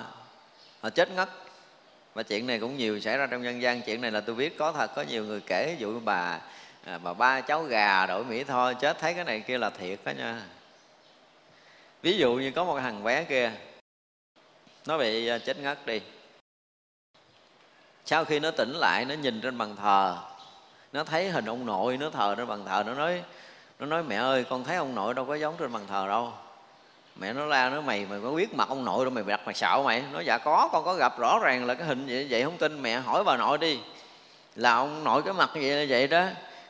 [0.81, 1.29] họ chết ngất.
[2.13, 3.81] Và chuyện này cũng nhiều xảy ra trong nhân gian.
[3.81, 5.67] Chuyện này là tôi biết, có thật, có nhiều người kể.
[5.67, 6.39] Ví dụ bà
[6.89, 9.99] à, mà ba cháu gà đổi mỹ thôi chết thấy cái này kia là thiệt
[10.03, 10.41] đó nha.
[12.01, 13.51] Ví dụ như có một thằng bé kia
[14.85, 16.01] nó bị à, chết ngất đi.
[18.05, 20.17] Sau khi nó tỉnh lại nó nhìn trên bàn thờ
[20.93, 23.23] nó thấy hình ông nội nó thờ trên bàn thờ nó nói
[23.79, 26.33] nó nói mẹ ơi con thấy ông nội đâu có giống trên bàn thờ đâu.
[27.15, 29.55] Mẹ nó la nó mày mày có biết mặt ông nội đâu mày đặt mày
[29.55, 30.03] xạo mày.
[30.13, 32.81] Nó dạ có con có gặp rõ ràng là cái hình vậy vậy không tin
[32.81, 33.79] mẹ hỏi bà nội đi.
[34.55, 36.25] Là ông nội cái mặt vậy là vậy đó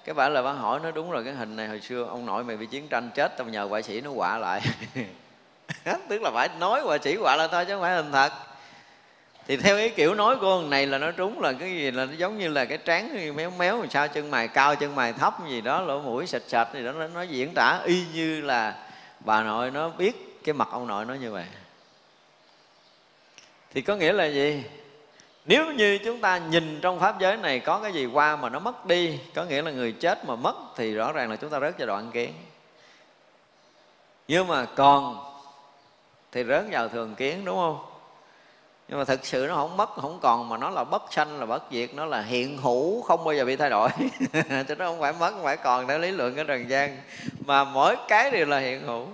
[0.05, 2.43] cái bà là bà hỏi nó đúng rồi cái hình này hồi xưa ông nội
[2.43, 4.61] mày bị chiến tranh chết tao nhờ họa sĩ nó họa lại.
[6.09, 8.31] Tức là phải nói họa sĩ họa lại thôi chứ không phải hình thật.
[9.47, 12.05] Thì theo ý kiểu nói của ông này là nó trúng là cái gì là
[12.05, 15.33] nó giống như là cái trán méo méo sao chân mày cao chân mày thấp
[15.49, 18.75] gì đó lỗ mũi sạch sạch gì đó nó, nó diễn tả y như là
[19.19, 21.45] bà nội nó biết cái mặt ông nội nó như vậy.
[23.73, 24.63] Thì có nghĩa là gì?
[25.49, 28.59] Nếu như chúng ta nhìn trong pháp giới này có cái gì qua mà nó
[28.59, 31.59] mất đi, có nghĩa là người chết mà mất thì rõ ràng là chúng ta
[31.59, 32.33] rớt vào đoạn kiến.
[34.27, 35.19] Nhưng mà còn
[36.31, 37.85] thì rớt vào thường kiến, đúng không?
[38.87, 41.45] Nhưng mà thực sự nó không mất, không còn mà nó là bất sanh, là
[41.45, 43.89] bất diệt, nó là hiện hữu, không bao giờ bị thay đổi.
[44.67, 46.97] Cho nó không phải mất, không phải còn, theo lý luận cái trần gian.
[47.45, 49.07] Mà mỗi cái đều là hiện hữu.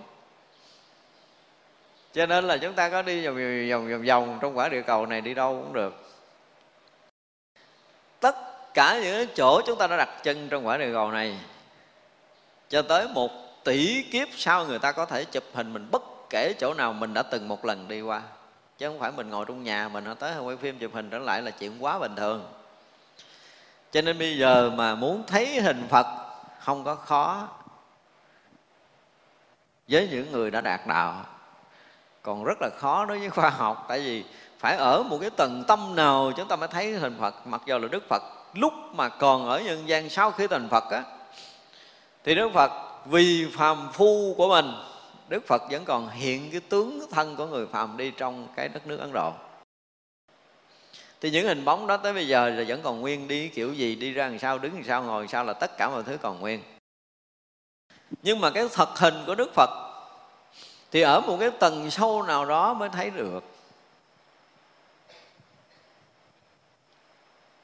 [2.14, 3.36] Cho nên là chúng ta có đi vòng
[3.70, 6.05] vòng vòng vòng trong quả địa cầu này đi đâu cũng được
[8.26, 11.40] tất cả những chỗ chúng ta đã đặt chân trong quả địa cầu này,
[12.70, 13.32] cho tới một
[13.64, 17.14] tỷ kiếp sau người ta có thể chụp hình mình bất kể chỗ nào mình
[17.14, 18.22] đã từng một lần đi qua.
[18.78, 21.42] Chứ không phải mình ngồi trong nhà mình tới quay phim chụp hình trở lại
[21.42, 22.54] là chuyện quá bình thường.
[23.92, 26.06] Cho nên bây giờ mà muốn thấy hình phật
[26.60, 27.48] không có khó
[29.88, 31.26] với những người đã đạt đạo.
[32.22, 34.24] Còn rất là khó đối với khoa học, tại vì
[34.66, 37.48] phải ở một cái tầng tâm nào chúng ta mới thấy hình phật.
[37.48, 38.24] Mặc dù là đức phật,
[38.54, 41.04] lúc mà còn ở nhân gian sau khi thành phật á,
[42.24, 42.72] thì đức phật
[43.06, 44.74] vì phàm phu của mình,
[45.28, 48.88] đức phật vẫn còn hiện cái tướng thân của người phàm đi trong cái đất
[48.88, 49.34] nước ấn độ.
[51.22, 53.96] Thì những hình bóng đó tới bây giờ là vẫn còn nguyên đi, kiểu gì
[53.96, 56.18] đi ra làm sao, đứng làm sao, ngồi làm sao là tất cả mọi thứ
[56.22, 56.62] còn nguyên.
[58.22, 59.70] Nhưng mà cái thật hình của đức phật
[60.92, 63.55] thì ở một cái tầng sâu nào đó mới thấy được.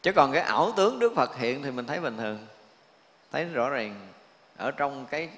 [0.01, 2.47] Chứ còn cái ảo tướng đức phật hiện thì mình thấy bình thường.
[3.31, 4.07] Thấy rõ ràng
[4.57, 5.29] ở trong cái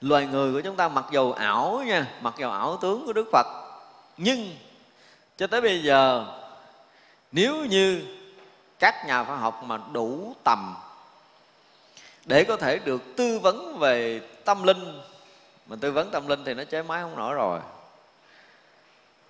[0.00, 3.28] loài người của chúng ta, mặc dù ảo nha, mặc dù ảo tướng của đức
[3.32, 3.46] phật,
[4.16, 4.56] nhưng
[5.36, 6.26] cho tới bây giờ,
[7.32, 8.02] nếu như
[8.78, 10.74] các nhà khoa học mà đủ tầm
[12.24, 15.00] để có thể được tư vấn về tâm linh,
[15.66, 17.60] mà tư vấn tâm linh thì nó chế máy không nổi rồi.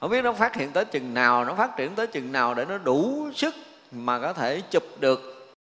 [0.01, 2.65] Không biết nó phát hiện tới chừng nào, nó phát triển tới chừng nào để
[2.65, 3.55] nó đủ sức
[3.91, 5.53] mà có thể chụp được.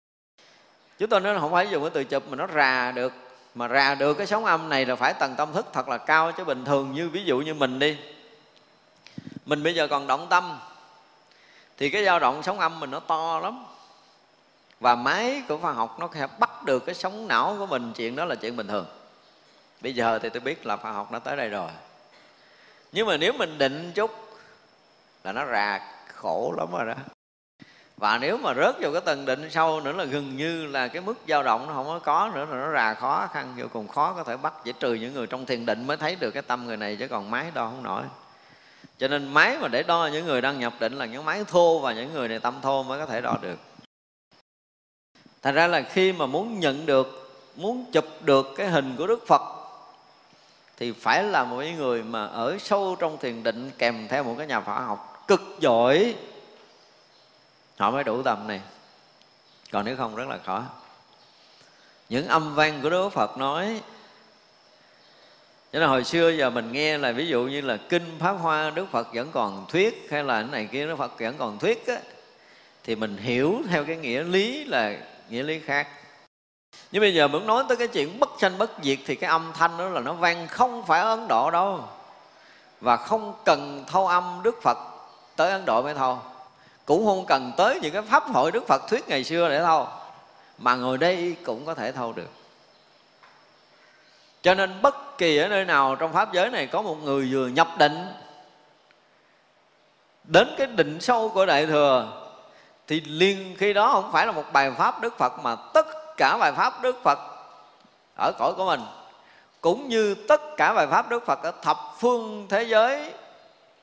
[0.99, 3.13] Chúng tôi nói là không phải dùng cái từ chụp mà nó rà được.
[3.55, 6.33] Mà rà được cái sóng âm này là phải tầng tâm thức thật là cao,
[6.33, 7.99] chứ bình thường như, ví dụ như mình đi.
[9.47, 10.61] Mình bây giờ còn động tâm,
[11.77, 13.65] thì cái dao động sóng âm mình nó to lắm.
[14.81, 18.17] Và máy của khoa học nó sẽ bắt được cái sóng não của mình, chuyện
[18.17, 18.87] đó là chuyện bình thường.
[19.81, 21.71] Bây giờ thì tôi biết là khoa học nó tới đây rồi.
[22.93, 24.11] Nhưng mà nếu mình định chút
[25.25, 25.81] là nó rà
[26.15, 26.95] khổ lắm rồi đó
[27.99, 31.03] và nếu mà rớt vào cái tầng định sâu nữa là gần như là cái
[31.03, 33.89] mức dao động nó không có có nữa, là nó rà khó, khăn vô cùng
[33.89, 36.43] khó có thể bắt chỉ trừ những người trong thiền định mới thấy được cái
[36.43, 38.03] tâm người này chứ còn máy đo không nổi.
[38.99, 41.79] Cho nên máy mà để đo những người đang nhập định là những máy thô
[41.79, 43.59] và những người này tâm thô mới có thể đo được.
[45.43, 49.27] Thành ra là khi mà muốn nhận được, muốn chụp được cái hình của đức
[49.27, 49.43] phật
[50.77, 54.47] thì phải là một người mà ở sâu trong thiền định kèm theo một cái
[54.47, 56.15] nhà phả học cực giỏi
[57.79, 58.61] họ mới đủ tầm này.
[59.73, 60.63] Còn nếu không rất là khó.
[62.09, 63.81] Những âm vang của đức phật nói,
[65.73, 68.71] cho nên hồi xưa giờ mình nghe là ví dụ như là kinh pháp hoa
[68.71, 71.87] đức phật vẫn còn thuyết hay là cái này kia, đức phật vẫn còn thuyết
[71.87, 71.97] á,
[72.85, 74.97] thì mình hiểu theo cái nghĩa lý là
[75.29, 75.89] nghĩa lý khác.
[76.93, 79.53] Nhưng bây giờ muốn nói tới cái chuyện bất sanh bất diệt thì cái âm
[79.55, 81.89] thanh đó là nó vang không phải ở ấn độ đâu,
[82.81, 84.79] và không cần thâu âm đức phật
[85.37, 86.19] tới ấn độ mới thâu
[86.89, 89.89] cũng không cần tới những cái pháp hội đức phật thuyết ngày xưa để thâu.
[90.59, 92.31] Mà ngồi đây cũng có thể thâu được.
[94.43, 97.47] Cho nên bất kỳ ở nơi nào trong pháp giới này có một người vừa
[97.47, 98.06] nhập định,
[100.24, 102.23] đến cái định sâu của đại thừa,
[102.86, 105.86] thì liền khi đó không phải là một bài pháp đức phật, mà tất
[106.16, 107.19] cả bài pháp đức phật
[108.19, 108.81] ở cõi của mình,
[109.60, 113.12] cũng như tất cả bài pháp đức phật ở thập phương thế giới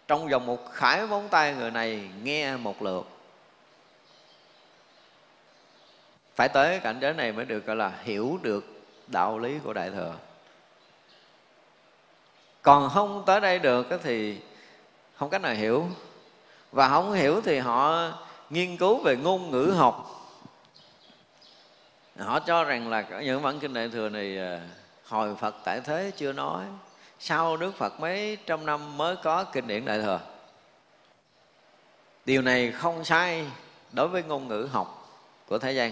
[0.08, 3.08] trong vòng một khải móng tay người này nghe một lượt.
[6.36, 8.66] Phải tới cảnh giới này mới được, gọi là hiểu được
[9.08, 10.16] đạo lý của đại thừa.
[12.62, 14.42] Còn không tới đây được thì
[15.16, 15.88] không cách nào hiểu.
[16.72, 18.12] Và không hiểu thì họ
[18.50, 20.12] nghiên cứu về ngôn ngữ học.
[22.20, 24.60] Họ cho rằng là những bản kinh đại thừa này à,
[25.06, 26.66] hồi phật tại thế chưa nói
[27.20, 30.20] sau đức phật mấy trăm năm mới có kinh điển đại thừa.
[32.26, 33.46] Điều này không sai
[33.92, 35.10] đối với ngôn ngữ học
[35.48, 35.92] của thế gian.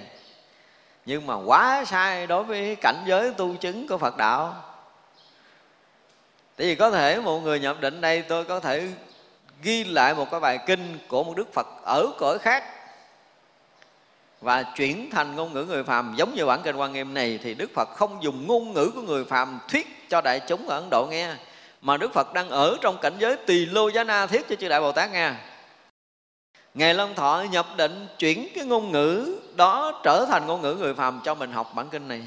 [1.06, 4.64] Nhưng mà quá sai đối với cảnh giới tu chứng của phật đạo.
[6.56, 8.88] Tại vì có thể một người nhập định đây, tôi có thể
[9.62, 12.64] ghi lại một cái bài kinh của một đức phật ở cõi khác
[14.44, 17.54] và chuyển thành ngôn ngữ người phàm giống như bản kinh quan nghiêm này, thì
[17.54, 20.90] đức phật không dùng ngôn ngữ của người phàm thuyết cho đại chúng ở ấn
[20.92, 21.34] độ nghe,
[21.82, 24.70] mà đức phật đang ở trong cảnh giới tỳ lô giá na thiết cho chư
[24.70, 25.32] đại bồ tát nghe
[26.74, 30.94] Ngài Long Thọ nhập định chuyển cái ngôn ngữ đó trở thành ngôn ngữ người
[30.94, 32.22] phàm cho mình học bản kinh này.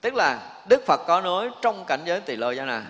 [0.00, 2.82] Tức là Đức Phật có nói trong cảnh giới tỳ lô giá na.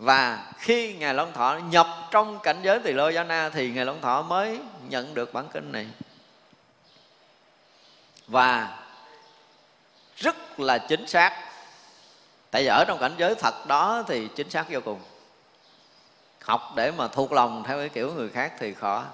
[0.00, 3.84] Và khi Ngài Long Thọ nhập trong cảnh giới tỳ lô giá na thì Ngài
[3.84, 5.86] Long Thọ mới nhận được bản kinh này.
[8.26, 8.78] Và
[10.16, 11.44] rất là chính xác.
[12.50, 15.00] Tại vì ở trong cảnh giới thật đó thì chính xác vô cùng
[16.44, 19.04] học để mà thuộc lòng theo cái kiểu người khác thì khó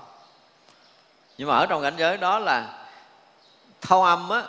[1.39, 2.87] nhưng mà ở trong cảnh giới đó là
[3.81, 4.43] thâu âm á,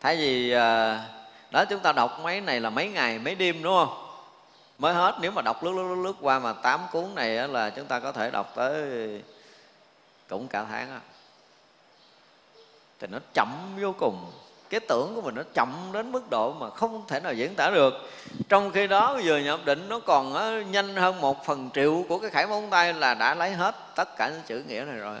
[0.00, 0.98] thay vì ờ,
[1.50, 4.03] đó chúng ta đọc mấy này là mấy ngày, mấy đêm, đúng không
[4.84, 7.86] mới hết nếu mà đọc lướt lướt lướt, qua mà tám cuốn này là chúng
[7.86, 9.22] ta có thể đọc tới
[10.28, 11.00] cũng cả tháng á.
[13.00, 13.48] Thì nó chậm
[13.80, 14.32] vô cùng.
[14.70, 17.70] Cái tưởng của mình nó chậm đến mức độ mà không thể nào diễn tả
[17.70, 17.94] được.
[18.48, 20.32] Trong khi đó vừa nhập định nó còn
[20.70, 24.16] nhanh hơn một phần triệu của cái khải móng tay là đã lấy hết tất
[24.16, 25.18] cả những chữ nghĩa này rồi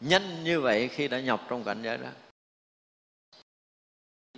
[0.00, 2.08] nhanh như vậy khi đã nhập trong cảnh giới đó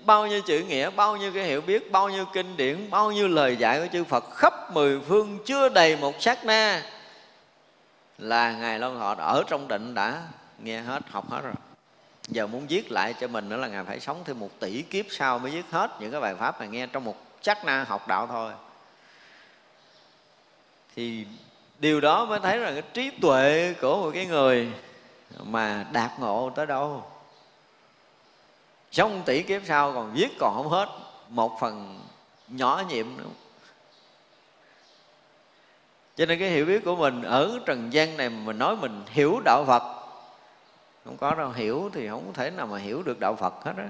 [0.06, 3.28] bao nhiêu chữ nghĩa, bao nhiêu cái hiểu biết, bao nhiêu kinh điển, bao nhiêu
[3.28, 6.82] lời dạy của chư phật khắp mười phương chưa đầy một sát na
[8.18, 10.22] là ngài long họ ở trong định đã
[10.58, 11.52] nghe hết, học hết rồi.
[12.28, 15.06] Giờ muốn viết lại cho mình nữa là ngài phải sống thêm một tỷ kiếp
[15.10, 18.08] sau mới viết hết những cái bài pháp mà nghe trong một sát na học
[18.08, 18.52] đạo thôi.
[20.96, 21.26] Thì
[21.78, 24.68] điều đó mới thấy rằng cái trí tuệ của một cái người
[25.42, 27.04] mà đạt ngộ tới đâu
[28.92, 30.88] sống tỷ kiếp sau còn viết còn không hết,
[31.28, 32.00] một phần
[32.48, 33.30] nhỏ nhiệm nữa
[36.16, 39.40] cho nên cái hiểu biết của mình ở trần gian này mình nói mình hiểu
[39.44, 39.82] đạo phật,
[41.04, 43.88] không có đâu hiểu thì không thể nào mà hiểu được đạo phật hết á.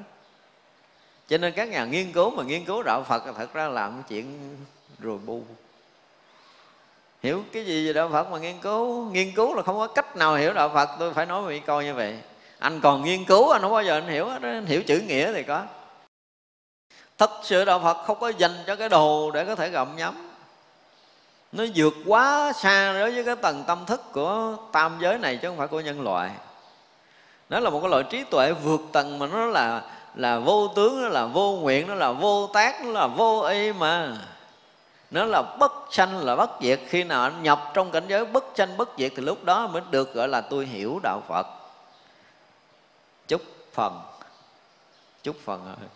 [1.28, 4.56] Cho nên các nhà nghiên cứu mà nghiên cứu đạo phật thật ra làm chuyện
[4.98, 5.42] rồi bu.
[7.22, 9.10] Hiểu cái gì về đạo phật mà nghiên cứu?
[9.10, 11.84] Nghiên cứu là không có cách nào hiểu đạo phật, tôi phải nói với coi
[11.84, 12.18] như vậy
[12.62, 15.42] anh còn nghiên cứu, anh không bao giờ anh hiểu anh hiểu chữ nghĩa thì
[15.42, 15.62] có.
[17.18, 20.30] Thật sự đạo phật không có dành cho cái đồ để có thể gặm nhấm.
[21.52, 25.48] Nó vượt quá xa đối với cái tầng tâm thức của tam giới này chứ
[25.48, 26.30] không phải của nhân loại.
[27.48, 29.82] Nó là một cái loại trí tuệ vượt tầng mà nó là
[30.14, 33.72] là vô tướng, nó là vô nguyện, nó là vô tác, nó là vô y
[33.72, 34.16] mà.
[35.10, 36.80] Nó là bất sanh, là bất diệt.
[36.88, 39.82] Khi nào anh nhập trong cảnh giới bất sanh, bất diệt thì lúc đó mới
[39.90, 41.46] được gọi là tôi hiểu đạo phật
[43.28, 43.42] chúc
[43.72, 44.00] phần.
[45.22, 45.88] Chúc phần thôi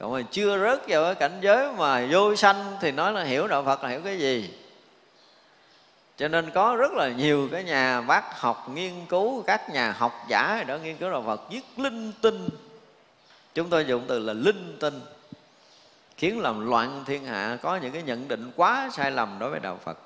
[0.00, 3.46] còn mà chưa rớt vào cái cảnh giới mà vô sanh thì nói là hiểu
[3.46, 4.50] đạo phật là hiểu cái gì.
[6.16, 10.12] Cho nên có rất là nhiều cái nhà bác học nghiên cứu, các nhà học
[10.28, 12.48] giả đó nghiên cứu đạo phật, viết linh tinh.
[13.54, 15.00] Chúng tôi dùng từ là linh tinh,
[16.16, 19.60] khiến làm loạn thiên hạ, có những cái nhận định quá sai lầm đối với
[19.60, 19.98] đạo phật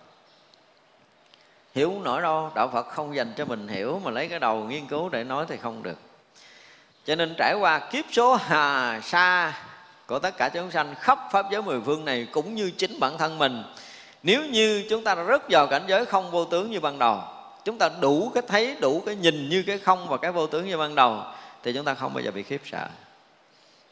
[1.74, 4.64] hiểu không nổi đâu đạo phật không dành cho mình hiểu mà lấy cái đầu
[4.64, 5.98] nghiên cứu để nói thì không được.
[7.04, 9.52] Cho nên trải qua kiếp số hà sa
[10.06, 13.18] của tất cả chúng sanh khắp pháp giới mười phương này cũng như chính bản
[13.18, 13.62] thân mình,
[14.22, 17.20] nếu như chúng ta rớt vào cảnh giới không vô tướng như ban đầu,
[17.64, 20.66] chúng ta đủ cái thấy, đủ cái nhìn như cái không và cái vô tướng
[20.66, 21.22] như ban đầu,
[21.62, 22.88] thì chúng ta không bao giờ bị khiếp sợ.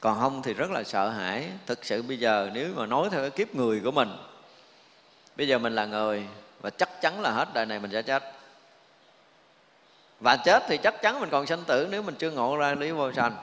[0.01, 1.49] Còn không thì rất là sợ hãi.
[1.67, 4.17] Thực sự bây giờ nếu mà nói theo cái kiếp người của mình,
[5.37, 6.27] bây giờ mình là người
[6.63, 8.23] và chắc chắn là hết đời này mình sẽ chết.
[10.21, 12.91] Và chết thì chắc chắn mình còn sanh tử nếu mình chưa ngộ ra lý
[12.91, 13.37] vô sanh.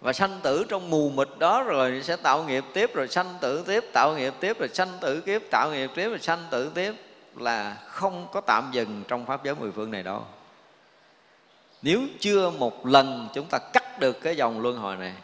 [0.00, 3.64] Và sanh tử trong mù mịt đó rồi sẽ tạo nghiệp tiếp, rồi sanh tử
[3.66, 6.94] tiếp, tạo nghiệp tiếp, rồi sanh tử kiếp, tạo nghiệp tiếp, rồi sanh tử tiếp.
[7.36, 10.24] Là không có tạm dừng trong pháp giới mười phương này đâu.
[11.82, 15.14] Nếu chưa một lần chúng ta cắt được cái dòng luân hồi này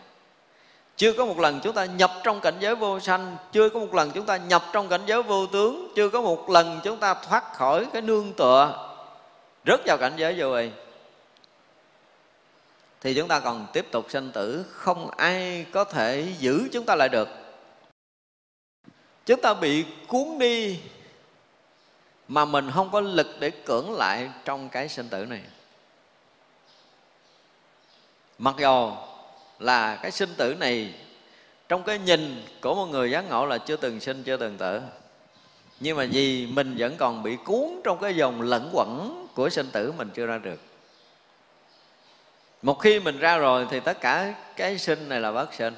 [0.97, 3.95] chưa có một lần chúng ta nhập trong cảnh giới vô sanh, chưa có một
[3.95, 7.15] lần chúng ta nhập trong cảnh giới vô tướng, chưa có một lần chúng ta
[7.15, 8.89] thoát khỏi cái nương tựa,
[9.67, 10.73] rớt vào cảnh giới vô hình
[13.01, 16.95] thì chúng ta còn tiếp tục sanh tử, không ai có thể giữ chúng ta
[16.95, 17.29] lại được.
[19.27, 20.81] Chúng ta bị cuốn đi
[22.29, 25.43] mà mình không có lực để cưỡng lại trong cái sinh tử này.
[28.39, 28.93] Mặc dù
[29.63, 30.95] là cái sinh tử này,
[31.69, 34.81] trong cái nhìn của một người giác ngộ là chưa từng sinh, chưa từng tử.
[35.81, 39.71] Nhưng mà vì mình vẫn còn bị cuốn trong cái dòng lẫn quẩn của sinh
[39.73, 40.61] tử mình chưa ra được.
[42.63, 45.75] Một khi mình ra rồi thì tất cả cái sinh này là bất sinh.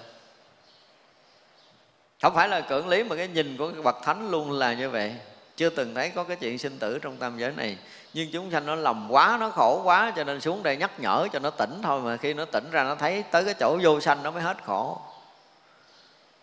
[2.22, 4.90] Không phải là cưỡng lý, mà cái nhìn của cái bậc thánh luôn là như
[4.90, 5.14] vậy.
[5.56, 7.76] Chưa từng thấy có cái chuyện sinh tử trong tam giới này
[8.14, 11.28] nhưng chúng sanh nó lầm quá, nó khổ quá, cho nên xuống đây nhắc nhở
[11.32, 14.00] cho nó tỉnh thôi mà khi nó tỉnh ra nó thấy tới cái chỗ vô
[14.00, 15.00] sanh nó mới hết khổ.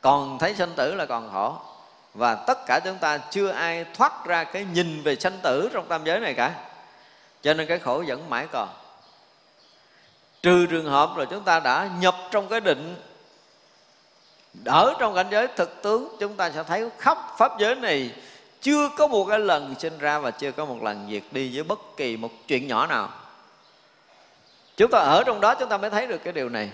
[0.01, 1.55] Còn thấy sanh tử là còn khổ.
[2.13, 5.87] Và tất cả chúng ta chưa ai thoát ra cái nhìn về sanh tử trong
[5.87, 6.53] tam giới này cả.
[7.41, 8.69] Cho nên cái khổ vẫn mãi còn.
[10.41, 12.95] Trừ trường hợp là chúng ta đã nhập trong cái định,
[14.65, 18.11] ở trong cảnh giới thực tướng, chúng ta sẽ thấy khắp pháp giới này
[18.61, 21.63] chưa có một cái lần sinh ra và chưa có một lần diệt đi với
[21.63, 23.09] bất kỳ một chuyện nhỏ nào.
[24.77, 26.71] Chúng ta ở trong đó chúng ta mới thấy được cái điều này.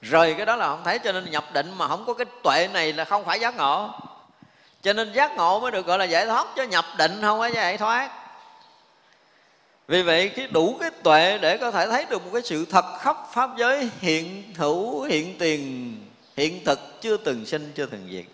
[0.00, 2.68] Rời cái đó là không thấy, cho nên nhập định mà không có cái tuệ
[2.72, 3.90] này là không phải giác ngộ.
[4.82, 7.52] Cho nên giác ngộ mới được gọi là giải thoát, chứ nhập định không phải
[7.52, 8.10] giải thoát.
[9.88, 12.84] Vì vậy cái đủ cái tuệ để có thể thấy được một cái sự thật
[13.00, 15.96] khắp pháp giới hiện hữu, hiện tiền,
[16.36, 18.24] hiện thực, chưa từng sinh, chưa từng diệt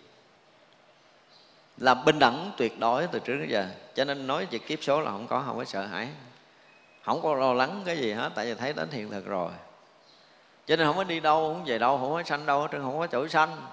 [1.78, 3.66] là bình đẳng tuyệt đối từ trước đến giờ.
[3.94, 6.08] Cho nên nói về kiếp số là không có không có sợ hãi.
[7.02, 9.50] Không có lo lắng cái gì hết, tại vì thấy đến hiện thực rồi.
[10.66, 12.98] Cho nên không có đi đâu, không về đâu, không có sanh đâu chứ không
[12.98, 13.66] có chỗ sanh.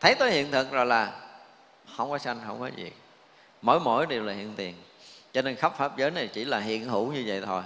[0.00, 1.12] Thấy tới hiện thực rồi là
[1.96, 2.92] không có sanh, không có gì.
[3.62, 4.74] Mỗi mỗi đều là hiện tiền.
[5.32, 7.62] Cho nên khắp pháp giới này chỉ là hiện hữu như vậy thôi.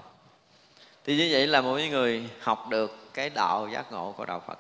[1.05, 4.59] Thì như vậy là mỗi người học được cái đạo giác ngộ của đạo phật.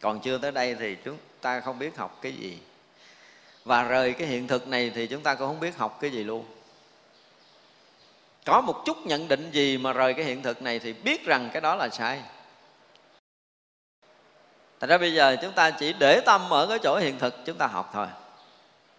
[0.00, 2.58] Còn chưa tới đây thì chúng ta không biết học cái gì
[3.64, 6.24] và rời cái hiện thực này thì chúng ta cũng không biết học cái gì
[6.24, 6.44] luôn.
[8.46, 11.50] Có một chút nhận định gì mà rời cái hiện thực này thì biết rằng
[11.52, 12.22] cái đó là sai.
[14.80, 17.58] Thật ra bây giờ chúng ta chỉ để tâm ở cái chỗ hiện thực, chúng
[17.58, 18.06] ta học thôi.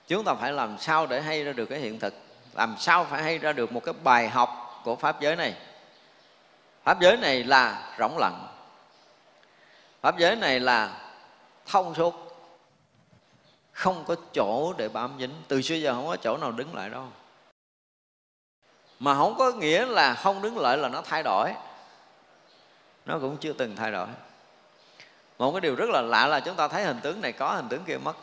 [0.08, 2.14] Chúng ta phải làm sao để hay ra được cái hiện thực?
[2.54, 5.54] Làm sao phải hay ra được một cái bài học của Pháp giới này?
[6.84, 8.48] Pháp giới này là rỗng lặng.
[10.02, 11.00] Pháp giới này là
[11.66, 12.33] thông suốt
[13.74, 15.34] không có chỗ để bám dính.
[15.48, 17.08] Từ xưa giờ không có chỗ nào đứng lại đâu.
[19.00, 21.54] Mà không có nghĩa là không đứng lại là nó thay đổi.
[23.06, 24.08] Nó cũng chưa từng thay đổi.
[25.38, 27.70] Một cái điều rất là lạ là chúng ta thấy hình tướng này có, hình
[27.70, 28.16] tướng kia mất.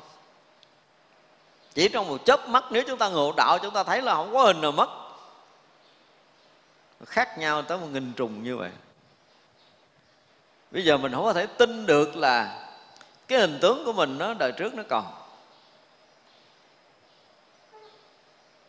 [1.74, 4.32] Chỉ trong một chớp mắt, nếu chúng ta ngộ đạo, chúng ta thấy là không
[4.32, 4.88] có hình nào mất.
[7.06, 8.70] Khác nhau tới một nghìn trùng như vậy.
[10.70, 12.66] Bây giờ mình không có thể tin được là
[13.28, 15.19] cái hình tướng của mình nó đời trước nó còn.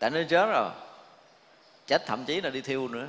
[0.02, 0.70] Tại nó chết rồi.
[1.88, 3.08] Chết thậm chí là đi thiêu nữa.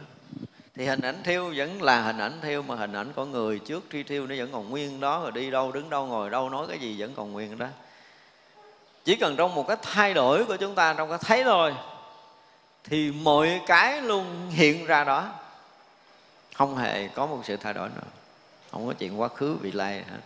[0.75, 3.85] Thì hình ảnh thiêu vẫn là hình ảnh thiêu, mà hình ảnh của người trước
[3.91, 6.67] khi thiêu nó vẫn còn nguyên đó, rồi đi đâu đứng đâu ngồi đâu nói
[6.69, 7.67] cái gì vẫn còn nguyên đó.
[9.05, 11.75] Chỉ cần trong một cái thay đổi của chúng ta, trong cái thấy thôi,
[12.85, 15.33] thì mọi cái luôn hiện ra đó.
[16.55, 18.07] Không hề có một sự thay đổi nào.
[18.71, 20.21] Không có chuyện quá khứ, vị lai hết.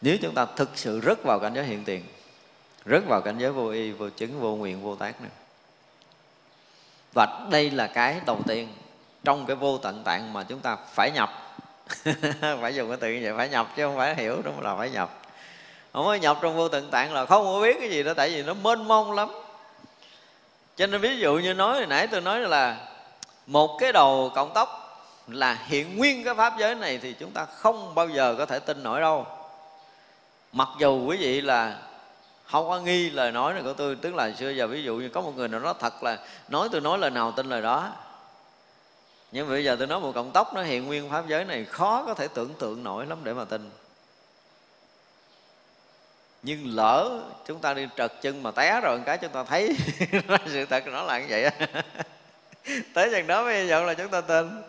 [0.00, 2.04] Nếu chúng ta thực sự rớt vào cảnh giới hiện tiền
[2.86, 5.30] rớt vào cảnh giới vô y, vô chứng, vô nguyện, vô tác này
[7.14, 8.68] và đây là cái đầu tiên
[9.24, 11.30] trong cái vô tận tạng mà chúng ta phải nhập.
[12.60, 14.90] Phải dùng cái từ như vậy, phải nhập chứ không phải hiểu, đúng là phải
[14.90, 15.10] nhập.
[15.92, 18.30] Không có nhập trong vô tận tạng là không có biết cái gì đó, tại
[18.30, 19.28] vì nó mênh mông lắm.
[20.76, 22.76] Cho nên ví dụ như nói hồi nãy tôi nói là
[23.46, 24.96] một cái đầu cộng tóc
[25.28, 28.58] là hiện nguyên cái pháp giới này thì chúng ta không bao giờ có thể
[28.58, 29.26] tin nổi đâu.
[30.52, 31.78] Mặc dù quý vị là
[32.54, 33.96] không có nghi lời nói này của tôi.
[33.96, 36.18] Tức là xưa giờ ví dụ như có một người nào đó thật là
[36.48, 37.92] nói tôi nói lời nào tin lời đó.
[39.32, 42.04] Nhưng bây giờ tôi nói một cộng tóc nó hiện nguyên pháp giới này, khó
[42.06, 43.70] có thể tưởng tượng nổi lắm để mà tin.
[46.42, 49.76] Nhưng lỡ chúng ta đi trật chân mà té rồi cái chúng ta thấy
[50.46, 51.50] sự thật nó là như vậy
[52.94, 54.62] tới chừng đó bây giờ là chúng ta tin.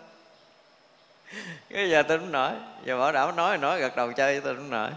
[1.70, 2.52] Cái giờ tôi không nổi.
[2.86, 4.90] Giờ bảo đạo nói nói, gật đầu chơi tôi không nổi.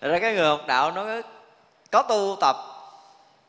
[0.00, 1.20] Thật ra cái người học đạo nó
[1.90, 2.56] có tu tập,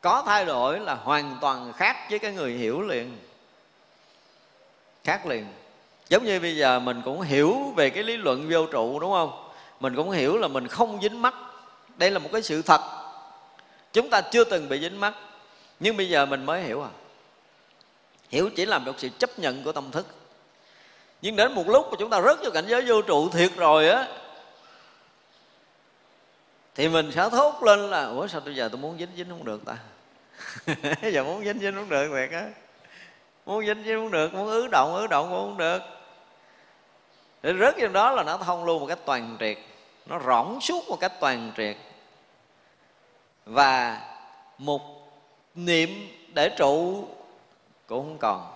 [0.00, 3.18] có thay đổi là hoàn toàn khác với cái người hiểu liền.
[5.04, 5.46] Khác liền.
[6.08, 9.48] Giống như bây giờ mình cũng hiểu về cái lý luận vô trụ, đúng không?
[9.80, 11.34] Mình cũng hiểu là mình không dính mắt.
[11.96, 12.80] Đây là một cái sự thật.
[13.92, 15.14] Chúng ta chưa từng bị dính mắt.
[15.80, 16.90] Nhưng bây giờ mình mới hiểu à.
[18.28, 20.06] Hiểu chỉ là một sự chấp nhận của tâm thức.
[21.22, 23.88] Nhưng đến một lúc mà chúng ta rớt vô cảnh giới vô trụ thiệt rồi
[23.88, 24.06] á
[26.74, 29.44] thì mình sẽ thốt lên là, ủa, sao bây giờ tôi muốn dính dính không
[29.44, 29.76] được ta?
[31.12, 32.46] Giờ muốn dính dính không được thiệt á.
[33.46, 35.82] Muốn dính dính không được, muốn ứ động ứ động cũng không được.
[37.42, 39.58] Để rớt trong đó là nó thông luôn một cách toàn triệt.
[40.06, 41.76] Nó rỗng suốt một cách toàn triệt.
[43.44, 44.00] Và
[44.58, 44.82] một
[45.54, 47.06] niệm để trụ
[47.86, 48.54] cũng không còn.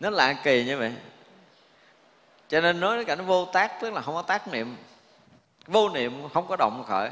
[0.00, 0.92] Nó lạ kỳ như vậy.
[2.48, 4.76] Cho nên nói cái cảnh vô tác tức là không có tác niệm
[5.70, 7.10] vô niệm không có động khởi.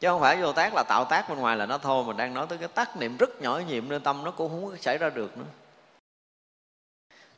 [0.00, 2.34] Chứ không phải vô tác là tạo tác bên ngoài là nó thôi, mình đang
[2.34, 4.98] nói tới cái tác niệm rất nhỏ nhiệm nên tâm nó cũng không có xảy
[4.98, 5.44] ra được nữa.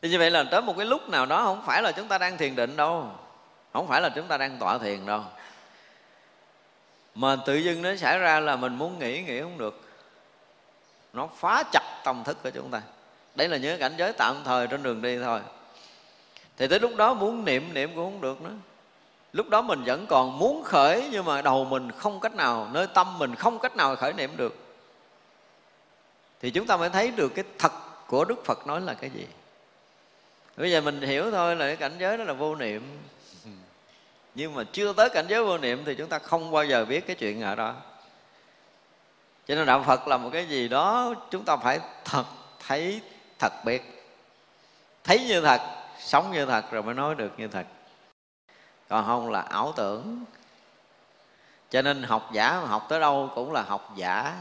[0.03, 2.19] Thì như vậy là tới một cái lúc nào đó không phải là chúng ta
[2.19, 3.07] đang thiền định đâu.
[3.73, 5.23] Không phải là chúng ta đang tọa thiền đâu.
[7.15, 9.81] Mà tự dưng nó xảy ra là mình muốn nghĩ nghĩ không được.
[11.12, 12.82] Nó phá chặt tâm thức của chúng ta.
[13.35, 15.41] Đấy là những cảnh giới tạm thời trên đường đi thôi.
[16.57, 18.55] Thì tới lúc đó muốn niệm niệm cũng không được nữa
[19.32, 22.86] lúc đó mình vẫn còn muốn khởi nhưng mà đầu mình không cách nào nơi
[22.86, 24.57] tâm mình không cách nào khởi niệm được.
[26.40, 27.73] Thì chúng ta mới thấy được cái thật
[28.07, 29.27] của đức phật nói là cái gì.
[30.57, 32.98] Bây giờ mình hiểu thôi là cái cảnh giới đó là vô niệm.
[34.35, 37.07] Nhưng mà chưa tới cảnh giới vô niệm thì chúng ta không bao giờ biết
[37.07, 37.74] cái chuyện ở đó.
[39.47, 42.24] Cho nên đạo phật là một cái gì đó chúng ta phải thật
[42.66, 43.01] thấy
[43.39, 43.82] thật biệt,
[45.05, 45.61] thấy như thật
[45.98, 47.66] sống như thật rồi mới nói được như thật
[48.90, 50.24] còn không là ảo tưởng.
[51.70, 54.36] Cho nên học giả mà học tới đâu cũng là học giả.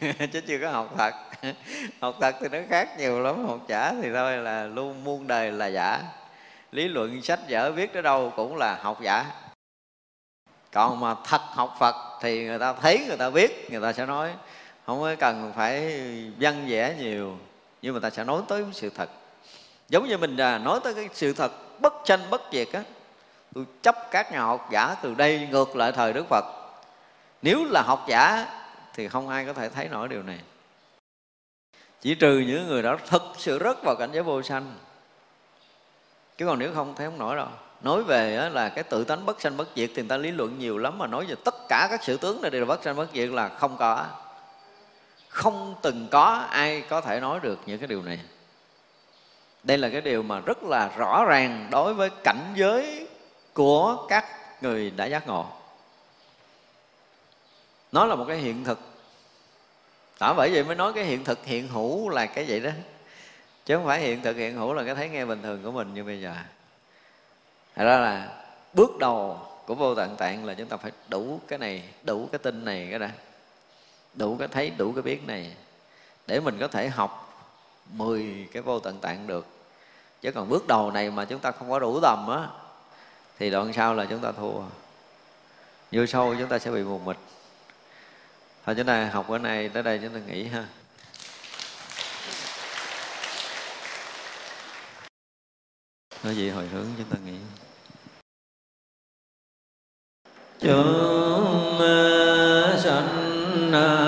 [0.32, 1.14] Chứ chưa có học thật.
[2.00, 3.46] Học thật thì nó khác nhiều lắm.
[3.46, 6.02] Học giả thì thôi là luôn muôn đời là giả.
[6.72, 9.24] Lý luận, sách vở viết tới đâu cũng là học giả.
[10.72, 14.06] Còn mà thật học phật thì người ta thấy, người ta biết, người ta sẽ
[14.06, 14.30] nói.
[14.86, 16.00] Không có cần phải
[16.38, 17.38] văn vẽ nhiều,
[17.82, 19.10] nhưng mà ta sẽ nói tới sự thật.
[19.88, 22.82] Giống như mình là nói tới cái sự thật bất tranh bất diệt á
[23.58, 26.44] tôi chấp các nhà học giả từ đây ngược lại thời đức phật.
[27.42, 28.46] Nếu là học giả
[28.94, 30.38] thì không ai có thể thấy nổi điều này.
[32.00, 34.74] Chỉ trừ những người đó thực sự rất vào cảnh giới vô sanh.
[36.36, 37.46] Chứ còn nếu không, thấy không nổi đâu.
[37.82, 40.58] Nói về là cái tự tánh bất sanh bất diệt thì người ta lý luận
[40.58, 42.96] nhiều lắm mà nói về tất cả các sự tướng này đều là bất sanh
[42.96, 44.06] bất diệt là không có.
[45.28, 48.20] Không từng có ai có thể nói được những cái điều này.
[49.62, 53.07] Đây là cái điều mà rất là rõ ràng đối với cảnh giới
[53.58, 54.24] của các
[54.62, 55.46] người đã giác ngộ.
[57.92, 58.78] Nó là một cái hiện thực.
[60.20, 62.70] Đó bởi vậy mới nói cái hiện thực hiện hữu là cái vậy đó.
[63.66, 65.94] Chứ không phải hiện thực hiện hữu là cái thấy nghe bình thường của mình
[65.94, 66.34] như bây giờ.
[67.76, 71.58] Thật ra là bước đầu của vô tận tạng là chúng ta phải đủ cái
[71.58, 73.10] này, đủ cái tin này cái đã.
[74.14, 75.56] Đủ cái thấy, đủ cái biết này.
[76.26, 77.42] Để mình có thể học
[77.92, 79.46] 10 cái vô tận tạng được.
[80.20, 82.48] Chứ còn bước đầu này mà chúng ta không có đủ tầm á
[83.38, 84.62] thì đoạn sau là chúng ta thua.
[85.92, 87.16] Vô sâu chúng ta sẽ bị mù mịt
[88.66, 90.66] thôi chúng ta học bữa nay tới đây chúng ta nghỉ ha.
[96.22, 97.38] Nói gì hồi hướng chúng ta nghỉ?
[100.60, 101.78] Chúng
[102.84, 104.07] sanh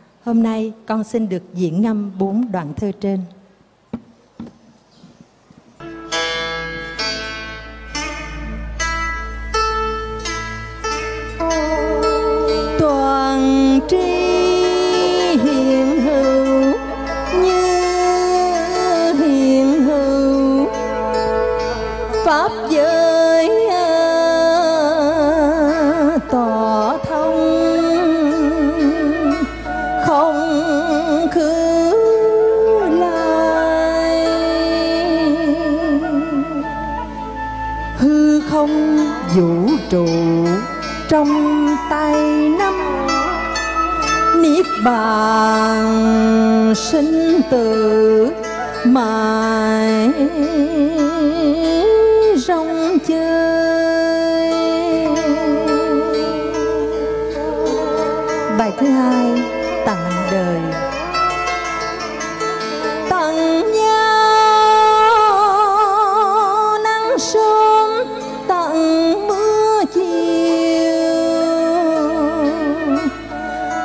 [0.23, 3.19] hôm nay con xin được diễn ngâm bốn đoạn thơ trên.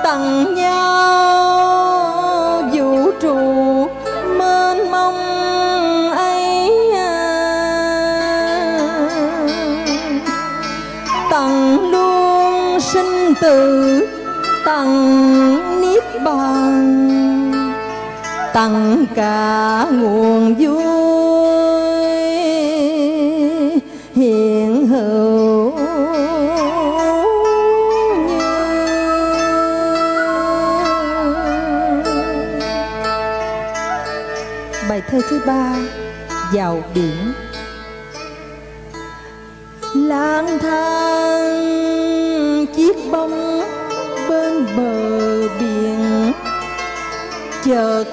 [0.06, 1.42] Tầng nhau
[2.72, 3.88] vũ trụ
[4.38, 5.16] mênh mông
[6.10, 7.12] ấy à.
[11.30, 14.08] tầng luôn sinh tử
[14.64, 17.52] tầng niết bàn
[18.52, 20.85] tầng cả nguồn vui
[35.28, 35.76] thứ ba
[36.52, 37.32] vào biển.
[39.94, 41.46] Lang thang
[42.76, 43.62] chiếc bóng
[44.28, 46.32] bên bờ biển.
[47.64, 48.04] Chợt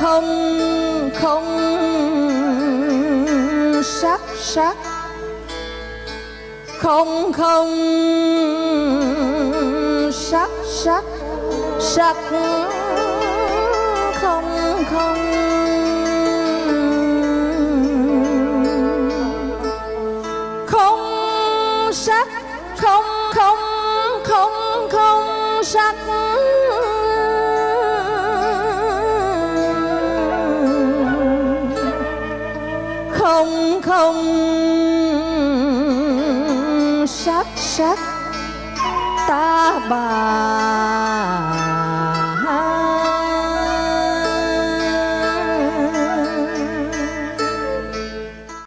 [0.00, 1.56] không không
[3.82, 4.76] sắc sắc.
[6.78, 7.66] Không không